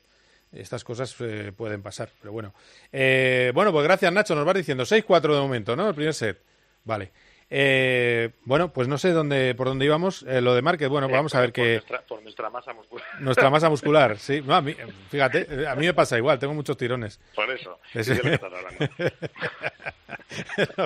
estas 0.52 0.84
cosas 0.84 1.16
eh, 1.20 1.52
pueden 1.56 1.82
pasar. 1.82 2.10
Pero 2.20 2.32
bueno. 2.32 2.54
bueno, 2.92 3.72
pues 3.72 3.84
gracias, 3.84 4.12
Nacho. 4.12 4.36
Nos 4.36 4.46
vas 4.46 4.56
diciendo 4.56 4.84
6-4 4.84 5.22
de 5.22 5.40
momento, 5.40 5.76
¿no? 5.76 5.90
El 5.90 5.96
primer 5.96 6.14
set. 6.14 6.42
Vale. 6.84 7.12
Eh, 7.50 8.32
bueno, 8.44 8.74
pues 8.74 8.90
no 8.90 8.98
sé 8.98 9.12
dónde 9.12 9.56
por 9.56 9.68
dónde 9.68 9.86
íbamos. 9.86 10.26
Eh, 10.28 10.42
lo 10.42 10.54
de 10.54 10.62
Márquez, 10.62 10.90
bueno, 10.90 11.08
vamos 11.08 11.34
a 11.34 11.40
ver 11.40 11.54
qué. 11.54 11.82
Por 12.08 12.22
nuestra 12.22 12.50
masa 12.50 12.74
muscular. 12.74 13.08
Nuestra 13.22 13.50
masa 13.50 13.70
muscular, 13.70 14.18
sí. 14.18 14.44
a 14.48 14.62
mí, 14.62 14.76
fíjate, 15.10 15.48
eh, 15.50 15.68
a 15.68 15.76
mí 15.76 15.86
me 15.86 15.94
pasa 15.94 16.18
igual, 16.18 16.40
tengo 16.40 16.54
muchos 16.54 16.76
tirones. 16.76 17.22
Por 17.36 17.50
eso. 17.50 17.80
Es... 17.94 18.10
lo 18.10 18.22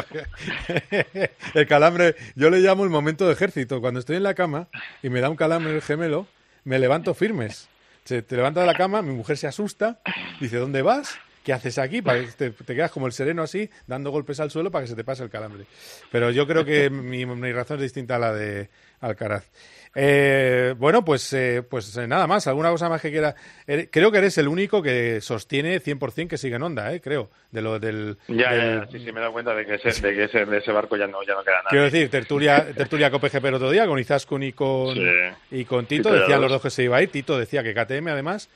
que 0.05 1.31
el 1.55 1.67
calambre, 1.67 2.15
yo 2.35 2.51
le 2.51 2.59
llamo 2.59 2.83
el 2.83 2.91
momento 2.91 3.25
de 3.25 3.33
ejército. 3.33 3.81
Cuando 3.81 3.99
estoy 3.99 4.17
en 4.17 4.23
la 4.23 4.35
cama 4.35 4.67
y 5.01 5.09
me 5.09 5.19
da 5.19 5.29
un 5.29 5.35
calambre 5.35 5.73
el 5.73 5.81
gemelo, 5.81 6.27
me 6.63 6.77
levanto 6.77 7.15
firmes. 7.15 7.69
Se, 8.03 8.21
te 8.21 8.35
levantas 8.35 8.63
de 8.63 8.67
la 8.67 8.77
cama, 8.77 9.01
mi 9.01 9.13
mujer 9.13 9.37
se 9.37 9.47
asusta, 9.47 9.99
dice, 10.39 10.57
¿dónde 10.57 10.81
vas? 10.81 11.19
¿Qué 11.43 11.53
haces 11.53 11.77
aquí? 11.77 12.01
Para 12.01 12.23
te, 12.25 12.53
quedas 12.53 12.91
como 12.91 13.07
el 13.07 13.13
sereno 13.13 13.43
así, 13.43 13.69
dando 13.87 14.11
golpes 14.11 14.39
al 14.39 14.51
suelo 14.51 14.71
para 14.71 14.83
que 14.83 14.89
se 14.89 14.95
te 14.95 15.03
pase 15.03 15.23
el 15.23 15.29
calambre. 15.29 15.65
Pero 16.11 16.31
yo 16.31 16.47
creo 16.47 16.65
que 16.65 16.89
mi, 16.91 17.25
razón 17.51 17.77
es 17.77 17.83
distinta 17.83 18.15
a 18.15 18.19
la 18.19 18.33
de 18.33 18.69
Alcaraz. 18.99 19.45
Eh, 19.93 20.73
bueno, 20.77 21.03
pues, 21.03 21.33
eh, 21.33 21.63
pues 21.69 21.97
eh, 21.97 22.07
nada 22.07 22.25
más. 22.25 22.47
¿Alguna 22.47 22.69
cosa 22.69 22.87
más 22.87 23.01
que 23.01 23.11
quiera? 23.11 23.35
Creo 23.65 24.11
que 24.11 24.19
eres 24.19 24.37
el 24.37 24.47
único 24.47 24.81
que 24.81 25.19
sostiene 25.19 25.81
100% 25.81 26.29
que 26.29 26.37
sigue 26.37 26.55
en 26.55 26.63
onda, 26.63 26.93
¿eh? 26.93 27.01
creo. 27.01 27.29
De 27.51 27.61
lo 27.61 27.77
del, 27.77 28.17
ya, 28.29 28.55
ya, 28.55 28.87
sí, 28.89 28.99
sí, 28.99 29.11
me 29.11 29.19
he 29.19 29.21
dado 29.21 29.33
cuenta 29.33 29.53
de 29.53 29.65
que, 29.65 29.75
ese, 29.75 30.01
de 30.01 30.15
que 30.15 30.23
ese, 30.23 30.45
de 30.45 30.57
ese 30.59 30.71
barco 30.71 30.95
ya 30.95 31.07
no, 31.07 31.21
ya 31.23 31.33
no 31.33 31.43
queda 31.43 31.57
nada. 31.57 31.69
Quiero 31.69 31.83
decir, 31.83 32.09
tertulia, 32.09 32.71
tertulia 32.73 33.11
con 33.11 33.19
PGP 33.19 33.43
el 33.43 33.55
otro 33.55 33.69
día, 33.71 33.85
con 33.85 33.99
Izaskun 33.99 34.43
y 34.43 34.53
con, 34.53 34.97
y 35.51 35.65
con 35.65 35.85
Tito, 35.85 36.13
decían 36.13 36.39
los 36.39 36.49
dos 36.49 36.61
que 36.61 36.69
se 36.69 36.83
iba 36.83 36.95
a 36.95 37.01
ir. 37.01 37.11
Tito 37.11 37.37
decía 37.37 37.61
que 37.61 37.73
KTM, 37.73 38.07
además, 38.07 38.49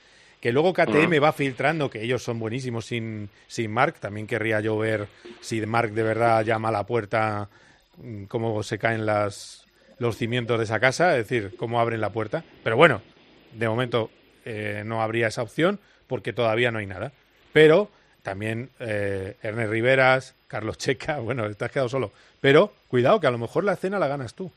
que 0.45 0.51
luego 0.51 0.73
KTM 0.73 1.23
va 1.23 1.33
filtrando 1.33 1.89
que 1.89 2.03
ellos 2.03 2.21
son 2.21 2.37
buenísimos 2.37 2.85
sin, 2.85 3.31
sin 3.47 3.71
Mark. 3.71 3.95
También 3.99 4.27
querría 4.27 4.59
yo 4.59 4.77
ver 4.77 5.07
si 5.41 5.59
Mark 5.65 5.91
de 5.91 6.03
verdad 6.03 6.45
llama 6.45 6.69
a 6.69 6.71
la 6.71 6.85
puerta 6.85 7.49
mm, 7.97 8.25
cómo 8.25 8.61
se 8.61 8.77
caen 8.77 9.07
las, 9.07 9.65
los 9.97 10.17
cimientos 10.17 10.59
de 10.59 10.65
esa 10.65 10.79
casa, 10.79 11.17
es 11.17 11.27
decir, 11.27 11.55
cómo 11.57 11.79
abren 11.79 11.99
la 11.99 12.11
puerta. 12.11 12.43
Pero 12.63 12.77
bueno, 12.77 13.01
de 13.53 13.67
momento 13.67 14.11
eh, 14.45 14.83
no 14.85 15.01
habría 15.01 15.29
esa 15.29 15.41
opción 15.41 15.79
porque 16.05 16.31
todavía 16.31 16.69
no 16.69 16.77
hay 16.77 16.85
nada. 16.85 17.11
Pero 17.51 17.89
también 18.21 18.69
eh, 18.79 19.37
Ernest 19.41 19.71
Riveras, 19.71 20.35
Carlos 20.47 20.77
Checa, 20.77 21.17
bueno, 21.21 21.51
te 21.55 21.65
has 21.65 21.71
quedado 21.71 21.89
solo. 21.89 22.11
Pero 22.39 22.71
cuidado, 22.87 23.19
que 23.19 23.25
a 23.25 23.31
lo 23.31 23.39
mejor 23.39 23.63
la 23.63 23.77
cena 23.77 23.97
la 23.97 24.07
ganas 24.07 24.35
tú. 24.35 24.51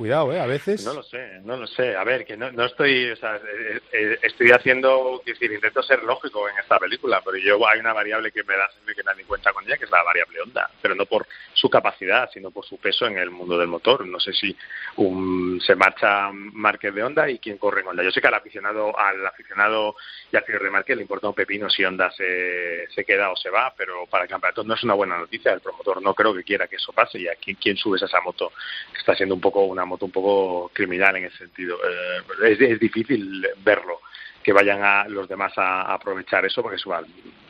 Cuidado, 0.00 0.32
¿eh? 0.32 0.40
A 0.40 0.46
veces. 0.46 0.82
No 0.86 0.94
lo 0.94 1.02
sé, 1.02 1.40
no 1.42 1.58
lo 1.58 1.66
sé. 1.66 1.94
A 1.94 2.04
ver, 2.04 2.24
que 2.24 2.34
no, 2.34 2.50
no 2.52 2.64
estoy. 2.64 3.10
O 3.10 3.16
sea, 3.16 3.36
eh, 3.36 3.80
eh, 3.92 4.18
estoy 4.22 4.50
haciendo. 4.50 5.20
Intento 5.26 5.82
ser 5.82 6.02
lógico 6.04 6.48
en 6.48 6.56
esta 6.56 6.78
película, 6.78 7.20
pero 7.22 7.36
yo 7.36 7.68
hay 7.68 7.80
una 7.80 7.92
variable 7.92 8.32
que 8.32 8.42
me 8.44 8.56
da 8.56 8.66
siempre 8.70 8.94
que 8.94 9.02
nadie 9.02 9.24
cuenta 9.24 9.52
con 9.52 9.62
ella, 9.66 9.76
que 9.76 9.84
es 9.84 9.90
la 9.90 10.02
variable 10.02 10.40
onda. 10.40 10.70
Pero 10.80 10.94
no 10.94 11.04
por 11.04 11.26
su 11.52 11.68
capacidad, 11.68 12.30
sino 12.32 12.50
por 12.50 12.64
su 12.64 12.78
peso 12.78 13.06
en 13.06 13.18
el 13.18 13.28
mundo 13.28 13.58
del 13.58 13.68
motor. 13.68 14.06
No 14.06 14.18
sé 14.18 14.32
si 14.32 14.56
un, 14.96 15.60
se 15.60 15.74
marcha 15.74 16.30
Márquez 16.32 16.94
de 16.94 17.02
Honda 17.02 17.28
y 17.28 17.38
quién 17.38 17.58
corre 17.58 17.82
en 17.82 17.88
Honda. 17.88 18.02
Yo 18.02 18.10
sé 18.10 18.22
que 18.22 18.28
al 18.28 18.34
aficionado, 18.34 18.98
al 18.98 19.26
aficionado 19.26 19.96
y 20.32 20.36
al 20.36 20.44
de 20.46 20.70
Márquez 20.70 20.96
le 20.96 21.02
importa 21.02 21.28
un 21.28 21.34
pepino 21.34 21.68
si 21.68 21.84
Honda 21.84 22.10
se, 22.12 22.88
se 22.88 23.04
queda 23.04 23.30
o 23.30 23.36
se 23.36 23.50
va, 23.50 23.74
pero 23.76 24.06
para 24.06 24.24
el 24.24 24.30
campeonato 24.30 24.64
no 24.64 24.72
es 24.72 24.82
una 24.82 24.94
buena 24.94 25.18
noticia. 25.18 25.52
El 25.52 25.60
promotor 25.60 26.00
no 26.00 26.14
creo 26.14 26.32
que 26.32 26.42
quiera 26.42 26.68
que 26.68 26.76
eso 26.76 26.90
pase. 26.94 27.18
Y 27.18 27.28
aquí, 27.28 27.54
¿quién 27.56 27.76
subes 27.76 28.02
a 28.02 28.06
esa 28.06 28.22
moto? 28.22 28.52
Está 28.98 29.14
siendo 29.14 29.34
un 29.34 29.42
poco 29.42 29.64
una 29.64 29.84
moto 29.90 30.06
un 30.06 30.12
poco 30.12 30.70
criminal 30.72 31.16
en 31.16 31.24
ese 31.26 31.38
sentido. 31.38 31.76
Eh, 31.76 32.52
es, 32.52 32.60
es, 32.60 32.80
difícil 32.80 33.46
verlo, 33.62 34.00
que 34.42 34.52
vayan 34.52 34.82
a 34.82 35.06
los 35.08 35.28
demás 35.28 35.52
a, 35.56 35.92
aprovechar 35.92 36.44
eso, 36.46 36.62
porque 36.62 36.80
igual, 36.80 37.06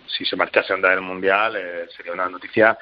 si 0.07 0.25
se 0.25 0.37
marchase 0.37 0.73
Honda 0.73 0.91
del 0.91 1.01
Mundial 1.01 1.57
eh, 1.57 1.87
sería 1.97 2.13
una 2.13 2.29
noticia 2.29 2.77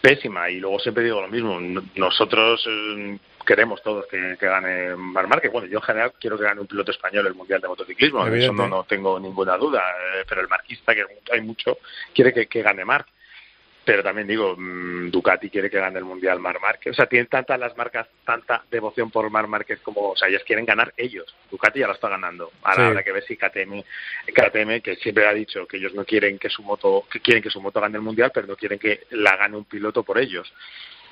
pésima. 0.00 0.48
Y 0.50 0.60
luego 0.60 0.78
siempre 0.78 1.04
digo 1.04 1.20
lo 1.20 1.28
mismo, 1.28 1.58
nosotros 1.96 2.64
eh, 2.68 3.18
queremos 3.44 3.82
todos 3.82 4.06
que, 4.06 4.36
que 4.38 4.46
gane 4.46 4.94
Mar 4.94 5.26
Márquez. 5.26 5.50
Bueno, 5.50 5.66
yo 5.66 5.78
en 5.78 5.84
general 5.84 6.12
quiero 6.20 6.38
que 6.38 6.44
gane 6.44 6.60
un 6.60 6.66
piloto 6.66 6.92
español 6.92 7.26
el 7.26 7.34
Mundial 7.34 7.60
de 7.60 7.68
Motociclismo, 7.68 8.26
eso 8.26 8.52
no, 8.52 8.68
no 8.68 8.84
tengo 8.84 9.18
ninguna 9.18 9.56
duda, 9.56 9.82
eh, 10.14 10.24
pero 10.28 10.40
el 10.40 10.48
marquista, 10.48 10.94
que 10.94 11.04
hay 11.32 11.40
mucho, 11.40 11.78
quiere 12.14 12.32
que, 12.32 12.46
que 12.46 12.62
gane 12.62 12.84
Marc 12.84 13.08
pero 13.88 14.02
también 14.02 14.28
digo, 14.28 14.54
mm, 14.54 15.08
Ducati 15.10 15.48
quiere 15.48 15.70
que 15.70 15.78
gane 15.80 15.98
el 15.98 16.04
Mundial 16.04 16.40
Mar 16.40 16.60
Márquez. 16.60 16.92
O 16.92 16.94
sea, 16.94 17.06
tienen 17.06 17.26
tantas 17.28 17.58
las 17.58 17.74
marcas, 17.74 18.06
tanta 18.22 18.62
devoción 18.70 19.10
por 19.10 19.30
Mar 19.30 19.46
Márquez 19.46 19.80
como, 19.80 20.10
o 20.10 20.16
sea, 20.16 20.28
ellas 20.28 20.42
quieren 20.44 20.66
ganar 20.66 20.92
ellos. 20.94 21.34
Ducati 21.50 21.78
ya 21.80 21.86
lo 21.86 21.94
está 21.94 22.10
ganando. 22.10 22.50
Ahora 22.64 22.82
Sí. 22.82 22.88
habrá 22.88 23.02
que 23.02 23.12
ver 23.12 23.24
si 23.24 23.38
KTM, 23.38 23.82
KTM, 24.26 24.82
que 24.82 24.96
siempre 24.96 25.26
ha 25.26 25.32
dicho 25.32 25.66
que 25.66 25.78
ellos 25.78 25.94
no 25.94 26.04
quieren 26.04 26.38
que 26.38 26.50
su 26.50 26.62
moto, 26.62 27.04
que 27.10 27.20
quieren 27.20 27.42
que 27.42 27.48
su 27.48 27.62
moto 27.62 27.80
gane 27.80 27.96
el 27.96 28.02
Mundial, 28.02 28.30
pero 28.34 28.46
no 28.46 28.56
quieren 28.56 28.78
que 28.78 29.04
la 29.12 29.36
gane 29.36 29.56
un 29.56 29.64
piloto 29.64 30.02
por 30.02 30.18
ellos. 30.18 30.52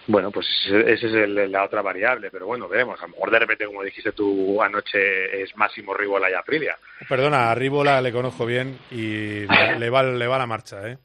Bueno, 0.09 0.31
pues 0.31 0.47
esa 0.69 1.07
es 1.07 1.15
el- 1.15 1.51
la 1.51 1.65
otra 1.65 1.81
variable, 1.81 2.31
pero 2.31 2.45
bueno, 2.45 2.69
veremos. 2.69 2.99
A 3.01 3.07
lo 3.07 3.09
mejor 3.15 3.31
de 3.31 3.39
repente, 3.39 3.65
como 3.65 3.83
dijiste 3.83 4.13
tú 4.13 4.63
anoche, 4.63 5.43
es 5.43 5.57
Máximo 5.57 5.95
Rivola 5.95 6.31
y 6.31 6.35
Aprilia. 6.35 6.77
Perdona, 7.09 7.51
a 7.51 7.55
Ríbola 7.55 8.03
le 8.03 8.13
conozco 8.13 8.45
bien 8.45 8.79
y 8.91 9.47
le, 9.47 9.79
le 9.79 9.89
va, 9.91 10.03
le 10.03 10.27
va 10.27 10.37
la 10.37 10.47
marcha, 10.47 10.87
¿eh? 10.91 10.99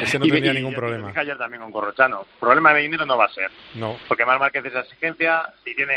Ese 0.00 0.18
no 0.18 0.26
Y- 0.26 0.30
tendría 0.30 0.52
y- 0.52 0.56
ningún 0.56 0.72
y- 0.72 0.76
problema. 0.76 1.12
ayer 1.16 1.38
también 1.38 1.62
con 1.62 1.72
Corrochano. 1.72 2.26
Problema 2.38 2.74
de 2.74 2.82
dinero 2.82 3.06
no 3.06 3.16
va 3.16 3.26
a 3.26 3.32
ser. 3.32 3.50
No. 3.74 3.96
Porque 4.08 4.24
Mar 4.24 4.38
Márquez 4.38 4.64
esa 4.64 4.80
exigencia, 4.80 5.52
si 5.64 5.74
tiene 5.74 5.94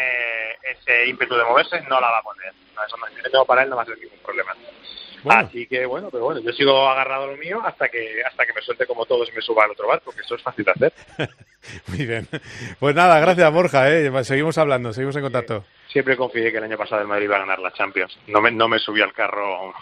ese 0.63 1.07
ímpetu 1.07 1.35
de 1.35 1.43
moverse, 1.43 1.81
no 1.89 1.99
la 1.99 2.09
va 2.11 2.19
a 2.19 2.23
poner. 2.23 2.53
No, 2.75 2.85
eso 2.85 2.95
no, 3.33 3.45
para 3.45 3.63
él 3.63 3.69
no 3.69 3.75
va 3.75 3.83
a 3.83 3.85
ser 3.85 3.97
ningún 3.97 4.19
problema. 4.23 4.53
Así 5.29 5.67
que 5.67 5.85
bueno, 5.85 6.07
pero 6.09 6.23
bueno, 6.23 6.39
yo 6.39 6.51
sigo 6.53 6.87
agarrado 6.87 7.25
a 7.25 7.27
lo 7.27 7.35
mío 7.37 7.61
hasta 7.65 7.89
que 7.89 8.23
hasta 8.25 8.45
que 8.45 8.53
me 8.53 8.61
suelte 8.61 8.85
como 8.85 9.05
todos 9.05 9.27
y 9.29 9.33
me 9.35 9.41
suba 9.41 9.65
al 9.65 9.71
otro 9.71 9.85
barco, 9.87 10.11
que 10.13 10.21
eso 10.21 10.35
es 10.35 10.41
fácil 10.41 10.63
de 10.63 10.71
hacer. 10.71 10.93
Muy 11.87 12.05
bien. 12.05 12.25
Pues 12.79 12.95
nada, 12.95 13.19
gracias 13.19 13.51
Borja, 13.51 13.89
¿eh? 13.91 14.09
Seguimos 14.23 14.57
hablando, 14.57 14.93
seguimos 14.93 15.17
en 15.17 15.23
contacto. 15.23 15.65
Siempre 15.91 16.15
confié 16.15 16.51
que 16.51 16.59
el 16.59 16.63
año 16.63 16.77
pasado 16.77 17.01
el 17.01 17.07
Madrid 17.07 17.25
iba 17.25 17.37
a 17.37 17.39
ganar 17.39 17.59
la 17.59 17.73
Champions. 17.73 18.17
No 18.27 18.41
me, 18.41 18.51
no 18.51 18.67
me 18.67 18.77
subí 18.77 19.01
al 19.01 19.11
carro 19.11 19.73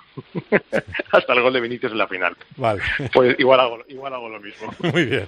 hasta 1.11 1.33
el 1.33 1.41
gol 1.41 1.53
de 1.53 1.59
Vinicius 1.59 1.91
en 1.91 1.97
la 1.97 2.07
final. 2.07 2.35
Vale. 2.55 2.81
Pues 3.13 3.37
igual 3.37 3.59
hago, 3.59 3.79
igual 3.89 4.13
hago 4.13 4.29
lo 4.29 4.39
mismo. 4.39 4.73
Muy 4.93 5.05
bien. 5.05 5.27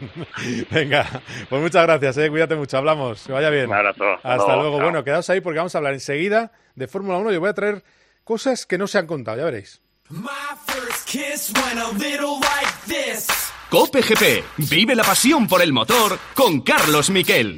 Venga, 0.71 1.05
pues 1.49 1.61
muchas 1.61 1.83
gracias, 1.83 2.17
¿eh? 2.19 2.29
Cuídate 2.29 2.55
mucho, 2.55 2.77
hablamos. 2.77 3.27
Que 3.27 3.33
vaya 3.33 3.49
bien. 3.49 3.67
Un 3.67 3.73
abrazo. 3.73 4.05
Hasta, 4.23 4.55
luego, 4.55 4.77
chao. 4.77 4.83
Bueno, 4.83 5.03
quedaos 5.03 5.29
ahí 5.29 5.41
porque 5.41 5.57
vamos 5.57 5.75
a 5.75 5.79
hablar 5.79 5.93
enseguida 5.93 6.53
de 6.75 6.87
Fórmula 6.87 7.17
1 7.17 7.33
y 7.33 7.35
os 7.35 7.39
voy 7.41 7.49
a 7.49 7.53
traer 7.53 7.83
cosas 8.23 8.65
que 8.65 8.77
no 8.77 8.87
se 8.87 8.99
han 8.99 9.07
contado, 9.07 9.37
ya 9.37 9.45
veréis. 9.45 9.81
Cope 13.69 14.01
GP. 14.01 14.43
Vive 14.69 14.95
la 14.95 15.03
pasión 15.03 15.47
por 15.47 15.61
el 15.61 15.73
motor 15.73 16.17
con 16.33 16.61
Carlos 16.61 17.09
Miquel. 17.09 17.57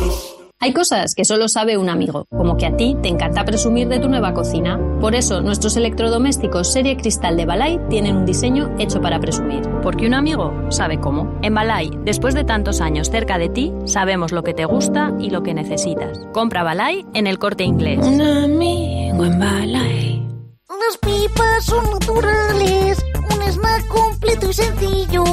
Hay 0.63 0.73
cosas 0.73 1.15
que 1.15 1.25
solo 1.25 1.47
sabe 1.47 1.75
un 1.79 1.89
amigo, 1.89 2.27
como 2.29 2.55
que 2.55 2.67
a 2.67 2.77
ti 2.77 2.95
te 3.01 3.09
encanta 3.09 3.43
presumir 3.43 3.87
de 3.87 3.97
tu 3.97 4.07
nueva 4.07 4.35
cocina. 4.35 4.79
Por 5.01 5.15
eso, 5.15 5.41
nuestros 5.41 5.75
electrodomésticos 5.75 6.71
serie 6.71 6.97
cristal 6.97 7.35
de 7.35 7.47
Balay 7.47 7.79
tienen 7.89 8.15
un 8.15 8.27
diseño 8.27 8.69
hecho 8.77 9.01
para 9.01 9.19
presumir. 9.19 9.67
Porque 9.81 10.05
un 10.05 10.13
amigo 10.13 10.53
sabe 10.69 10.99
cómo. 10.99 11.35
En 11.41 11.55
Balay, 11.55 11.89
después 12.05 12.35
de 12.35 12.43
tantos 12.43 12.79
años 12.79 13.09
cerca 13.09 13.39
de 13.39 13.49
ti, 13.49 13.73
sabemos 13.85 14.31
lo 14.31 14.43
que 14.43 14.53
te 14.53 14.65
gusta 14.65 15.11
y 15.19 15.31
lo 15.31 15.41
que 15.41 15.55
necesitas. 15.55 16.19
Compra 16.31 16.61
Balay 16.61 17.07
en 17.15 17.25
el 17.25 17.39
corte 17.39 17.63
inglés. 17.63 17.97
Un 18.05 18.21
amigo 18.21 19.25
en 19.25 19.39
Balay. 19.39 20.27
Las 20.69 20.97
pipas 20.99 21.65
son 21.65 21.89
naturales, 21.89 23.03
un 23.33 23.41
snack 23.51 23.87
completo 23.87 24.47
y 24.47 24.53
sencillo, 24.53 25.23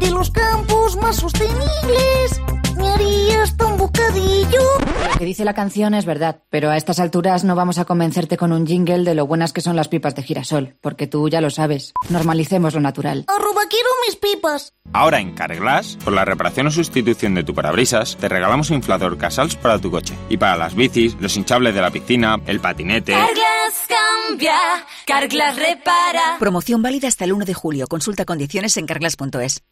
de 0.00 0.10
los 0.10 0.32
campos 0.32 0.96
más 0.96 1.14
sostenibles. 1.14 2.13
Que 5.24 5.28
dice 5.28 5.46
la 5.46 5.54
canción 5.54 5.94
es 5.94 6.04
verdad, 6.04 6.42
pero 6.50 6.68
a 6.68 6.76
estas 6.76 7.00
alturas 7.00 7.44
no 7.44 7.54
vamos 7.54 7.78
a 7.78 7.86
convencerte 7.86 8.36
con 8.36 8.52
un 8.52 8.66
jingle 8.66 9.04
de 9.04 9.14
lo 9.14 9.26
buenas 9.26 9.54
que 9.54 9.62
son 9.62 9.74
las 9.74 9.88
pipas 9.88 10.14
de 10.14 10.22
girasol, 10.22 10.76
porque 10.82 11.06
tú 11.06 11.30
ya 11.30 11.40
lo 11.40 11.48
sabes. 11.48 11.94
Normalicemos 12.10 12.74
lo 12.74 12.80
natural. 12.80 13.24
Arroba 13.26 13.62
quiero 13.70 13.88
mis 14.06 14.16
pipas. 14.16 14.74
Ahora 14.92 15.20
en 15.20 15.34
Carglass, 15.34 15.96
por 16.04 16.12
la 16.12 16.26
reparación 16.26 16.66
o 16.66 16.70
sustitución 16.70 17.34
de 17.34 17.42
tu 17.42 17.54
parabrisas, 17.54 18.18
te 18.18 18.28
regalamos 18.28 18.68
un 18.68 18.76
inflador 18.76 19.16
Casals 19.16 19.56
para 19.56 19.78
tu 19.78 19.90
coche. 19.90 20.14
Y 20.28 20.36
para 20.36 20.58
las 20.58 20.74
bicis, 20.74 21.16
los 21.18 21.34
hinchables 21.38 21.74
de 21.74 21.80
la 21.80 21.90
piscina, 21.90 22.38
el 22.44 22.60
patinete... 22.60 23.12
Carglass 23.12 23.88
cambia, 23.88 24.58
Carglass 25.06 25.56
repara. 25.56 26.36
Promoción 26.38 26.82
válida 26.82 27.08
hasta 27.08 27.24
el 27.24 27.32
1 27.32 27.46
de 27.46 27.54
julio. 27.54 27.86
Consulta 27.86 28.26
condiciones 28.26 28.76
en 28.76 28.84
carglass.es. 28.84 29.62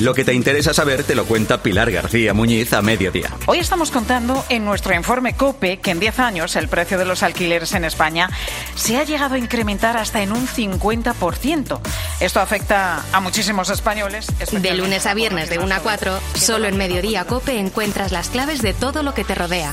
Lo 0.00 0.12
que 0.12 0.24
te 0.24 0.34
interesa 0.34 0.74
saber 0.74 1.04
te 1.04 1.14
lo 1.14 1.24
cuenta 1.24 1.62
Pilar 1.62 1.90
García 1.90 2.34
Muñiz 2.34 2.72
a 2.74 2.82
mediodía. 2.82 3.30
Hoy 3.46 3.60
estamos 3.60 3.90
contando 3.90 4.44
en 4.50 4.64
nuestro 4.64 4.94
informe 4.94 5.34
COPE 5.34 5.78
que 5.78 5.90
en 5.90 6.00
10 6.00 6.18
años 6.18 6.54
el 6.56 6.68
precio 6.68 6.98
de 6.98 7.06
los 7.06 7.22
alquileres 7.22 7.72
en 7.72 7.84
España 7.84 8.28
se 8.74 8.98
ha 8.98 9.04
llegado 9.04 9.36
a 9.36 9.38
incrementar 9.38 9.96
hasta 9.96 10.22
en 10.22 10.32
un 10.32 10.46
50%. 10.46 11.80
Esto 12.20 12.40
afecta 12.40 13.04
a 13.10 13.20
muchísimos 13.20 13.70
españoles. 13.70 14.26
De 14.52 14.74
lunes 14.74 15.06
a 15.06 15.14
viernes 15.14 15.48
de 15.48 15.58
1 15.58 15.74
a 15.74 15.78
4, 15.78 16.20
solo 16.34 16.66
en 16.66 16.76
Mediodía 16.76 17.24
Cope 17.24 17.58
encuentras 17.58 18.12
las 18.12 18.28
claves 18.28 18.60
de 18.60 18.74
todo 18.74 19.02
lo 19.02 19.14
que 19.14 19.24
te 19.24 19.34
rodea. 19.34 19.72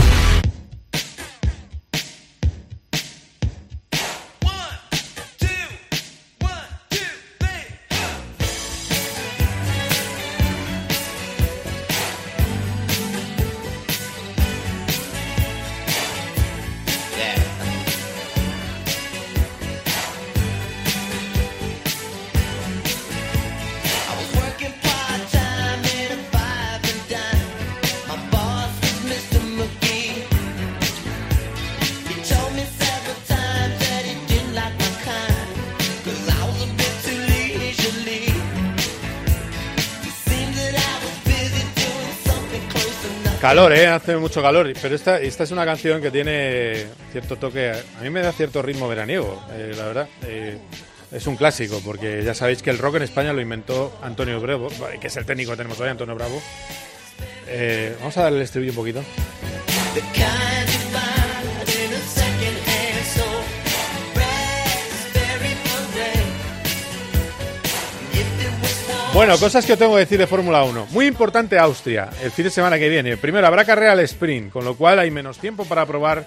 Calor, 43.41 43.73
¿eh? 43.73 43.87
Hace 43.87 44.17
mucho 44.17 44.39
calor. 44.39 44.71
Pero 44.79 44.93
esta, 44.93 45.19
esta 45.19 45.43
es 45.43 45.49
una 45.49 45.65
canción 45.65 45.99
que 45.99 46.11
tiene 46.11 46.85
cierto 47.11 47.37
toque. 47.37 47.71
A 47.71 48.03
mí 48.03 48.11
me 48.11 48.21
da 48.21 48.31
cierto 48.31 48.61
ritmo 48.61 48.87
veraniego, 48.87 49.43
eh, 49.51 49.73
la 49.75 49.85
verdad. 49.85 50.09
Eh, 50.21 50.59
es 51.11 51.25
un 51.25 51.35
clásico, 51.35 51.81
porque 51.83 52.23
ya 52.23 52.35
sabéis 52.35 52.61
que 52.61 52.69
el 52.69 52.77
rock 52.77 52.97
en 52.97 53.01
España 53.01 53.33
lo 53.33 53.41
inventó 53.41 53.97
Antonio 54.03 54.39
Bravo, 54.39 54.69
que 54.99 55.07
es 55.07 55.17
el 55.17 55.25
técnico 55.25 55.51
que 55.51 55.57
tenemos 55.57 55.79
hoy, 55.79 55.89
Antonio 55.89 56.13
Bravo. 56.13 56.39
Eh, 57.47 57.95
vamos 57.99 58.15
a 58.17 58.23
darle 58.23 58.37
el 58.37 58.43
estribillo 58.43 58.73
un 58.73 58.77
poquito. 58.77 59.03
Bueno, 69.13 69.37
cosas 69.37 69.65
que 69.65 69.73
os 69.73 69.79
tengo 69.79 69.95
que 69.95 69.99
decir 69.99 70.17
de 70.17 70.25
Fórmula 70.25 70.63
1. 70.63 70.87
Muy 70.91 71.05
importante 71.05 71.59
Austria, 71.59 72.09
el 72.23 72.31
fin 72.31 72.45
de 72.45 72.49
semana 72.49 72.79
que 72.79 72.87
viene. 72.87 73.17
Primero, 73.17 73.45
habrá 73.45 73.65
carrera 73.65 73.91
al 73.91 73.99
sprint, 73.99 74.53
con 74.53 74.63
lo 74.63 74.75
cual 74.75 74.99
hay 74.99 75.11
menos 75.11 75.37
tiempo 75.37 75.65
para 75.65 75.85
probar 75.85 76.25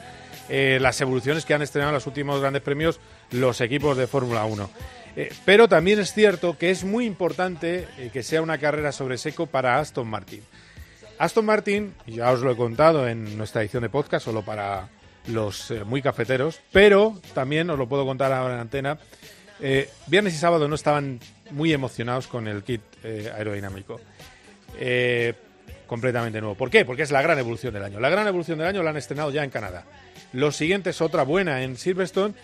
eh, 0.50 0.76
las 0.82 1.00
evoluciones 1.00 1.46
que 1.46 1.54
han 1.54 1.62
estrenado 1.62 1.90
en 1.90 1.94
los 1.94 2.06
últimos 2.06 2.42
grandes 2.42 2.60
premios 2.60 3.00
los 3.30 3.62
equipos 3.62 3.96
de 3.96 4.06
Fórmula 4.06 4.44
1. 4.44 4.68
Eh, 5.16 5.32
pero 5.46 5.66
también 5.66 5.98
es 5.98 6.12
cierto 6.12 6.58
que 6.58 6.70
es 6.70 6.84
muy 6.84 7.06
importante 7.06 7.88
eh, 7.96 8.10
que 8.12 8.22
sea 8.22 8.42
una 8.42 8.58
carrera 8.58 8.92
sobre 8.92 9.16
seco 9.16 9.46
para 9.46 9.78
Aston 9.78 10.06
Martin. 10.06 10.42
Aston 11.18 11.46
Martin, 11.46 11.94
ya 12.06 12.32
os 12.32 12.42
lo 12.42 12.52
he 12.52 12.56
contado 12.56 13.08
en 13.08 13.38
nuestra 13.38 13.62
edición 13.62 13.84
de 13.84 13.88
podcast, 13.88 14.26
solo 14.26 14.42
para 14.42 14.90
los 15.28 15.72
muy 15.86 16.02
cafeteros, 16.02 16.60
pero 16.70 17.18
también 17.32 17.70
os 17.70 17.78
lo 17.78 17.88
puedo 17.88 18.04
contar 18.04 18.30
ahora 18.30 18.54
en 18.54 18.60
antena. 18.60 18.98
viernes 20.06 20.34
y 20.34 20.36
sábado 20.36 20.68
no 20.68 20.74
estaban 20.74 21.18
muy 21.50 21.72
emocionados 21.72 22.26
con 22.26 22.48
el 22.48 22.62
kit 22.62 22.82
aerodinámico. 23.04 24.00
completamente 25.86 26.40
nuevo. 26.40 26.54
¿Por 26.54 26.70
qué? 26.70 26.84
Porque 26.84 27.02
es 27.02 27.10
la 27.10 27.22
gran 27.22 27.38
evolución 27.38 27.74
del 27.74 27.84
año. 27.84 28.00
La 28.00 28.08
gran 28.08 28.26
evolución 28.26 28.58
del 28.58 28.66
año 28.66 28.82
la 28.82 28.90
han 28.90 28.96
estrenado 28.96 29.30
ya 29.30 29.44
en 29.44 29.50
Canadá. 29.50 29.84
Lo 30.32 30.50
siguiente 30.50 30.90
es 30.90 31.00
otra 31.00 31.22
buena 31.22 31.62
en 31.62 31.76
Silverstone 31.76 32.34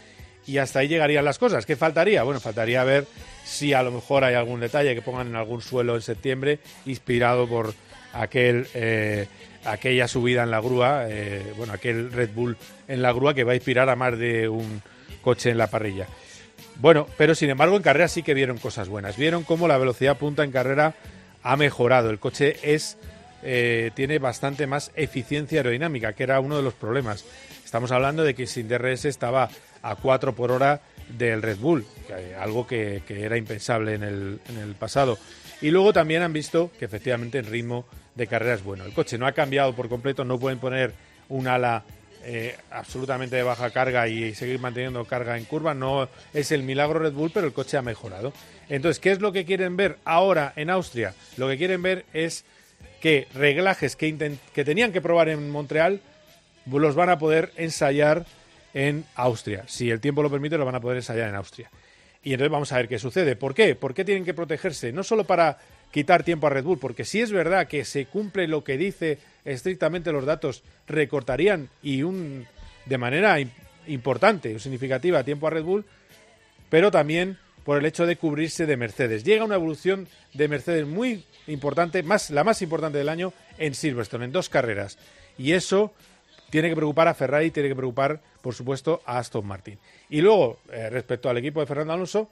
y 0.46 0.59
hasta 0.59 0.80
ahí 0.80 0.88
llegarían 0.88 1.24
las 1.24 1.38
cosas. 1.38 1.66
¿Qué 1.66 1.76
faltaría? 1.76 2.22
Bueno, 2.22 2.40
faltaría 2.40 2.84
ver 2.84 3.07
si 3.44 3.72
a 3.72 3.82
lo 3.82 3.90
mejor 3.90 4.24
hay 4.24 4.34
algún 4.34 4.61
detalle 4.61 4.94
que 4.94 5.03
pongan 5.03 5.28
en 5.28 5.36
algún 5.36 5.61
suelo 5.61 5.96
en 5.96 6.03
septiembre 6.03 6.61
inspirado 6.86 7.48
por 7.48 7.74
aquel 8.12 8.66
eh, 8.74 9.26
aquella 9.64 10.09
subida 10.09 10.42
en 10.42 10.51
la 10.51 10.61
grúa, 10.61 11.07
eh, 11.09 11.53
bueno, 11.57 11.72
aquel 11.72 12.12
Red 12.12 12.30
Bull 12.34 12.57
en 12.88 13.03
la 13.03 13.12
grúa 13.12 13.34
que 13.34 13.44
va 13.44 13.53
a 13.53 13.55
inspirar 13.55 13.88
a 13.88 13.96
más 13.96 14.18
de 14.18 14.48
un 14.48 14.82
coche 15.22 15.51
en 15.51 15.59
la 15.59 15.68
parrilla. 15.68 16.07
Bueno, 16.81 17.07
pero 17.18 17.35
sin 17.35 17.51
embargo 17.51 17.76
en 17.76 17.83
carrera 17.83 18.09
sí 18.09 18.22
que 18.22 18.33
vieron 18.33 18.57
cosas 18.57 18.89
buenas. 18.89 19.16
Vieron 19.16 19.45
cómo 19.45 19.68
la 19.68 19.76
velocidad 19.76 20.16
punta 20.16 20.45
en 20.45 20.51
carrera 20.51 20.95
ha 21.43 21.57
mejorado. 21.57 22.09
El 22.09 22.18
coche 22.18 22.57
es 22.62 22.97
eh, 23.43 23.91
tiene 23.95 24.18
bastante 24.18 24.66
más 24.66 24.91
eficiencia 24.95 25.61
aerodinámica, 25.61 26.14
que 26.14 26.22
era 26.22 26.41
uno 26.41 26.57
de 26.57 26.62
los 26.62 26.74
problemas. 26.74 27.24
Estamos 27.64 27.93
hablando 27.93 28.24
de 28.24 28.35
que 28.35 28.47
sin 28.47 28.68
DRS 28.68 29.05
estaba 29.05 29.51
a 29.83 29.97
4 29.97 30.35
por 30.35 30.53
hora 30.53 30.81
del 31.16 31.43
Red 31.43 31.59
Bull, 31.59 31.87
algo 32.39 32.66
que, 32.66 33.03
era 33.09 33.37
impensable 33.37 33.95
en 33.95 34.03
el, 34.03 34.41
en 34.49 34.59
el, 34.59 34.74
pasado. 34.74 35.18
Y 35.61 35.70
luego 35.70 35.93
también 35.93 36.22
han 36.22 36.33
visto 36.33 36.70
que 36.78 36.85
efectivamente 36.85 37.39
el 37.39 37.47
ritmo 37.47 37.87
de 38.14 38.26
carrera 38.26 38.55
es 38.55 38.64
bueno. 38.64 38.85
El 38.85 38.93
coche 38.93 39.18
no 39.18 39.26
ha 39.26 39.33
cambiado 39.33 39.74
por 39.74 39.89
completo, 39.89 40.24
no 40.24 40.39
pueden 40.39 40.59
poner 40.59 40.93
un 41.28 41.47
ala 41.47 41.85
eh, 42.25 42.57
absolutamente 42.71 43.37
de 43.37 43.43
baja 43.43 43.71
carga 43.71 44.09
y 44.09 44.35
seguir 44.35 44.59
manteniendo 44.61 45.05
carga 45.05 45.39
en 45.39 45.45
curva. 45.45 45.75
No 45.75 46.09
es 46.33 46.53
el 46.53 46.62
milagro 46.62 47.01
Red 47.01 47.12
Bull, 47.12 47.31
pero 47.33 47.47
el 47.47 47.53
coche 47.53 47.77
ha 47.77 47.83
mejorado. 47.83 48.33
Entonces, 48.68 49.01
¿qué 49.01 49.11
es 49.11 49.21
lo 49.21 49.33
que 49.33 49.45
quieren 49.45 49.77
ver 49.77 49.99
ahora 50.05 50.53
en 50.57 50.71
Austria? 50.71 51.14
Lo 51.37 51.49
que 51.49 51.57
quieren 51.57 51.83
ver 51.83 52.05
es 52.12 52.45
que 53.01 53.27
reglajes 53.35 53.97
que, 53.97 54.37
que 54.53 54.64
tenían 54.64 54.93
que 54.93 55.01
probar 55.01 55.29
en 55.29 55.51
Montreal 55.51 56.01
los 56.79 56.95
van 56.95 57.11
a 57.11 57.18
poder 57.18 57.53
ensayar 57.57 58.27
en 58.75 59.05
Austria. 59.14 59.64
Si 59.66 59.91
el 59.91 60.01
tiempo 60.01 60.23
lo 60.23 60.31
permite, 60.31 60.57
lo 60.59 60.64
van 60.64 60.75
a 60.75 60.81
poder 60.81 60.99
ensayar 60.99 61.29
en 61.29 61.35
Austria. 61.35 61.71
Y 62.23 62.33
entonces 62.33 62.53
vamos 62.53 62.71
a 62.73 62.77
ver 62.77 62.89
qué 62.89 62.99
sucede. 62.99 63.35
¿Por 63.35 63.55
qué? 63.55 63.75
¿Por 63.75 63.95
qué 63.95 64.05
tienen 64.05 64.25
que 64.25 64.35
protegerse? 64.35 64.93
No 64.93 65.03
solo 65.03 65.25
para 65.25 65.59
quitar 65.91 66.22
tiempo 66.22 66.47
a 66.47 66.51
Red 66.51 66.64
Bull, 66.64 66.78
porque 66.78 67.05
si 67.05 67.20
es 67.20 67.32
verdad 67.32 67.68
que 67.68 67.84
se 67.84 68.07
cumple 68.07 68.49
lo 68.49 68.64
que 68.64 68.76
dice 68.76 69.18
estrictamente 69.45 70.12
los 70.12 70.24
datos, 70.24 70.62
recortarían 70.86 71.68
y 71.82 72.03
un 72.03 72.47
de 72.86 72.99
manera 72.99 73.36
importante 73.86 74.55
o 74.55 74.59
significativa 74.59 75.24
tiempo 75.24 75.47
a 75.47 75.51
Red 75.51 75.64
Bull, 75.64 75.84
pero 76.68 76.91
también 76.91 77.38
por 77.64 77.78
el 77.78 77.86
hecho 77.86 78.07
de 78.07 78.16
cubrirse 78.16 78.66
de 78.66 78.76
Mercedes. 78.76 79.24
Llega 79.24 79.45
una 79.45 79.57
evolución 79.57 80.09
de 80.34 80.49
Mercedes 80.49 80.86
muy 80.86 81.24
importante, 81.47 82.03
más, 82.03 82.30
la 82.30 82.45
más 82.45 82.62
importante 82.62 82.99
del 82.99 83.09
año 83.09 83.32
en 83.59 83.74
Silverstone, 83.74 84.24
en 84.24 84.32
dos 84.32 84.49
carreras. 84.49 84.99
Y 85.36 85.53
eso 85.53 85.93
tiene 86.51 86.68
que 86.68 86.76
preocupar 86.76 87.09
a 87.09 87.14
Ferrari, 87.14 87.51
tiene 87.51 87.68
que 87.68 87.76
preocupar, 87.76 88.20
por 88.43 88.55
supuesto, 88.55 89.03
a 89.05 89.18
Aston 89.18 89.47
Martin. 89.47 89.78
Y 90.09 90.20
luego, 90.20 90.59
eh, 90.72 90.91
respecto 90.91 91.28
al 91.28 91.38
equipo 91.38 91.61
de 91.61 91.66
Fernando 91.66 91.93
Alonso, 91.93 92.30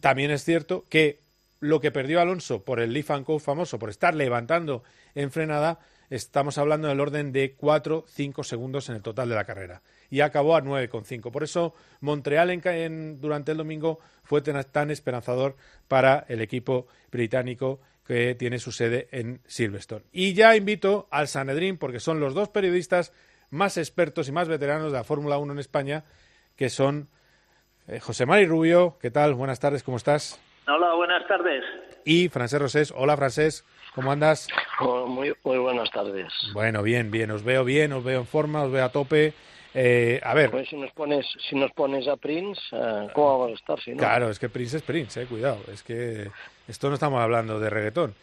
también 0.00 0.30
es 0.30 0.44
cierto 0.44 0.84
que 0.88 1.18
lo 1.62 1.80
que 1.80 1.92
perdió 1.92 2.20
Alonso 2.20 2.64
por 2.64 2.80
el 2.80 2.92
Leaf 2.92 3.12
and 3.12 3.24
Co 3.24 3.38
famoso, 3.38 3.78
por 3.78 3.88
estar 3.88 4.16
levantando 4.16 4.82
en 5.14 5.30
frenada, 5.30 5.78
estamos 6.10 6.58
hablando 6.58 6.88
del 6.88 6.98
orden 6.98 7.30
de 7.30 7.56
4-5 7.56 8.42
segundos 8.42 8.88
en 8.88 8.96
el 8.96 9.02
total 9.02 9.28
de 9.28 9.36
la 9.36 9.44
carrera. 9.44 9.80
Y 10.10 10.22
acabó 10.22 10.56
a 10.56 10.62
9,5. 10.62 11.30
Por 11.30 11.44
eso 11.44 11.72
Montreal 12.00 12.50
en, 12.50 13.20
durante 13.20 13.52
el 13.52 13.58
domingo 13.58 14.00
fue 14.24 14.42
tan 14.42 14.90
esperanzador 14.90 15.56
para 15.86 16.26
el 16.28 16.40
equipo 16.40 16.88
británico 17.12 17.80
que 18.04 18.34
tiene 18.34 18.58
su 18.58 18.72
sede 18.72 19.08
en 19.12 19.40
Silverstone. 19.46 20.04
Y 20.10 20.34
ya 20.34 20.56
invito 20.56 21.06
al 21.12 21.28
Sanedrín, 21.28 21.78
porque 21.78 22.00
son 22.00 22.18
los 22.18 22.34
dos 22.34 22.48
periodistas 22.48 23.12
más 23.50 23.76
expertos 23.76 24.26
y 24.26 24.32
más 24.32 24.48
veteranos 24.48 24.90
de 24.90 24.98
la 24.98 25.04
Fórmula 25.04 25.38
1 25.38 25.52
en 25.52 25.58
España, 25.60 26.04
que 26.56 26.70
son 26.70 27.08
eh, 27.86 28.00
José 28.00 28.26
Mari 28.26 28.46
Rubio. 28.46 28.98
¿Qué 29.00 29.12
tal? 29.12 29.34
Buenas 29.34 29.60
tardes, 29.60 29.84
¿cómo 29.84 29.96
estás? 29.96 30.40
Hola, 30.66 30.94
buenas 30.94 31.26
tardes. 31.26 31.64
Y 32.04 32.28
Francés 32.28 32.60
Rosés. 32.60 32.94
Hola, 32.96 33.16
Francés. 33.16 33.64
¿Cómo 33.96 34.12
andas? 34.12 34.46
Oh, 34.78 35.06
muy, 35.06 35.34
muy 35.42 35.58
buenas 35.58 35.90
tardes. 35.90 36.32
Bueno, 36.52 36.82
bien, 36.84 37.10
bien. 37.10 37.32
Os 37.32 37.42
veo 37.42 37.64
bien, 37.64 37.92
os 37.92 38.04
veo 38.04 38.20
en 38.20 38.26
forma, 38.26 38.62
os 38.62 38.70
veo 38.70 38.84
a 38.84 38.90
tope. 38.90 39.34
Eh, 39.74 40.20
a 40.22 40.34
ver. 40.34 40.52
Pues 40.52 40.68
si 40.68 40.76
nos 40.76 40.92
pones, 40.92 41.26
si 41.48 41.56
nos 41.56 41.72
pones 41.72 42.06
a 42.06 42.16
Prince, 42.16 42.60
eh, 42.72 43.08
¿cómo 43.12 43.40
vamos 43.40 43.50
a 43.50 43.54
estar? 43.54 43.80
Si 43.80 43.90
no? 43.90 43.96
Claro, 43.96 44.30
es 44.30 44.38
que 44.38 44.48
Prince 44.48 44.76
es 44.76 44.82
Prince, 44.84 45.22
eh, 45.22 45.26
cuidado. 45.26 45.58
Es 45.72 45.82
que 45.82 46.30
esto 46.68 46.88
no 46.88 46.94
estamos 46.94 47.20
hablando 47.20 47.58
de 47.58 47.68
reggaetón. 47.68 48.14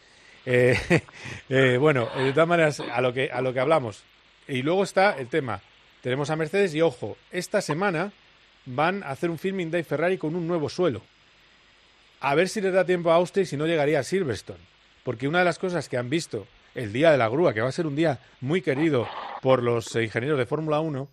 Eh, 0.46 0.78
bueno, 1.78 2.08
de 2.16 2.32
todas 2.32 2.48
maneras, 2.48 2.80
a 2.80 3.02
lo 3.02 3.12
que 3.12 3.30
a 3.30 3.42
lo 3.42 3.52
que 3.52 3.60
hablamos. 3.60 4.02
Y 4.48 4.62
luego 4.62 4.82
está 4.82 5.18
el 5.18 5.28
tema. 5.28 5.60
Tenemos 6.00 6.30
a 6.30 6.36
Mercedes 6.36 6.74
y 6.74 6.80
ojo, 6.80 7.18
esta 7.30 7.60
semana 7.60 8.12
van 8.64 9.02
a 9.02 9.10
hacer 9.10 9.28
un 9.28 9.38
filming 9.38 9.70
de 9.70 9.84
Ferrari 9.84 10.16
con 10.16 10.34
un 10.34 10.48
nuevo 10.48 10.70
suelo. 10.70 11.02
A 12.20 12.34
ver 12.34 12.50
si 12.50 12.60
les 12.60 12.74
da 12.74 12.84
tiempo 12.84 13.10
a 13.10 13.14
Austria 13.14 13.44
y 13.44 13.46
si 13.46 13.56
no 13.56 13.66
llegaría 13.66 13.98
a 13.98 14.02
Silverstone. 14.04 14.60
Porque 15.04 15.26
una 15.26 15.38
de 15.38 15.46
las 15.46 15.58
cosas 15.58 15.88
que 15.88 15.96
han 15.96 16.10
visto 16.10 16.46
el 16.74 16.92
día 16.92 17.10
de 17.10 17.16
la 17.16 17.28
grúa, 17.28 17.54
que 17.54 17.62
va 17.62 17.68
a 17.68 17.72
ser 17.72 17.86
un 17.86 17.96
día 17.96 18.20
muy 18.40 18.60
querido 18.60 19.08
por 19.40 19.62
los 19.62 19.94
ingenieros 19.96 20.38
de 20.38 20.44
Fórmula 20.44 20.80
1, 20.80 21.08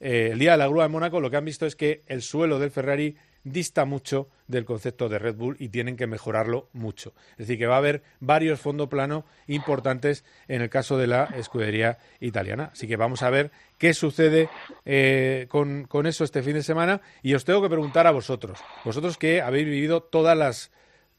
eh, 0.00 0.30
el 0.32 0.38
día 0.38 0.52
de 0.52 0.58
la 0.58 0.68
grúa 0.68 0.84
de 0.84 0.88
Mónaco, 0.88 1.20
lo 1.20 1.30
que 1.30 1.36
han 1.36 1.44
visto 1.44 1.66
es 1.66 1.74
que 1.74 2.02
el 2.06 2.22
suelo 2.22 2.60
del 2.60 2.70
Ferrari 2.70 3.16
dista 3.44 3.84
mucho 3.84 4.28
del 4.46 4.64
concepto 4.64 5.08
de 5.08 5.18
Red 5.18 5.36
Bull 5.36 5.56
y 5.58 5.68
tienen 5.68 5.96
que 5.96 6.06
mejorarlo 6.06 6.68
mucho. 6.72 7.12
Es 7.32 7.38
decir, 7.38 7.58
que 7.58 7.66
va 7.66 7.76
a 7.76 7.78
haber 7.78 8.02
varios 8.20 8.60
fondo 8.60 8.88
plano 8.88 9.24
importantes 9.46 10.24
en 10.48 10.62
el 10.62 10.70
caso 10.70 10.98
de 10.98 11.06
la 11.06 11.24
escudería 11.36 11.98
italiana. 12.20 12.70
Así 12.72 12.86
que 12.86 12.96
vamos 12.96 13.22
a 13.22 13.30
ver 13.30 13.50
qué 13.78 13.94
sucede 13.94 14.48
eh, 14.84 15.46
con, 15.48 15.86
eso 16.06 16.24
este 16.24 16.42
fin 16.42 16.54
de 16.54 16.62
semana. 16.62 17.00
Y 17.22 17.34
os 17.34 17.44
tengo 17.44 17.62
que 17.62 17.68
preguntar 17.68 18.06
a 18.06 18.12
vosotros, 18.12 18.60
vosotros 18.84 19.16
que 19.18 19.40
habéis 19.40 19.66
vivido 19.66 20.02
todas 20.02 20.36
las, 20.36 20.70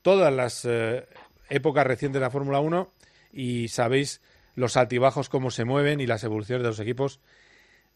todas 0.02 0.34
las 0.34 0.66
eh, 0.66 1.06
épocas 1.50 1.86
recientes 1.86 2.20
de 2.20 2.26
la 2.26 2.32
Fórmula 2.32 2.60
1 2.60 2.92
y 3.34 3.68
sabéis 3.70 4.22
los 4.56 4.78
altibajos, 4.78 5.30
cómo 5.30 5.52
se 5.52 5.66
mueven 5.66 6.00
y 6.00 6.06
las 6.06 6.24
evoluciones 6.24 6.64
de 6.64 6.70
los 6.70 6.80
equipos. 6.80 7.20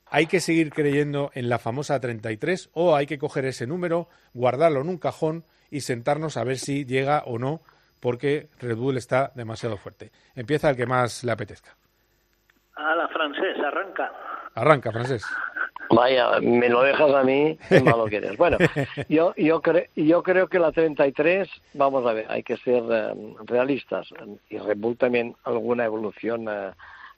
¿Hay 0.10 0.28
que 0.28 0.39
seguir 0.39 0.72
creyendo 0.72 1.32
en 1.34 1.49
la 1.49 1.60
famosa 1.60 1.99
33 1.99 2.70
o 2.74 2.95
hay 2.95 3.05
que 3.05 3.18
coger 3.18 3.45
ese 3.45 3.68
número, 3.68 4.08
guardarlo 4.34 4.82
en 4.82 4.89
un 4.89 4.97
cajón 4.97 5.43
y 5.70 5.82
sentarnos 5.82 6.38
a 6.38 6.43
ver 6.43 6.58
si 6.58 6.86
llega 6.86 7.24
o 7.26 7.39
no, 7.39 7.62
porque 7.99 8.47
Red 8.60 8.78
Bull 8.78 8.97
está 8.97 9.32
demasiado 9.36 9.76
fuerte? 9.78 10.12
Empieza 10.36 10.70
el 10.70 10.78
que 10.78 10.86
más 10.86 11.24
le 11.24 11.32
apetezca. 11.34 11.76
A 12.76 12.95
la 12.95 13.08
francés, 13.10 13.58
arranca. 13.60 14.12
Arranca, 14.55 14.91
francés. 14.91 15.26
Vaya, 15.89 16.39
me 16.41 16.70
lo 16.70 16.84
dejas 16.84 17.14
a 17.14 17.24
mí, 17.24 17.58
qué 17.70 17.82
malo 17.82 18.05
que 18.05 18.18
eres. 18.18 18.38
Bueno, 18.38 18.58
yo, 19.10 19.34
yo, 19.36 19.62
yo 19.95 20.24
creo 20.24 20.47
que 20.47 20.60
la 20.60 20.72
33, 20.72 21.49
vamos 21.74 22.05
a 22.05 22.14
ver, 22.14 22.26
hay 22.30 22.43
que 22.43 22.58
ser 22.58 22.84
eh, 22.89 23.14
realistas. 23.45 24.08
Y 24.49 24.58
Red 24.58 24.78
Bull 24.78 24.97
también 24.97 25.36
alguna 25.43 25.86
evolución 25.86 26.47
eh, 26.49 26.72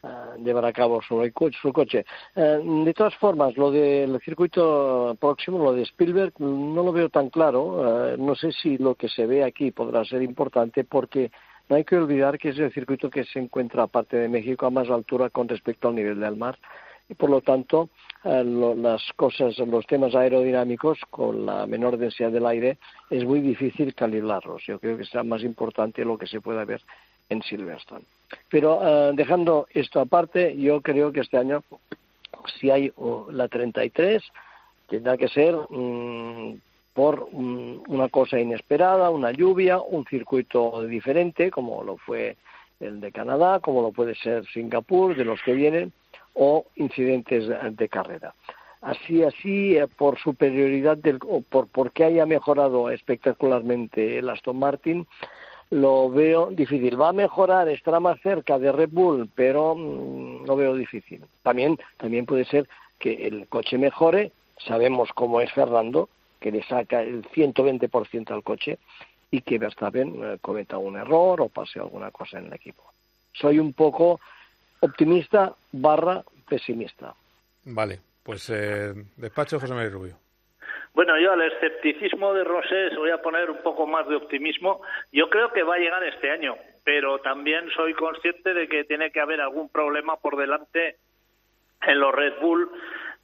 uh, 0.04 0.44
llevar 0.44 0.66
a 0.66 0.74
cabo 0.74 1.02
su, 1.02 1.32
su 1.62 1.74
coche. 1.74 2.06
Uh, 2.36 2.84
de 2.84 2.94
todas 2.94 3.16
formas, 3.16 3.58
lo 3.58 3.72
del 3.72 4.20
circuito 4.22 5.16
próximo, 5.20 5.64
lo 5.64 5.74
de 5.74 5.84
Spielberg, 5.84 6.34
no 6.40 6.84
lo 6.84 6.92
veo 6.92 7.10
tan 7.10 7.30
claro. 7.30 8.16
Uh, 8.16 8.18
no 8.18 8.36
sé 8.36 8.52
si 8.52 8.78
lo 8.78 8.96
que 8.96 9.10
se 9.10 9.26
ve 9.26 9.44
aquí 9.44 9.72
podrá 9.72 10.04
ser 10.06 10.22
importante 10.22 10.84
porque 10.84 11.32
no 11.70 11.76
hay 11.76 11.84
que 11.84 11.98
olvidar 11.98 12.40
que 12.40 12.50
es 12.50 12.58
el 12.58 12.74
circuito 12.74 13.10
que 13.10 13.24
se 13.26 13.40
encuentra 13.40 13.84
aparte 13.84 14.18
de 14.18 14.28
México 14.28 14.66
a 14.66 14.72
más 14.72 14.90
altura 14.90 15.30
con 15.30 15.48
respecto 15.48 15.88
al 15.88 15.96
nivel 15.96 16.20
del 16.20 16.36
mar 16.36 16.58
y 17.08 17.16
por 17.16 17.30
lo 17.30 17.42
tanto 17.42 17.90
eh, 18.24 18.44
lo, 18.44 18.76
las 18.76 19.02
cosas, 19.16 19.58
los 19.60 19.86
temas 19.86 20.16
aerodinámicos 20.16 21.00
con 21.10 21.46
la 21.46 21.66
menor 21.68 21.98
densidad 21.98 22.32
del 22.32 22.46
aire 22.46 22.78
es 23.10 23.26
muy 23.26 23.42
difícil 23.42 23.94
calibrarlos. 23.96 24.64
Yo 24.66 24.80
creo 24.80 24.98
que 24.98 25.06
será 25.06 25.24
más 25.24 25.44
importante 25.44 26.06
lo 26.06 26.18
que 26.18 26.28
se 26.28 26.42
pueda 26.42 26.66
ver 26.66 26.82
en 27.30 27.42
Silverstone. 27.42 28.19
Pero 28.50 28.80
eh, 28.82 29.12
dejando 29.16 29.68
esto 29.72 30.00
aparte, 30.00 30.56
yo 30.58 30.82
creo 30.82 31.12
que 31.12 31.22
este 31.22 31.38
año, 31.38 31.64
si 32.60 32.70
hay 32.70 32.92
oh, 32.98 33.28
la 33.32 33.48
33, 33.48 34.24
tendrá 34.88 35.18
que 35.18 35.28
ser 35.28 35.56
mm, 35.70 36.56
por 36.94 37.30
mm, 37.32 37.84
una 37.88 38.10
cosa 38.10 38.40
inesperada, 38.40 39.10
una 39.10 39.32
lluvia, 39.32 39.80
un 39.80 40.06
circuito 40.06 40.84
diferente, 40.84 41.52
como 41.52 41.84
lo 41.84 41.98
fue 41.98 42.38
el 42.80 43.02
de 43.02 43.12
Canadá, 43.12 43.60
como 43.60 43.82
lo 43.82 43.92
puede 43.92 44.16
ser 44.16 44.46
Singapur, 44.48 45.16
de 45.16 45.26
los 45.26 45.42
que 45.42 45.54
vienen, 45.54 45.92
o 46.34 46.66
incidentes 46.76 47.46
de 47.76 47.90
carrera. 47.90 48.34
Así, 48.82 49.24
así, 49.24 49.76
eh, 49.76 49.88
por 49.88 50.18
superioridad 50.20 50.96
del, 50.98 51.20
o 51.28 51.42
por 51.42 51.68
porque 51.68 52.06
haya 52.06 52.26
mejorado 52.26 52.90
espectacularmente 52.90 54.18
el 54.18 54.30
Aston 54.30 54.58
Martin, 54.58 55.06
lo 55.70 56.10
veo 56.10 56.50
difícil. 56.52 57.00
Va 57.00 57.10
a 57.10 57.14
mejorar, 57.14 57.68
estará 57.70 58.00
más 58.00 58.20
cerca 58.22 58.58
de 58.58 58.72
Red 58.72 58.90
Bull, 58.92 59.30
pero 59.34 59.76
mm, 59.76 60.46
lo 60.46 60.56
veo 60.56 60.76
difícil. 60.76 61.24
También, 61.44 61.78
también 61.98 62.26
puede 62.26 62.46
ser 62.46 62.68
que 62.98 63.28
el 63.28 63.48
coche 63.48 63.78
mejore. 63.78 64.32
Sabemos 64.68 65.10
cómo 65.14 65.40
es 65.42 65.52
Fernando, 65.54 66.10
que 66.40 66.52
le 66.52 66.64
saca 66.64 67.02
el 67.02 67.24
120% 67.30 68.32
al 68.32 68.44
coche 68.44 68.78
y 69.32 69.42
que 69.42 69.60
Verstappen 69.60 70.24
eh, 70.24 70.38
cometa 70.42 70.78
un 70.78 70.98
error 70.98 71.42
o 71.42 71.50
pase 71.50 71.80
alguna 71.80 72.12
cosa 72.12 72.40
en 72.40 72.48
el 72.48 72.54
equipo. 72.54 72.84
Soy 73.34 73.60
un 73.60 73.74
poco 73.74 74.20
optimista 74.82 75.56
barra 75.72 76.24
pesimista. 76.48 77.14
Vale, 77.66 78.00
pues 78.24 78.50
eh, 78.50 78.94
despacho 79.16 79.60
José 79.60 79.74
María 79.74 79.92
Rubio. 79.92 80.29
Bueno, 81.00 81.18
yo 81.18 81.32
al 81.32 81.42
escepticismo 81.44 82.34
de 82.34 82.44
Rosés 82.44 82.94
voy 82.98 83.12
a 83.12 83.22
poner 83.22 83.50
un 83.50 83.64
poco 83.64 83.88
más 83.88 84.06
de 84.10 84.18
optimismo. 84.18 84.82
Yo 85.14 85.30
creo 85.30 85.50
que 85.54 85.64
va 85.64 85.76
a 85.76 85.78
llegar 85.78 86.04
este 86.04 86.30
año, 86.30 86.58
pero 86.84 87.20
también 87.20 87.70
soy 87.70 87.94
consciente 87.94 88.54
de 88.54 88.68
que 88.68 88.84
tiene 88.84 89.10
que 89.10 89.22
haber 89.22 89.40
algún 89.40 89.70
problema 89.70 90.18
por 90.18 90.36
delante 90.36 90.98
en 91.84 92.02
los 92.02 92.14
Red 92.14 92.42
Bull 92.42 92.70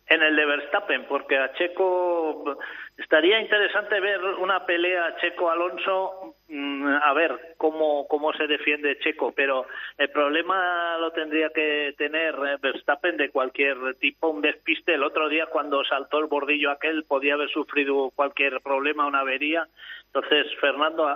en 0.08 0.22
el 0.22 0.38
de 0.38 0.46
Verstappen, 0.46 1.06
porque 1.10 1.38
a 1.38 1.52
Checo 1.56 2.58
estaría 2.98 3.40
interesante 3.40 4.00
ver 4.00 4.24
una 4.24 4.66
pelea 4.66 5.16
Checo-Alonso, 5.18 6.36
mm, 6.48 6.88
a 7.04 7.14
ver 7.14 7.56
cómo, 7.58 8.08
cómo 8.08 8.32
se 8.34 8.48
defiende 8.48 8.98
Checo, 9.00 9.34
pero 9.34 9.66
el 9.98 10.10
problema 10.10 10.98
lo 10.98 11.12
tendría 11.12 11.50
que 11.50 11.94
tener 11.98 12.34
eh, 12.36 12.58
Verstappen 12.62 13.18
de 13.18 13.32
cualquier 13.32 13.96
tipo, 13.96 14.30
un 14.30 14.42
despiste. 14.42 14.94
El 14.94 15.04
otro 15.04 15.28
día 15.28 15.48
cuando 15.48 15.84
saltó 15.84 16.20
el 16.20 16.26
bordillo 16.26 16.72
aquel 16.72 17.04
podía 17.04 17.34
haber 17.34 17.50
sufrido 17.50 18.12
cualquier 18.16 18.62
problema, 18.62 19.08
una 19.08 19.20
avería. 19.20 19.68
Entonces 20.06 20.48
Fernando 20.62 21.08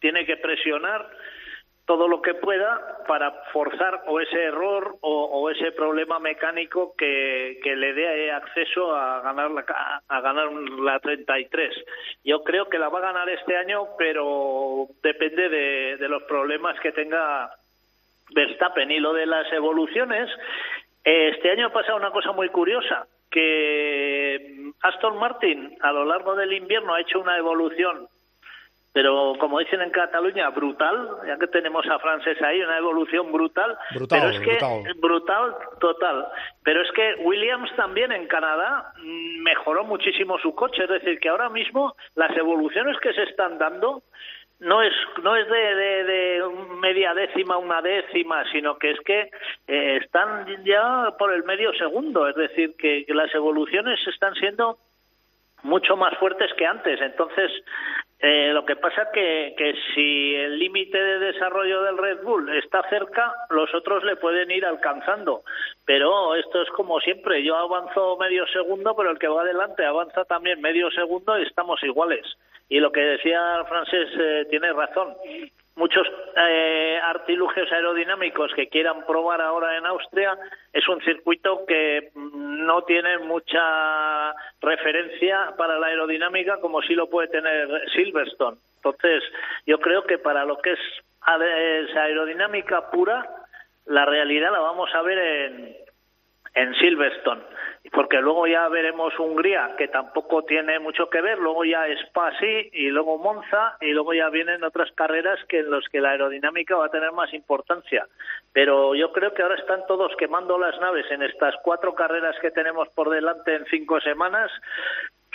tiene 0.00 0.26
que 0.26 0.36
presionar 0.36 1.08
todo 1.86 2.08
lo 2.08 2.22
que 2.22 2.34
pueda 2.34 3.04
para 3.06 3.30
forzar 3.52 4.04
o 4.06 4.18
ese 4.20 4.42
error 4.42 4.96
o, 5.02 5.50
ese 5.50 5.72
problema 5.72 6.18
mecánico 6.18 6.94
que, 6.96 7.60
le 7.62 7.92
dé 7.92 8.32
acceso 8.32 8.94
a 8.94 9.20
ganar 9.20 9.50
la 9.50 9.64
a 10.08 10.20
ganar 10.20 10.50
la 10.52 10.98
33. 11.00 11.74
Yo 12.24 12.42
creo 12.42 12.68
que 12.68 12.78
la 12.78 12.88
va 12.88 12.98
a 13.00 13.12
ganar 13.12 13.28
este 13.28 13.56
año, 13.56 13.88
pero 13.98 14.86
depende 15.02 15.48
de, 15.48 15.96
de 15.98 16.08
los 16.08 16.22
problemas 16.22 16.80
que 16.80 16.92
tenga 16.92 17.50
Verstappen 18.34 18.90
y 18.90 18.98
lo 18.98 19.12
de 19.12 19.26
las 19.26 19.52
evoluciones. 19.52 20.30
Este 21.04 21.50
año 21.50 21.66
ha 21.66 21.72
pasado 21.72 21.98
una 21.98 22.10
cosa 22.10 22.32
muy 22.32 22.48
curiosa 22.48 23.06
que 23.30 24.72
Aston 24.80 25.18
Martin 25.18 25.76
a 25.82 25.92
lo 25.92 26.04
largo 26.04 26.34
del 26.34 26.52
invierno 26.52 26.94
ha 26.94 27.00
hecho 27.00 27.20
una 27.20 27.36
evolución 27.36 28.08
pero 28.94 29.34
como 29.40 29.58
dicen 29.58 29.82
en 29.82 29.90
Cataluña, 29.90 30.50
brutal, 30.50 31.16
ya 31.26 31.36
que 31.36 31.48
tenemos 31.48 31.84
a 31.88 31.98
Frances 31.98 32.40
ahí, 32.40 32.62
una 32.62 32.78
evolución 32.78 33.32
brutal. 33.32 33.76
Brutal, 33.92 34.20
pero 34.20 34.30
es 34.32 34.38
que, 34.38 34.64
brutal. 34.64 34.94
brutal, 35.00 35.54
total. 35.80 36.28
Pero 36.62 36.80
es 36.80 36.92
que 36.92 37.16
Williams 37.24 37.74
también 37.74 38.12
en 38.12 38.28
Canadá 38.28 38.92
mm, 39.02 39.42
mejoró 39.42 39.82
muchísimo 39.82 40.38
su 40.38 40.54
coche, 40.54 40.84
es 40.84 40.88
decir, 40.88 41.18
que 41.18 41.28
ahora 41.28 41.48
mismo 41.48 41.96
las 42.14 42.30
evoluciones 42.36 42.96
que 43.00 43.12
se 43.14 43.24
están 43.24 43.58
dando 43.58 44.04
no 44.60 44.80
es 44.80 44.94
no 45.24 45.34
es 45.34 45.48
de, 45.48 45.74
de, 46.04 46.42
media 46.80 47.12
décima 47.14 47.58
una 47.58 47.82
décima 47.82 48.44
sino 48.52 48.78
que 48.78 48.92
es 48.92 49.00
que 49.00 49.28
eh, 49.66 49.98
están 50.00 50.46
ya 50.64 51.12
por 51.18 51.32
el 51.32 51.42
medio 51.42 51.72
segundo 51.74 52.28
es 52.28 52.36
decir 52.36 52.76
que 52.78 53.04
las 53.08 53.34
evoluciones 53.34 53.98
están 54.06 54.32
siendo 54.36 54.78
mucho 55.64 55.96
más 55.96 56.16
fuertes 56.18 56.52
que 56.54 56.66
antes. 56.66 57.00
Entonces, 57.00 57.50
eh, 58.20 58.52
lo 58.52 58.64
que 58.64 58.76
pasa 58.76 59.10
que, 59.12 59.54
que 59.56 59.74
si 59.94 60.34
el 60.34 60.58
límite 60.58 60.96
de 60.96 61.18
desarrollo 61.18 61.82
del 61.82 61.98
Red 61.98 62.22
Bull 62.22 62.48
está 62.56 62.88
cerca, 62.88 63.34
los 63.50 63.74
otros 63.74 64.04
le 64.04 64.16
pueden 64.16 64.50
ir 64.50 64.64
alcanzando. 64.64 65.42
Pero 65.84 66.34
esto 66.36 66.62
es 66.62 66.70
como 66.70 67.00
siempre, 67.00 67.42
yo 67.42 67.56
avanzo 67.56 68.16
medio 68.16 68.46
segundo, 68.46 68.94
pero 68.96 69.10
el 69.10 69.18
que 69.18 69.28
va 69.28 69.42
adelante 69.42 69.84
avanza 69.84 70.24
también 70.24 70.60
medio 70.60 70.90
segundo 70.90 71.38
y 71.38 71.42
estamos 71.42 71.82
iguales. 71.82 72.24
Y 72.68 72.78
lo 72.78 72.92
que 72.92 73.00
decía 73.00 73.56
el 73.58 73.66
francés 73.66 74.08
eh, 74.18 74.46
tiene 74.48 74.72
razón 74.72 75.14
muchos 75.76 76.06
eh, 76.36 76.98
artilugios 77.02 77.70
aerodinámicos 77.72 78.52
que 78.54 78.68
quieran 78.68 79.04
probar 79.06 79.40
ahora 79.40 79.76
en 79.76 79.86
Austria, 79.86 80.36
es 80.72 80.88
un 80.88 81.00
circuito 81.02 81.64
que 81.66 82.10
no 82.14 82.82
tiene 82.82 83.18
mucha 83.18 84.32
referencia 84.60 85.54
para 85.56 85.78
la 85.78 85.88
aerodinámica 85.88 86.60
como 86.60 86.82
sí 86.82 86.94
lo 86.94 87.08
puede 87.08 87.28
tener 87.28 87.68
Silverstone. 87.94 88.58
Entonces, 88.76 89.22
yo 89.66 89.78
creo 89.80 90.04
que 90.04 90.18
para 90.18 90.44
lo 90.44 90.58
que 90.58 90.72
es 90.72 91.96
aerodinámica 91.96 92.90
pura, 92.90 93.28
la 93.86 94.04
realidad 94.04 94.52
la 94.52 94.60
vamos 94.60 94.94
a 94.94 95.02
ver 95.02 95.18
en, 95.18 95.83
en 96.54 96.74
Silverstone. 96.74 97.42
Porque 97.92 98.20
luego 98.20 98.46
ya 98.46 98.66
veremos 98.68 99.12
Hungría, 99.18 99.74
que 99.76 99.88
tampoco 99.88 100.42
tiene 100.44 100.78
mucho 100.78 101.10
que 101.10 101.20
ver, 101.20 101.38
luego 101.38 101.64
ya 101.64 101.86
Spa 101.86 102.32
sí, 102.40 102.70
y 102.72 102.88
luego 102.88 103.18
Monza, 103.18 103.76
y 103.80 103.92
luego 103.92 104.14
ya 104.14 104.30
vienen 104.30 104.64
otras 104.64 104.90
carreras 104.92 105.38
que 105.48 105.58
en 105.60 105.70
los 105.70 105.86
que 105.88 106.00
la 106.00 106.10
aerodinámica 106.10 106.76
va 106.76 106.86
a 106.86 106.90
tener 106.90 107.12
más 107.12 107.32
importancia. 107.34 108.06
Pero 108.52 108.94
yo 108.94 109.12
creo 109.12 109.34
que 109.34 109.42
ahora 109.42 109.56
están 109.56 109.86
todos 109.86 110.12
quemando 110.16 110.58
las 110.58 110.80
naves 110.80 111.04
en 111.10 111.22
estas 111.22 111.54
cuatro 111.62 111.94
carreras 111.94 112.36
que 112.40 112.50
tenemos 112.50 112.88
por 112.90 113.10
delante 113.10 113.54
en 113.54 113.66
cinco 113.66 114.00
semanas, 114.00 114.50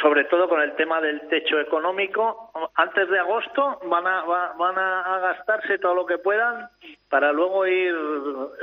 sobre 0.02 0.26
todo 0.26 0.48
con 0.48 0.62
el 0.62 0.76
tema 0.76 1.02
del 1.02 1.22
techo 1.30 1.60
económico. 1.60 2.52
Antes 2.76 3.10
de 3.10 3.20
agosto 3.20 3.80
van 3.86 4.08
a, 4.08 4.24
van 4.24 4.78
a 4.78 5.20
gastarse 5.20 5.78
todo 5.78 5.96
lo 5.96 6.06
que 6.06 6.18
puedan 6.18 6.70
para 7.10 7.32
luego 7.32 7.68
ir 7.68 7.94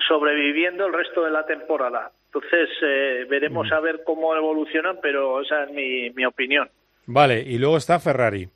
sobreviviendo 0.08 0.86
el 0.86 0.92
resto 0.92 1.24
de 1.24 1.30
la 1.30 1.44
temporada. 1.44 2.10
Entonces 2.26 2.68
eh, 2.82 3.26
veremos 3.28 3.70
a 3.72 3.80
ver 3.80 4.02
cómo 4.04 4.34
evolucionan, 4.34 4.98
pero 5.00 5.42
esa 5.42 5.64
es 5.64 5.70
mi, 5.72 6.10
mi 6.10 6.24
opinión. 6.24 6.68
Vale, 7.06 7.40
y 7.40 7.58
luego 7.58 7.76
está 7.76 7.98
Ferrari. 7.98 8.48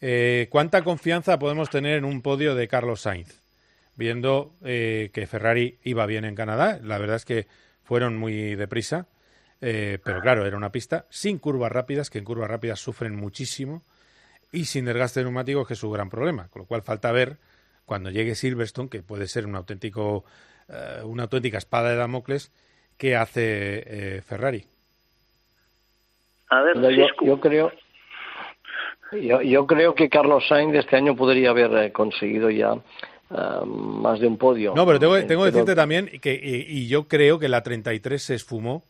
Eh, 0.00 0.48
¿Cuánta 0.50 0.82
confianza 0.82 1.38
podemos 1.38 1.70
tener 1.70 1.98
en 1.98 2.04
un 2.04 2.22
podio 2.22 2.54
de 2.54 2.68
Carlos 2.68 3.00
Sainz? 3.00 3.40
Viendo 3.96 4.50
eh, 4.64 5.10
que 5.14 5.26
Ferrari 5.26 5.78
iba 5.84 6.04
bien 6.06 6.24
en 6.24 6.34
Canadá, 6.34 6.78
la 6.82 6.98
verdad 6.98 7.16
es 7.16 7.24
que 7.24 7.46
fueron 7.84 8.18
muy 8.18 8.56
deprisa, 8.56 9.06
pero 9.64 10.20
claro, 10.20 10.46
era 10.46 10.56
una 10.56 10.70
pista 10.70 11.06
sin 11.08 11.38
curvas 11.38 11.72
rápidas, 11.72 12.10
que 12.10 12.18
en 12.18 12.24
curvas 12.24 12.50
rápidas 12.50 12.80
sufren 12.80 13.16
muchísimo, 13.16 13.82
y 14.52 14.66
sin 14.66 14.84
desgaste 14.84 15.20
de 15.20 15.24
neumáticos, 15.24 15.66
que 15.66 15.74
es 15.74 15.80
su 15.80 15.90
gran 15.90 16.10
problema. 16.10 16.48
Con 16.48 16.62
lo 16.62 16.66
cual 16.66 16.82
falta 16.82 17.10
ver 17.12 17.38
cuando 17.84 18.10
llegue 18.10 18.34
Silverstone, 18.34 18.88
que 18.88 19.02
puede 19.02 19.26
ser 19.26 19.46
un 19.46 19.56
auténtico, 19.56 20.24
una 21.04 21.24
auténtica 21.24 21.58
espada 21.58 21.90
de 21.90 21.96
Damocles, 21.96 22.52
qué 22.96 23.16
hace 23.16 23.82
eh, 23.86 24.22
Ferrari. 24.22 24.64
A 26.50 26.62
ver, 26.62 26.76
yo, 26.94 27.06
yo, 27.22 27.40
creo 27.40 27.72
yo, 29.12 29.42
yo, 29.42 29.66
creo 29.66 29.94
que 29.94 30.08
Carlos 30.08 30.46
Sainz 30.48 30.74
este 30.74 30.96
año 30.96 31.16
podría 31.16 31.50
haber 31.50 31.72
eh, 31.76 31.92
conseguido 31.92 32.50
ya 32.50 32.74
uh, 32.74 33.66
más 33.66 34.20
de 34.20 34.26
un 34.26 34.36
podio. 34.36 34.74
No, 34.74 34.86
pero 34.86 34.98
tengo, 34.98 35.16
tengo 35.24 35.44
que 35.44 35.50
decirte 35.50 35.74
también 35.74 36.10
que 36.20 36.34
y, 36.34 36.80
y, 36.80 36.88
yo 36.88 37.08
creo 37.08 37.38
que 37.38 37.48
la 37.48 37.62
33 37.62 38.22
se 38.22 38.34
esfumó. 38.34 38.84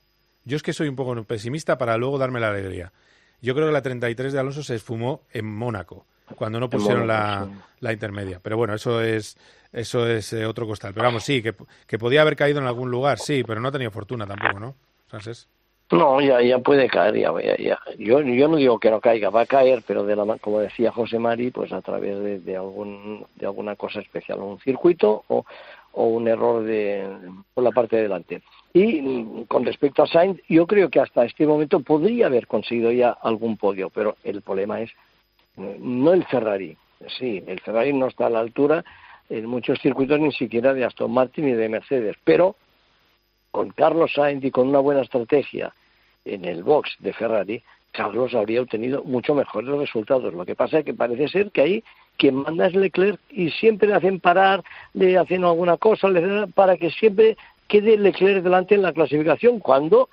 Yo 0.45 0.57
es 0.57 0.63
que 0.63 0.73
soy 0.73 0.89
un 0.89 0.97
poco 0.97 1.23
pesimista 1.25 1.79
para 1.79 1.97
luego 1.97 2.19
darme 2.19 2.41
la 2.41 2.51
alegría. 2.51 2.93
Yo 3.41 3.55
creo 3.55 3.67
que 3.67 3.73
la 3.73 3.83
33 3.83 4.33
de 4.33 4.39
Alonso 4.39 4.63
se 4.63 4.75
esfumó 4.75 5.23
en 5.33 5.47
Mónaco 5.47 6.07
cuando 6.37 6.59
no 6.59 6.71
pusieron 6.71 7.07
la, 7.07 7.47
la, 7.81 7.93
intermedia. 7.93 8.41
Pero 8.43 8.57
bueno, 8.57 8.75
eso 8.75 9.03
es 9.03 9.37
eso 9.73 10.07
es 10.09 10.33
eh, 10.33 10.47
otro 10.47 10.67
costal. 10.67 10.95
Pero 10.95 11.07
vamos, 11.07 11.25
sí, 11.25 11.43
que, 11.43 11.55
que, 11.87 11.99
podía 11.99 12.23
haber 12.23 12.37
caído 12.37 12.61
en 12.61 12.67
algún 12.67 12.91
lugar, 12.91 13.19
sí, 13.19 13.43
pero 13.45 13.61
no 13.61 13.69
ha 13.69 13.73
tenido 13.73 13.91
fortuna 13.91 14.27
tampoco, 14.27 14.59
¿no, 14.59 14.75
Francés? 15.09 15.49
No, 15.91 16.21
ya, 16.21 16.41
ya 16.41 16.59
puede 16.61 16.89
caer, 16.89 17.17
ya, 17.17 17.33
ya, 17.43 17.57
ya. 17.57 17.79
Yo, 17.99 18.21
yo 18.23 18.49
no 18.49 18.57
digo 18.57 18.79
que 18.79 18.91
no 18.91 19.01
caiga, 19.01 19.31
va 19.31 19.43
a 19.43 19.47
caer, 19.47 19.83
pero 19.87 20.05
de 20.05 20.17
la, 20.17 20.39
como 20.39 20.61
decía 20.61 20.91
José 20.91 21.19
Mari, 21.19 21.51
pues 21.51 21.73
a 21.73 21.83
través 21.83 22.19
de, 22.21 22.41
de 22.41 22.57
algún, 22.57 23.27
de 23.35 23.47
alguna 23.47 23.77
cosa 23.77 24.01
especial, 24.01 24.39
un 24.41 24.59
circuito 24.61 25.25
o, 25.29 25.45
o 25.93 26.07
un 26.07 26.27
error 26.27 26.65
de, 26.65 27.07
por 27.53 27.63
la 27.63 27.71
parte 27.71 27.97
de 27.97 28.03
delante. 28.03 28.43
Y 28.75 29.01
mm, 29.01 29.45
con 29.45 29.65
respecto 29.65 30.03
a 30.03 30.07
Sainz, 30.07 30.41
yo 30.49 30.67
creo 30.67 30.91
que 30.91 31.01
hasta 31.01 31.25
este 31.25 31.47
momento 31.47 31.81
podría 31.81 32.27
haber 32.27 32.49
conseguido 32.49 32.91
ya 32.91 33.11
algún 33.11 33.57
podio, 33.57 33.89
pero 33.89 34.17
el 34.25 34.43
problema 34.43 34.83
es 34.83 34.91
eh, 35.57 35.79
no 35.81 36.13
el 36.13 36.25
Ferrari. 36.25 36.77
Sí, 37.19 37.43
el 37.47 37.61
Ferrari 37.61 37.93
no 37.93 38.09
está 38.09 38.27
a 38.27 38.31
la 38.31 38.41
altura 38.41 38.85
en 39.31 39.47
muchos 39.47 39.81
circuitos 39.81 40.19
ni 40.19 40.33
siquiera 40.33 40.75
de 40.75 40.85
Aston 40.85 41.13
Martin 41.13 41.47
ni 41.47 41.53
de 41.53 41.69
Mercedes, 41.69 42.17
pero 42.25 42.57
con 43.53 43.71
Carlos 43.71 44.13
Sainz 44.13 44.45
y 44.45 44.51
con 44.51 44.69
una 44.69 44.81
buena 44.81 45.03
estrategia 45.03 45.73
en 46.25 46.45
el 46.45 46.65
box 46.65 46.97
de 46.99 47.13
Ferrari, 47.13 47.63
Carlos 47.93 48.35
habría 48.35 48.61
obtenido 48.61 49.05
mucho 49.05 49.37
mejores 49.37 49.71
resultados. 49.79 50.35
Lo 50.35 50.45
que 50.45 50.57
pasa 50.57 50.81
es 50.81 50.85
que 50.85 50.95
parece 50.95 51.29
ser 51.29 51.53
que 51.53 51.61
ahí 51.61 51.85
quien 52.17 52.35
manda 52.35 52.67
es 52.67 52.75
Leclerc 52.75 53.21
y 53.31 53.51
siempre 53.51 53.89
le 53.89 53.95
hacen 53.95 54.19
parar, 54.19 54.65
le 54.95 55.17
hacen 55.17 55.45
alguna 55.45 55.77
cosa 55.77 56.09
para 56.55 56.77
que 56.77 56.91
siempre 56.91 57.37
quede 57.69 57.97
Leclerc 57.97 58.43
delante 58.43 58.75
en 58.75 58.83
la 58.83 58.93
clasificación, 58.93 59.59
cuando, 59.59 60.09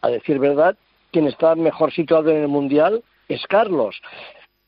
a 0.00 0.08
decir 0.08 0.38
verdad, 0.38 0.76
quien 1.10 1.26
está 1.26 1.54
mejor 1.54 1.92
situado 1.92 2.30
en 2.30 2.42
el 2.42 2.48
Mundial 2.48 3.02
es 3.28 3.46
Carlos. 3.46 4.00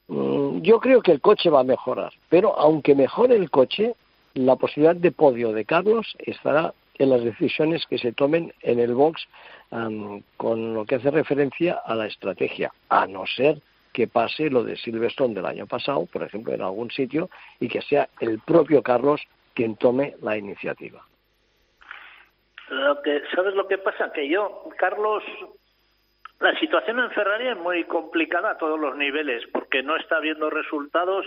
Mm, 0.09 0.61
Yo 0.63 0.81
creo 0.81 1.03
que 1.03 1.13
el 1.13 1.21
coche 1.21 1.51
va 1.51 1.61
a 1.61 1.65
mejorar, 1.65 2.13
pero 2.29 2.59
aunque 2.59 2.95
mejore 2.95 3.37
el 3.37 3.51
coche, 3.51 3.95
la 4.35 4.57
posibilidad 4.57 4.97
de 4.97 5.13
podio 5.13 5.53
de 5.53 5.65
Carlos 5.65 6.17
estará 6.19 6.73
en 6.99 7.11
las 7.11 7.23
decisiones 7.25 7.87
que 7.87 7.99
se 7.99 8.13
tomen 8.13 8.53
en 8.63 8.79
el 8.79 8.95
box 8.95 9.27
am, 9.71 10.23
con 10.37 10.75
lo 10.75 10.85
que 10.85 10.95
hace 10.97 11.11
referencia 11.11 11.81
a 11.85 11.95
la 11.95 12.07
estrategia, 12.07 12.73
a 12.89 13.07
no 13.07 13.27
ser 13.27 13.61
que 13.93 14.07
pase 14.07 14.51
lo 14.51 14.63
de 14.63 14.77
Silverstone 14.77 15.35
del 15.35 15.47
año 15.47 15.67
pasado, 15.67 16.07
por 16.07 16.23
ejemplo, 16.23 16.53
en 16.53 16.63
algún 16.63 16.91
sitio, 16.91 17.31
y 17.61 17.69
que 17.69 17.81
sea 17.83 18.09
el 18.21 18.41
propio 18.41 18.83
Carlos 18.83 19.23
quien 19.55 19.77
tome 19.77 20.15
la 20.23 20.37
iniciativa. 20.37 21.03
Lo 22.69 23.01
que, 23.03 23.23
¿Sabes 23.35 23.55
lo 23.55 23.69
que 23.69 23.79
pasa? 23.79 24.13
Que 24.13 24.29
yo, 24.29 24.69
Carlos, 24.77 25.23
la 26.41 26.59
situación 26.59 26.99
en 26.99 27.11
Ferrari 27.13 27.49
es 27.49 27.57
muy 27.57 27.85
complicada 27.85 28.51
a 28.51 28.59
todos 28.59 28.79
los 28.79 28.97
niveles, 28.97 29.43
porque 29.53 29.83
no 29.83 29.97
está 29.97 30.19
viendo 30.21 30.51
resultados 30.51 31.25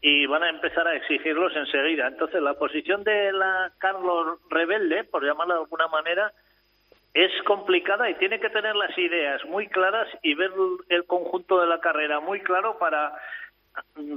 y 0.00 0.26
van 0.26 0.42
a 0.42 0.50
empezar 0.50 0.86
a 0.86 0.96
exigirlos 0.96 1.54
enseguida. 1.56 2.08
Entonces, 2.08 2.42
la 2.42 2.54
posición 2.54 3.04
de 3.04 3.32
la 3.32 3.72
Carlos 3.78 4.40
rebelde, 4.50 5.04
por 5.04 5.24
llamarla 5.24 5.54
de 5.54 5.60
alguna 5.60 5.88
manera, 5.88 6.32
es 7.14 7.30
complicada 7.44 8.10
y 8.10 8.14
tiene 8.14 8.40
que 8.40 8.50
tener 8.50 8.74
las 8.74 8.96
ideas 8.98 9.44
muy 9.46 9.68
claras 9.68 10.08
y 10.22 10.34
ver 10.34 10.50
el 10.88 11.04
conjunto 11.06 11.60
de 11.60 11.66
la 11.66 11.80
carrera 11.80 12.20
muy 12.20 12.40
claro 12.40 12.78
para 12.78 13.14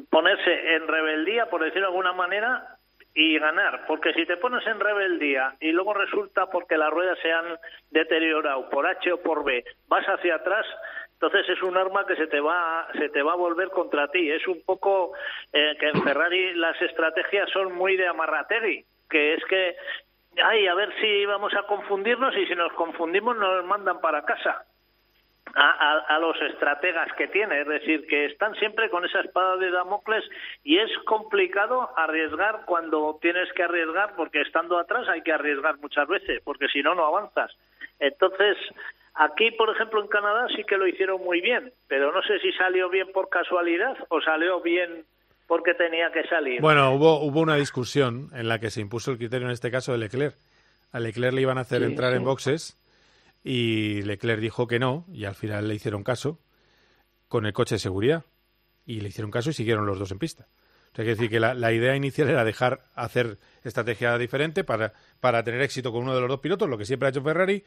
ponerse 0.10 0.76
en 0.76 0.88
rebeldía, 0.88 1.50
por 1.50 1.64
decirlo 1.64 1.88
de 1.88 1.94
alguna 1.94 2.14
manera, 2.14 2.75
y 3.16 3.40
ganar. 3.40 3.86
Porque 3.88 4.14
si 4.14 4.26
te 4.26 4.38
pones 4.38 4.68
en 4.68 4.80
rebeldía 4.80 5.56
y 5.62 5.72
luego 5.72 5.94
resulta 5.94 6.48
porque 6.48 6.78
las 6.78 6.92
ruedas 6.92 7.18
se 7.22 7.32
han 7.32 7.58
deteriorado 7.90 8.70
por 8.70 8.86
H 8.86 9.12
o 9.14 9.22
por 9.22 9.44
B, 9.44 9.64
vas 9.88 10.06
hacia 10.06 10.36
atrás, 10.36 10.66
entonces 11.14 11.50
es 11.50 11.64
un 11.64 11.78
arma 11.78 12.06
que 12.06 12.18
se 12.18 12.28
te 12.28 12.42
va 12.42 12.88
se 12.94 13.10
te 13.10 13.24
va 13.24 13.32
a 13.32 13.38
volver 13.38 13.70
contra 13.70 14.10
ti. 14.10 14.30
Es 14.30 14.46
un 14.48 14.62
poco 14.66 15.14
eh, 15.54 15.76
que 15.80 15.88
en 15.88 16.04
Ferrari 16.04 16.54
las 16.56 16.80
estrategias 16.82 17.50
son 17.52 17.74
muy 17.74 17.96
de 17.96 18.06
amarrategui, 18.06 18.86
que 19.10 19.34
es 19.36 19.46
que 19.46 19.78
ay, 20.44 20.68
a 20.68 20.76
ver 20.76 20.94
si 21.00 21.26
vamos 21.26 21.54
a 21.54 21.64
confundirnos 21.64 22.36
y 22.36 22.46
si 22.46 22.56
nos 22.56 22.74
confundimos 22.74 23.38
nos 23.38 23.66
mandan 23.66 24.02
para 24.02 24.26
casa. 24.26 24.66
A, 25.54 25.70
a- 25.70 26.16
a 26.16 26.20
los 26.20 26.36
estrategas 26.42 27.08
que 27.18 27.28
tiene, 27.28 27.62
es 27.62 27.68
decir, 27.68 28.08
que 28.08 28.26
están 28.26 28.56
siempre 28.56 28.90
con 28.90 29.06
esa 29.06 29.22
espada 29.22 29.56
de 29.58 29.70
Damocles 29.72 30.24
y 30.64 30.80
es 30.80 30.90
complicado 31.06 31.90
arriesgar 31.96 32.64
cuando 32.66 33.18
tienes 33.22 33.48
que 33.54 33.64
arriesgar, 33.64 34.16
porque 34.18 34.42
estando 34.42 34.78
atrás 34.78 35.08
hay 35.08 35.22
que 35.22 35.32
arriesgar 35.32 35.78
muchas 35.78 36.08
veces, 36.08 36.42
porque 36.44 36.68
si 36.68 36.82
no, 36.82 36.94
no 36.96 37.06
avanzas. 37.06 37.56
Entonces, 38.00 38.58
aquí, 39.14 39.52
por 39.52 39.70
ejemplo, 39.70 40.02
en 40.02 40.08
Canadá 40.10 40.48
sí 40.56 40.64
que 40.66 40.78
lo 40.78 40.88
hicieron 40.88 41.24
muy 41.24 41.40
bien, 41.40 41.72
pero 41.88 42.12
no 42.12 42.22
sé 42.24 42.40
si 42.40 42.52
salió 42.54 42.90
bien 42.90 43.12
por 43.14 43.30
casualidad 43.30 43.96
o 44.10 44.20
salió 44.22 44.60
bien 44.62 45.06
porque 45.48 45.74
tenía 45.76 46.12
que 46.12 46.24
salir. 46.28 46.60
Bueno, 46.60 46.92
hubo, 46.92 47.20
hubo 47.22 47.40
una 47.40 47.56
discusión 47.56 48.30
en 48.34 48.50
la 48.50 48.60
que 48.60 48.72
se 48.72 48.82
impuso 48.82 49.12
el 49.12 49.18
criterio 49.20 49.48
en 49.48 49.54
este 49.54 49.72
caso 49.72 49.92
de 49.94 50.00
Leclerc. 50.00 50.36
A 50.92 51.00
Leclerc 51.00 51.34
le 51.34 51.42
iban 51.42 51.60
a 51.60 51.62
hacer 51.62 51.80
Sí, 51.80 51.86
entrar 51.86 52.14
en 52.14 52.24
boxes 52.26 52.82
y 53.48 54.02
Leclerc 54.02 54.42
dijo 54.42 54.66
que 54.66 54.80
no 54.80 55.06
y 55.14 55.26
al 55.26 55.36
final 55.36 55.68
le 55.68 55.76
hicieron 55.76 56.04
caso 56.04 56.40
con 57.28 57.46
el 57.46 57.54
coche 57.54 57.76
de 57.76 57.80
seguridad 57.80 58.26
y 58.88 59.02
le 59.02 59.10
hicieron 59.10 59.30
caso 59.30 59.52
y 59.52 59.54
siguieron 59.54 59.86
los 59.86 60.00
dos 60.00 60.12
en 60.12 60.18
pista. 60.18 60.48
O 60.92 60.96
sea, 60.96 61.06
decir 61.06 61.30
que 61.30 61.40
la, 61.40 61.72
idea 61.72 61.96
inicial 61.96 62.30
era 62.30 62.44
dejar 62.44 62.82
hacer 62.96 63.38
estrategia 63.64 64.18
diferente 64.18 64.64
para, 64.64 64.94
para 65.20 65.44
tener 65.44 65.62
éxito 65.62 65.92
con 65.92 66.04
uno 66.04 66.16
de 66.16 66.22
los 66.22 66.30
dos 66.30 66.40
pilotos, 66.40 66.68
lo 66.68 66.78
que 66.78 66.86
siempre 66.86 67.08
ha 67.08 67.10
hecho 67.12 67.22
Ferrari, 67.22 67.64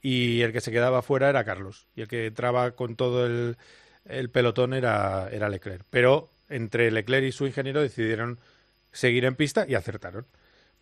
y 0.00 0.40
el 0.40 0.52
que 0.52 0.62
se 0.62 0.70
quedaba 0.70 1.02
fuera 1.02 1.28
era 1.28 1.44
Carlos. 1.44 1.88
Y 1.94 2.02
el 2.02 2.08
que 2.08 2.26
entraba 2.26 2.70
con 2.70 2.96
todo 2.96 3.26
el, 3.26 3.58
el 4.06 4.30
pelotón 4.30 4.72
era, 4.72 5.28
era 5.30 5.50
Leclerc. 5.50 5.84
Pero 5.90 6.30
entre 6.48 6.90
Leclerc 6.90 7.26
y 7.26 7.32
su 7.32 7.46
ingeniero 7.46 7.82
decidieron 7.82 8.38
seguir 8.92 9.26
en 9.26 9.34
pista 9.34 9.66
y 9.68 9.74
acertaron. 9.74 10.26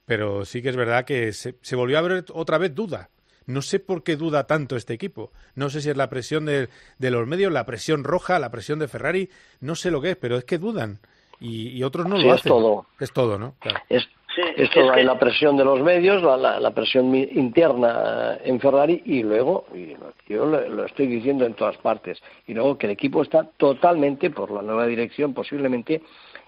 Pero 0.04 0.44
sí 0.44 0.62
que 0.62 0.68
es 0.68 0.76
verdad 0.76 1.04
que 1.04 1.32
se, 1.32 1.56
se 1.62 1.74
volvió 1.74 1.98
a 1.98 2.02
ver 2.02 2.26
otra 2.32 2.58
vez 2.58 2.74
duda. 2.74 3.08
No 3.46 3.62
sé 3.62 3.78
por 3.80 4.02
qué 4.02 4.16
duda 4.16 4.46
tanto 4.46 4.76
este 4.76 4.92
equipo. 4.94 5.30
No 5.54 5.70
sé 5.70 5.80
si 5.80 5.90
es 5.90 5.96
la 5.96 6.08
presión 6.10 6.46
de, 6.46 6.68
de 6.98 7.10
los 7.10 7.26
medios, 7.26 7.52
la 7.52 7.64
presión 7.64 8.04
roja, 8.04 8.38
la 8.38 8.50
presión 8.50 8.78
de 8.78 8.88
Ferrari. 8.88 9.30
No 9.60 9.74
sé 9.76 9.90
lo 9.90 10.00
que 10.00 10.10
es, 10.10 10.16
pero 10.16 10.36
es 10.36 10.44
que 10.44 10.58
dudan. 10.58 10.98
Y, 11.40 11.68
y 11.68 11.82
otros 11.84 12.06
no 12.08 12.16
Sí, 12.16 12.24
lo 12.24 12.34
es 12.34 12.40
hacen. 12.40 12.50
todo. 12.50 12.86
Es 12.98 13.12
todo, 13.12 13.38
¿no? 13.38 13.54
Claro. 13.60 13.78
Es, 13.88 14.08
Sí, 14.34 14.42
esto 14.56 14.80
es 14.80 14.90
hay 14.90 14.96
que- 14.96 15.04
la 15.04 15.18
presión 15.18 15.56
de 15.56 15.64
los 15.64 15.80
medios, 15.80 16.22
la, 16.22 16.36
la- 16.36 16.60
la 16.60 16.70
presión 16.72 17.14
interna 17.14 18.34
eh, 18.34 18.40
en 18.44 18.60
Ferrari 18.60 19.02
y 19.06 19.22
luego, 19.22 19.66
y 19.74 19.94
yo 20.28 20.44
lo, 20.44 20.68
lo 20.68 20.84
estoy 20.84 21.06
diciendo 21.06 21.46
en 21.46 21.54
todas 21.54 21.78
partes, 21.78 22.18
y 22.46 22.52
luego 22.52 22.76
que 22.76 22.84
el 22.84 22.92
equipo 22.92 23.22
está 23.22 23.44
totalmente 23.56 24.28
por 24.28 24.50
la 24.50 24.60
nueva 24.60 24.86
dirección, 24.86 25.32
posiblemente 25.32 26.02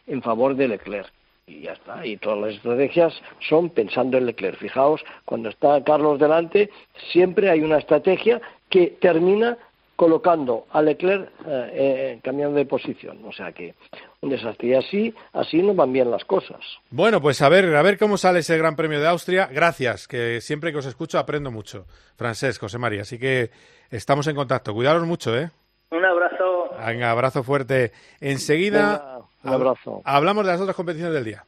en 0.07 0.21
favor 0.21 0.55
de 0.55 0.69
Leclerc. 0.69 1.11
Y 1.49 1.63
ya 1.63 1.73
está, 1.73 2.05
y 2.05 2.17
todas 2.19 2.39
las 2.39 2.55
estrategias 2.57 3.15
son 3.49 3.71
pensando 3.71 4.19
en 4.19 4.27
Leclerc. 4.27 4.59
Fijaos, 4.59 5.03
cuando 5.25 5.49
está 5.49 5.83
Carlos 5.83 6.19
delante, 6.21 6.71
siempre 7.11 7.51
hay 7.51 7.61
una 7.61 7.79
estrategia 7.79 8.41
que 8.69 8.99
termina 9.01 9.57
colocando 9.97 10.67
a 10.71 10.81
Leclerc 10.81 11.29
eh, 11.45 11.71
eh, 11.73 12.21
cambiando 12.23 12.57
de 12.57 12.67
posición. 12.67 13.19
O 13.25 13.33
sea 13.33 13.51
que 13.51 13.75
un 14.21 14.31
desastre. 14.31 14.69
Y 14.69 14.75
así, 14.75 15.15
así 15.33 15.61
no 15.61 15.75
van 15.75 15.93
bien 15.93 16.09
las 16.09 16.25
cosas. 16.25 16.61
Bueno, 16.91 17.21
pues 17.21 17.43
a 17.43 17.49
ver, 17.49 17.75
a 17.75 17.83
ver 17.83 17.99
cómo 17.99 18.17
sale 18.17 18.39
ese 18.39 18.57
Gran 18.57 18.77
Premio 18.77 19.01
de 19.01 19.09
Austria. 19.09 19.49
Gracias, 19.51 20.07
que 20.07 20.41
siempre 20.41 20.71
que 20.71 20.79
os 20.79 20.87
escucho 20.87 21.19
aprendo 21.19 21.51
mucho. 21.51 21.87
Francés, 22.17 22.59
José 22.61 22.79
María. 22.79 23.03
Así 23.03 23.19
que 23.19 23.51
estamos 23.91 24.29
en 24.29 24.37
contacto. 24.37 24.73
Cuidaros 24.73 25.05
mucho, 25.05 25.37
¿eh? 25.37 25.51
Un 25.91 26.05
abrazo. 26.05 26.71
Venga, 26.87 27.11
abrazo 27.11 27.43
fuerte. 27.43 27.91
Enseguida 28.21 28.91
Venga, 28.91 29.28
un 29.45 29.53
abrazo. 29.53 30.03
hablamos 30.05 30.45
de 30.45 30.53
las 30.53 30.61
otras 30.61 30.77
competiciones 30.77 31.15
del 31.15 31.25
día. 31.25 31.45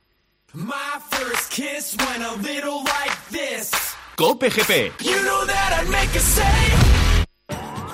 My 0.52 0.74
first 1.10 1.50
kiss 1.52 1.96
went 1.96 2.24
a 2.24 2.32
little 2.42 2.82
like 2.82 3.16
this. 3.30 3.70
Cope 4.16 4.50
GP. 4.50 4.92
You 5.00 5.22
know 5.22 5.46
that 5.46 5.80
I'd 5.80 5.88
make 5.88 6.16
a 6.16 6.20
say. 6.20 6.44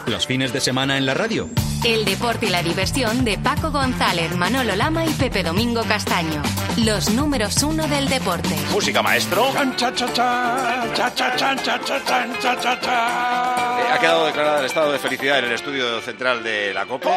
Los 0.07 0.27
fines 0.27 0.53
de 0.53 0.61
semana 0.61 0.97
en 0.97 1.05
la 1.05 1.15
radio. 1.15 1.49
El 1.85 2.05
deporte 2.05 2.47
y 2.47 2.49
la 2.49 2.63
diversión 2.63 3.25
de 3.25 3.39
Paco 3.39 3.71
González, 3.73 4.35
Manolo 4.37 4.75
Lama 4.77 5.05
y 5.05 5.11
Pepe 5.11 5.43
Domingo 5.43 5.83
Castaño. 5.83 6.43
Los 6.79 7.11
números 7.11 7.63
uno 7.63 7.87
del 7.89 8.09
deporte. 8.09 8.57
Música, 8.73 9.03
maestro. 9.03 9.47
Ha 13.93 13.99
quedado 13.99 14.27
declarado 14.27 14.61
el 14.61 14.67
estado 14.67 14.93
de 14.93 14.99
felicidad 14.99 15.39
en 15.39 15.47
el 15.47 15.53
estudio 15.53 16.01
central 16.01 16.43
de 16.43 16.75
la 16.75 16.87
COPE. 16.87 17.09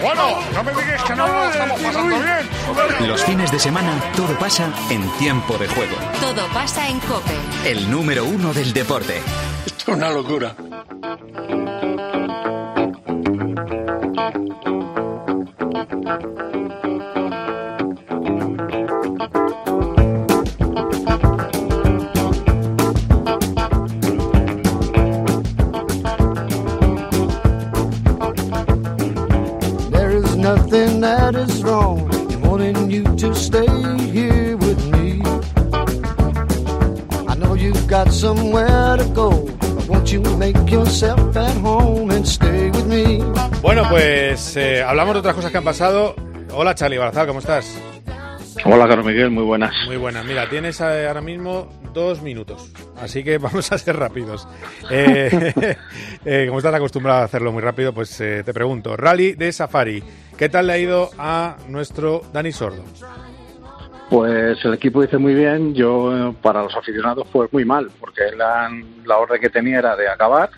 Bueno, 0.00 0.38
no 0.52 0.62
me 0.62 0.70
digas 0.72 1.02
que 1.04 1.16
no 1.16 1.26
lo 1.26 1.48
estamos 1.48 1.80
pasando 1.80 2.18
bien. 2.18 3.08
Los 3.08 3.24
fines 3.24 3.50
de 3.50 3.58
semana 3.58 4.00
todo 4.16 4.38
pasa 4.38 4.70
en 4.90 5.08
tiempo 5.18 5.56
de 5.58 5.66
juego. 5.68 5.96
Todo 6.20 6.46
pasa 6.48 6.88
en 6.88 7.00
Cope. 7.00 7.34
El 7.64 7.90
número 7.90 8.24
uno 8.24 8.52
del 8.52 8.72
deporte. 8.72 9.20
Esto 9.66 9.92
es 9.92 9.96
una 9.96 10.10
locura. 10.10 10.54
Hablamos 45.06 45.22
de 45.22 45.28
otras 45.28 45.34
cosas 45.36 45.52
que 45.52 45.58
han 45.58 45.64
pasado. 45.64 46.16
Hola, 46.52 46.74
Charlie 46.74 46.98
Barazal, 46.98 47.28
¿cómo 47.28 47.38
estás? 47.38 47.80
Hola, 48.64 48.88
Carlos 48.88 49.06
Miguel, 49.06 49.30
muy 49.30 49.44
buenas. 49.44 49.72
Muy 49.86 49.96
buenas. 49.96 50.24
Mira, 50.24 50.48
tienes 50.48 50.80
eh, 50.80 51.06
ahora 51.06 51.20
mismo 51.20 51.68
dos 51.94 52.22
minutos, 52.22 52.72
así 53.00 53.22
que 53.22 53.38
vamos 53.38 53.70
a 53.70 53.78
ser 53.78 53.96
rápidos. 53.96 54.48
Eh, 54.90 55.54
eh, 56.24 56.46
como 56.48 56.58
estás 56.58 56.74
acostumbrado 56.74 57.20
a 57.20 57.24
hacerlo 57.24 57.52
muy 57.52 57.62
rápido, 57.62 57.92
pues 57.92 58.20
eh, 58.20 58.42
te 58.44 58.52
pregunto. 58.52 58.96
Rally 58.96 59.34
de 59.34 59.52
Safari, 59.52 60.02
¿qué 60.36 60.48
tal 60.48 60.66
le 60.66 60.72
ha 60.72 60.78
ido 60.78 61.10
a 61.18 61.56
nuestro 61.68 62.22
Dani 62.32 62.50
Sordo? 62.50 62.82
Pues 64.10 64.64
el 64.64 64.74
equipo 64.74 65.02
dice 65.02 65.18
muy 65.18 65.34
bien, 65.34 65.72
yo 65.72 66.34
para 66.42 66.64
los 66.64 66.74
aficionados 66.76 67.28
fue 67.30 67.46
muy 67.52 67.64
mal, 67.64 67.90
porque 68.00 68.22
la, 68.36 68.68
la 69.04 69.18
orden 69.18 69.40
que 69.40 69.50
tenía 69.50 69.78
era 69.78 69.94
de 69.94 70.08
acabar, 70.08 70.50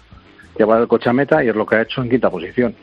llevar 0.56 0.80
el 0.80 0.88
coche 0.88 1.10
a 1.10 1.12
meta 1.12 1.44
y 1.44 1.48
es 1.48 1.54
lo 1.54 1.66
que 1.66 1.76
ha 1.76 1.82
hecho 1.82 2.00
en 2.00 2.08
quinta 2.08 2.30
posición. 2.30 2.74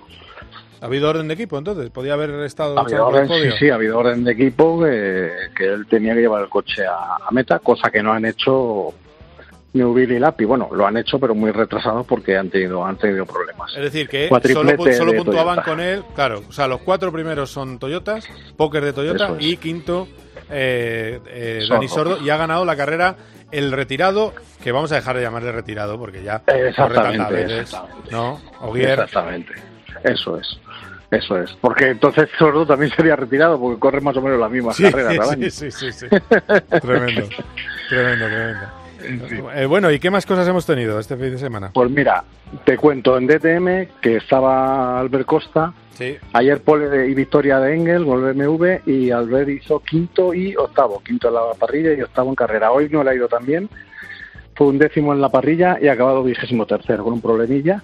¿Ha 0.86 0.88
habido 0.88 1.09
orden 1.09 1.27
de 1.27 1.33
equipo 1.33 1.57
entonces? 1.57 1.89
¿Podía 1.89 2.13
haber 2.13 2.29
estado 2.41 2.77
Ha 2.77 2.81
habido 2.83 3.07
orden, 3.07 3.27
sí, 3.27 3.57
sí, 3.57 3.69
ha 3.71 3.73
habido 3.73 3.97
orden 3.97 4.23
de 4.23 4.33
equipo 4.33 4.83
que, 4.83 5.31
que 5.57 5.65
él 5.65 5.88
tenía 5.88 6.13
que 6.13 6.21
llevar 6.21 6.43
el 6.43 6.49
coche 6.49 6.86
a, 6.86 7.15
a 7.27 7.31
meta, 7.31 7.57
cosa 7.57 7.89
que 7.89 8.03
no 8.03 8.13
han 8.13 8.23
hecho 8.23 8.93
Newville 9.73 10.17
y 10.17 10.19
Lapi. 10.19 10.45
Bueno, 10.45 10.69
lo 10.71 10.86
han 10.86 10.97
hecho, 10.97 11.17
pero 11.17 11.33
muy 11.33 11.49
retrasados 11.49 12.05
porque 12.05 12.38
han 12.38 12.51
tenido, 12.51 12.86
han 12.86 12.97
tenido 12.97 13.25
problemas. 13.25 13.75
Es 13.75 13.81
decir, 13.81 14.07
que 14.07 14.29
solo, 14.29 14.77
solo 14.93 15.11
de 15.11 15.17
puntuaban 15.17 15.63
con 15.63 15.79
él, 15.79 16.03
claro, 16.13 16.43
o 16.47 16.51
sea, 16.51 16.67
los 16.67 16.81
cuatro 16.81 17.11
primeros 17.11 17.49
son 17.49 17.79
Toyotas, 17.79 18.27
Póker 18.55 18.86
de 18.86 18.93
Toyota 18.93 19.29
es. 19.39 19.43
y 19.43 19.57
quinto 19.57 20.07
eh, 20.51 21.19
eh. 21.25 21.65
Dani 21.67 21.88
Sordo 21.88 22.19
y 22.23 22.29
ha 22.29 22.38
ganado 22.38 22.63
la 22.63 22.75
carrera 22.75 23.15
el 23.51 23.71
retirado, 23.71 24.33
que 24.63 24.71
vamos 24.71 24.91
a 24.91 24.97
dejar 24.97 25.15
de 25.15 25.23
llamarle 25.23 25.51
retirado 25.51 25.97
porque 25.97 26.21
ya 26.21 26.43
corre 26.43 26.73
tantas 26.73 26.88
Exactamente, 26.88 27.33
veces, 27.33 27.61
exactamente. 27.61 28.11
¿no? 28.11 28.41
Ogier, 28.61 28.99
Exactamente. 28.99 29.53
Eso 30.03 30.38
es. 30.38 30.59
Eso 31.16 31.38
es. 31.39 31.51
Porque 31.61 31.89
entonces 31.89 32.30
Sordo 32.38 32.66
también 32.66 32.91
sería 32.95 33.16
retirado 33.16 33.59
porque 33.59 33.80
corre 33.80 34.01
más 34.01 34.16
o 34.18 34.22
menos 34.22 34.39
las 34.39 34.51
mismas 34.51 34.76
Sí, 34.76 34.86
año. 34.86 35.49
sí, 35.49 35.51
sí, 35.51 35.72
sí, 35.72 35.91
sí. 35.91 36.05
tremendo, 36.82 37.28
tremendo, 37.89 38.26
tremendo. 38.28 38.66
Eh, 39.53 39.66
bueno, 39.68 39.91
¿y 39.91 39.99
qué 39.99 40.09
más 40.09 40.26
cosas 40.26 40.47
hemos 40.47 40.66
tenido 40.66 40.99
este 40.99 41.16
fin 41.16 41.32
de 41.32 41.38
semana? 41.38 41.70
Pues 41.74 41.91
mira, 41.91 42.24
te 42.63 42.76
cuento 42.76 43.18
en 43.18 43.28
DTM 43.28 43.99
que 44.01 44.18
estaba 44.18 44.99
Albert 44.99 45.26
Costa. 45.26 45.74
Sí. 45.93 46.18
Ayer 46.34 46.59
pole 46.61 47.07
y 47.07 47.13
victoria 47.13 47.59
de 47.59 47.76
Engel 47.76 48.03
con 48.05 48.26
el 48.28 48.34
BMW 48.34 48.78
y 48.88 49.11
Albert 49.11 49.49
hizo 49.49 49.80
quinto 49.80 50.34
y 50.34 50.55
octavo. 50.55 51.01
Quinto 51.03 51.28
en 51.28 51.36
la 51.36 51.41
parrilla 51.57 51.93
y 51.93 52.01
octavo 52.01 52.30
en 52.30 52.36
carrera. 52.36 52.72
Hoy 52.72 52.89
no 52.89 53.03
le 53.03 53.11
ha 53.11 53.16
ido 53.16 53.28
tan 53.28 53.45
bien. 53.45 53.70
Fue 54.55 54.68
un 54.68 54.78
décimo 54.80 55.13
en 55.13 55.22
la 55.22 55.30
parrilla 55.30 55.78
y 55.82 55.88
ha 55.88 55.93
acabado 55.93 56.24
vigésimo 56.24 56.66
tercero 56.66 57.03
con 57.03 57.13
un 57.13 57.22
problemilla. 57.22 57.82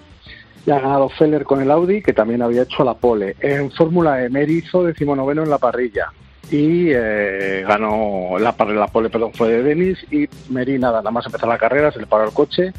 Y 0.66 0.70
ha 0.70 0.78
ganado 0.78 1.08
Feller 1.08 1.44
con 1.44 1.60
el 1.60 1.70
Audi, 1.70 2.02
que 2.02 2.12
también 2.12 2.42
había 2.42 2.62
hecho 2.62 2.84
la 2.84 2.94
pole. 2.94 3.36
En 3.40 3.70
Fórmula 3.72 4.24
E, 4.24 4.28
Meri 4.28 4.58
hizo 4.58 4.84
decimonoveno 4.84 5.42
en 5.42 5.50
la 5.50 5.58
parrilla. 5.58 6.12
Y 6.50 6.90
eh, 6.90 7.64
ganó 7.66 8.38
la, 8.38 8.54
la 8.58 8.86
pole, 8.86 9.10
perdón, 9.10 9.32
fue 9.34 9.48
de 9.48 9.62
Denis. 9.62 9.98
Y 10.10 10.28
Meri, 10.50 10.78
nada, 10.78 10.98
nada 10.98 11.10
más 11.10 11.26
empezar 11.26 11.48
la 11.48 11.58
carrera, 11.58 11.90
se 11.90 11.98
le 11.98 12.06
paró 12.06 12.24
el 12.24 12.32
coche, 12.32 12.72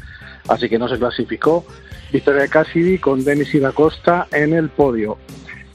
así 0.48 0.68
que 0.68 0.78
no 0.78 0.88
se 0.88 0.98
clasificó. 0.98 1.64
Victoria 2.12 2.42
de 2.42 2.48
Cassidy 2.48 2.98
con 2.98 3.24
Denis 3.24 3.54
y 3.54 3.58
da 3.58 3.72
Costa 3.72 4.28
en 4.32 4.52
el 4.52 4.68
podio. 4.68 5.18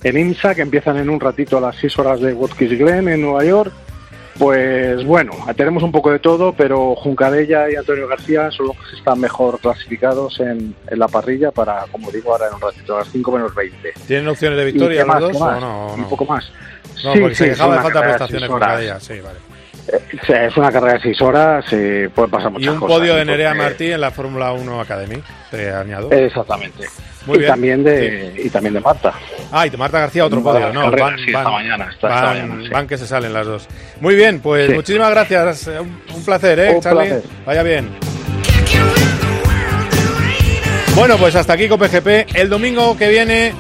En 0.04 0.18
IMSA, 0.18 0.56
que 0.56 0.62
empiezan 0.62 0.98
en 0.98 1.10
un 1.10 1.20
ratito 1.20 1.58
a 1.58 1.62
las 1.62 1.76
6 1.76 2.00
horas 2.00 2.22
de 2.22 2.34
Watkins 2.34 2.80
Glen 2.80 3.10
en 3.10 3.22
Nueva 3.22 3.44
York, 3.44 3.74
pues 4.40 5.04
bueno, 5.06 5.34
tenemos 5.56 5.84
un 5.84 5.92
poco 5.92 6.12
de 6.12 6.20
todo, 6.20 6.54
pero 6.54 6.96
Juncadella 6.96 7.70
y 7.70 7.76
Antonio 7.76 8.08
García 8.08 8.50
son 8.52 8.68
los 8.68 8.78
que 8.78 8.96
están 8.98 9.20
mejor 9.20 9.60
clasificados 9.60 10.40
en, 10.40 10.74
en 10.88 11.00
la 11.00 11.08
parrilla 11.10 11.52
para, 11.52 11.86
como 11.92 12.10
digo, 12.10 12.32
ahora 12.32 12.48
en 12.48 12.56
un 12.56 12.62
ratito, 12.62 12.96
a 12.96 13.00
las 13.00 13.10
5 13.10 13.32
menos 13.34 13.54
20. 13.54 13.94
¿Tienen 14.08 14.28
opciones 14.30 14.58
de 14.58 14.64
¿Y 14.70 14.72
victoria 14.72 15.04
los 15.06 15.34
dos 15.34 15.42
o 15.42 15.60
no? 15.60 15.88
o 15.88 15.94
Un 15.94 16.02
no? 16.02 16.10
poco 16.10 16.26
más. 16.26 16.50
No, 17.04 17.14
Sí, 17.14 17.20
porque 17.20 17.36
se 17.36 17.44
sí, 17.44 17.50
quejaba 17.52 17.76
es 17.76 17.78
de 17.80 17.84
falta 17.84 18.00
de 18.00 18.06
prestaciones 18.08 18.42
seis 18.42 18.48
con 18.50 18.56
horas. 18.58 18.70
Cadella, 18.76 19.00
sí, 19.00 19.14
vale. 19.20 19.40
Sí, 20.26 20.34
es 20.34 20.56
una 20.58 20.72
carrera 20.72 20.94
de 20.94 21.00
6 21.02 21.22
horas, 21.22 21.66
eh, 21.72 22.10
pueden 22.14 22.30
pasar 22.30 22.52
muchas 22.52 22.66
Y 22.66 22.70
un 22.70 22.80
cosas. 22.80 22.98
podio 22.98 23.14
de 23.16 23.22
porque- 23.22 23.32
Nerea 23.32 23.54
Martí 23.56 23.92
en 23.92 24.02
la 24.02 24.12
Fórmula 24.12 24.52
1 24.54 24.80
Academy, 24.82 25.22
te 25.50 25.72
añado. 25.72 26.12
Exactamente. 26.12 26.86
Muy 27.26 27.36
y 27.36 27.40
bien. 27.40 27.52
también 27.52 27.84
de 27.84 28.42
y 28.44 28.50
también 28.50 28.74
de 28.76 28.80
Marta. 28.80 29.14
Ah, 29.52 29.66
y 29.66 29.70
de 29.70 29.78
Marta 29.78 30.00
García 30.00 30.26
otro 30.26 30.42
podio, 30.44 30.72
¿no? 30.72 30.92
Van, 30.92 31.18
sí, 31.18 31.26
esta 31.28 31.44
van- 31.44 31.52
mañana, 31.54 31.90
esta- 31.92 32.08
esta 32.08 32.22
van- 32.22 32.26
mañana, 32.50 32.64
sí. 32.64 32.70
van 32.70 32.88
que 32.88 32.98
se 32.98 33.08
salen 33.08 33.34
las 33.34 33.46
dos. 33.48 33.68
Muy 34.00 34.16
bien, 34.16 34.40
pues 34.42 34.74
muchísimas 34.74 35.10
gracias. 35.12 35.68
eh, 35.68 35.80
Un, 35.80 36.02
un 36.14 36.26
placer, 36.26 36.60
¿eh, 36.60 36.76
Un 36.76 36.82
Charlie? 36.82 37.08
placer. 37.08 37.24
Vaya 37.46 37.64
bien. 37.64 37.90
Bueno, 40.96 41.18
pues 41.18 41.36
hasta 41.36 41.54
aquí 41.54 41.68
COPGP. 41.68 42.28
El 42.36 42.50
domingo 42.50 42.98
que 42.98 43.10
viene 43.10 43.54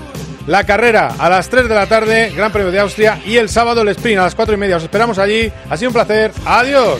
la 0.49 0.63
carrera 0.63 1.13
a 1.19 1.29
las 1.29 1.47
3 1.47 1.69
de 1.69 1.75
la 1.75 1.85
tarde, 1.85 2.31
Gran 2.35 2.51
Premio 2.51 2.71
de 2.71 2.79
Austria, 2.79 3.21
y 3.23 3.37
el 3.37 3.49
sábado 3.49 3.83
el 3.83 3.89
sprint 3.89 4.19
a 4.19 4.23
las 4.23 4.33
4 4.33 4.55
y 4.55 4.57
media. 4.57 4.77
Os 4.77 4.83
esperamos 4.83 5.19
allí. 5.19 5.51
Ha 5.69 5.77
sido 5.77 5.89
un 5.89 5.93
placer. 5.93 6.31
Adiós. 6.43 6.99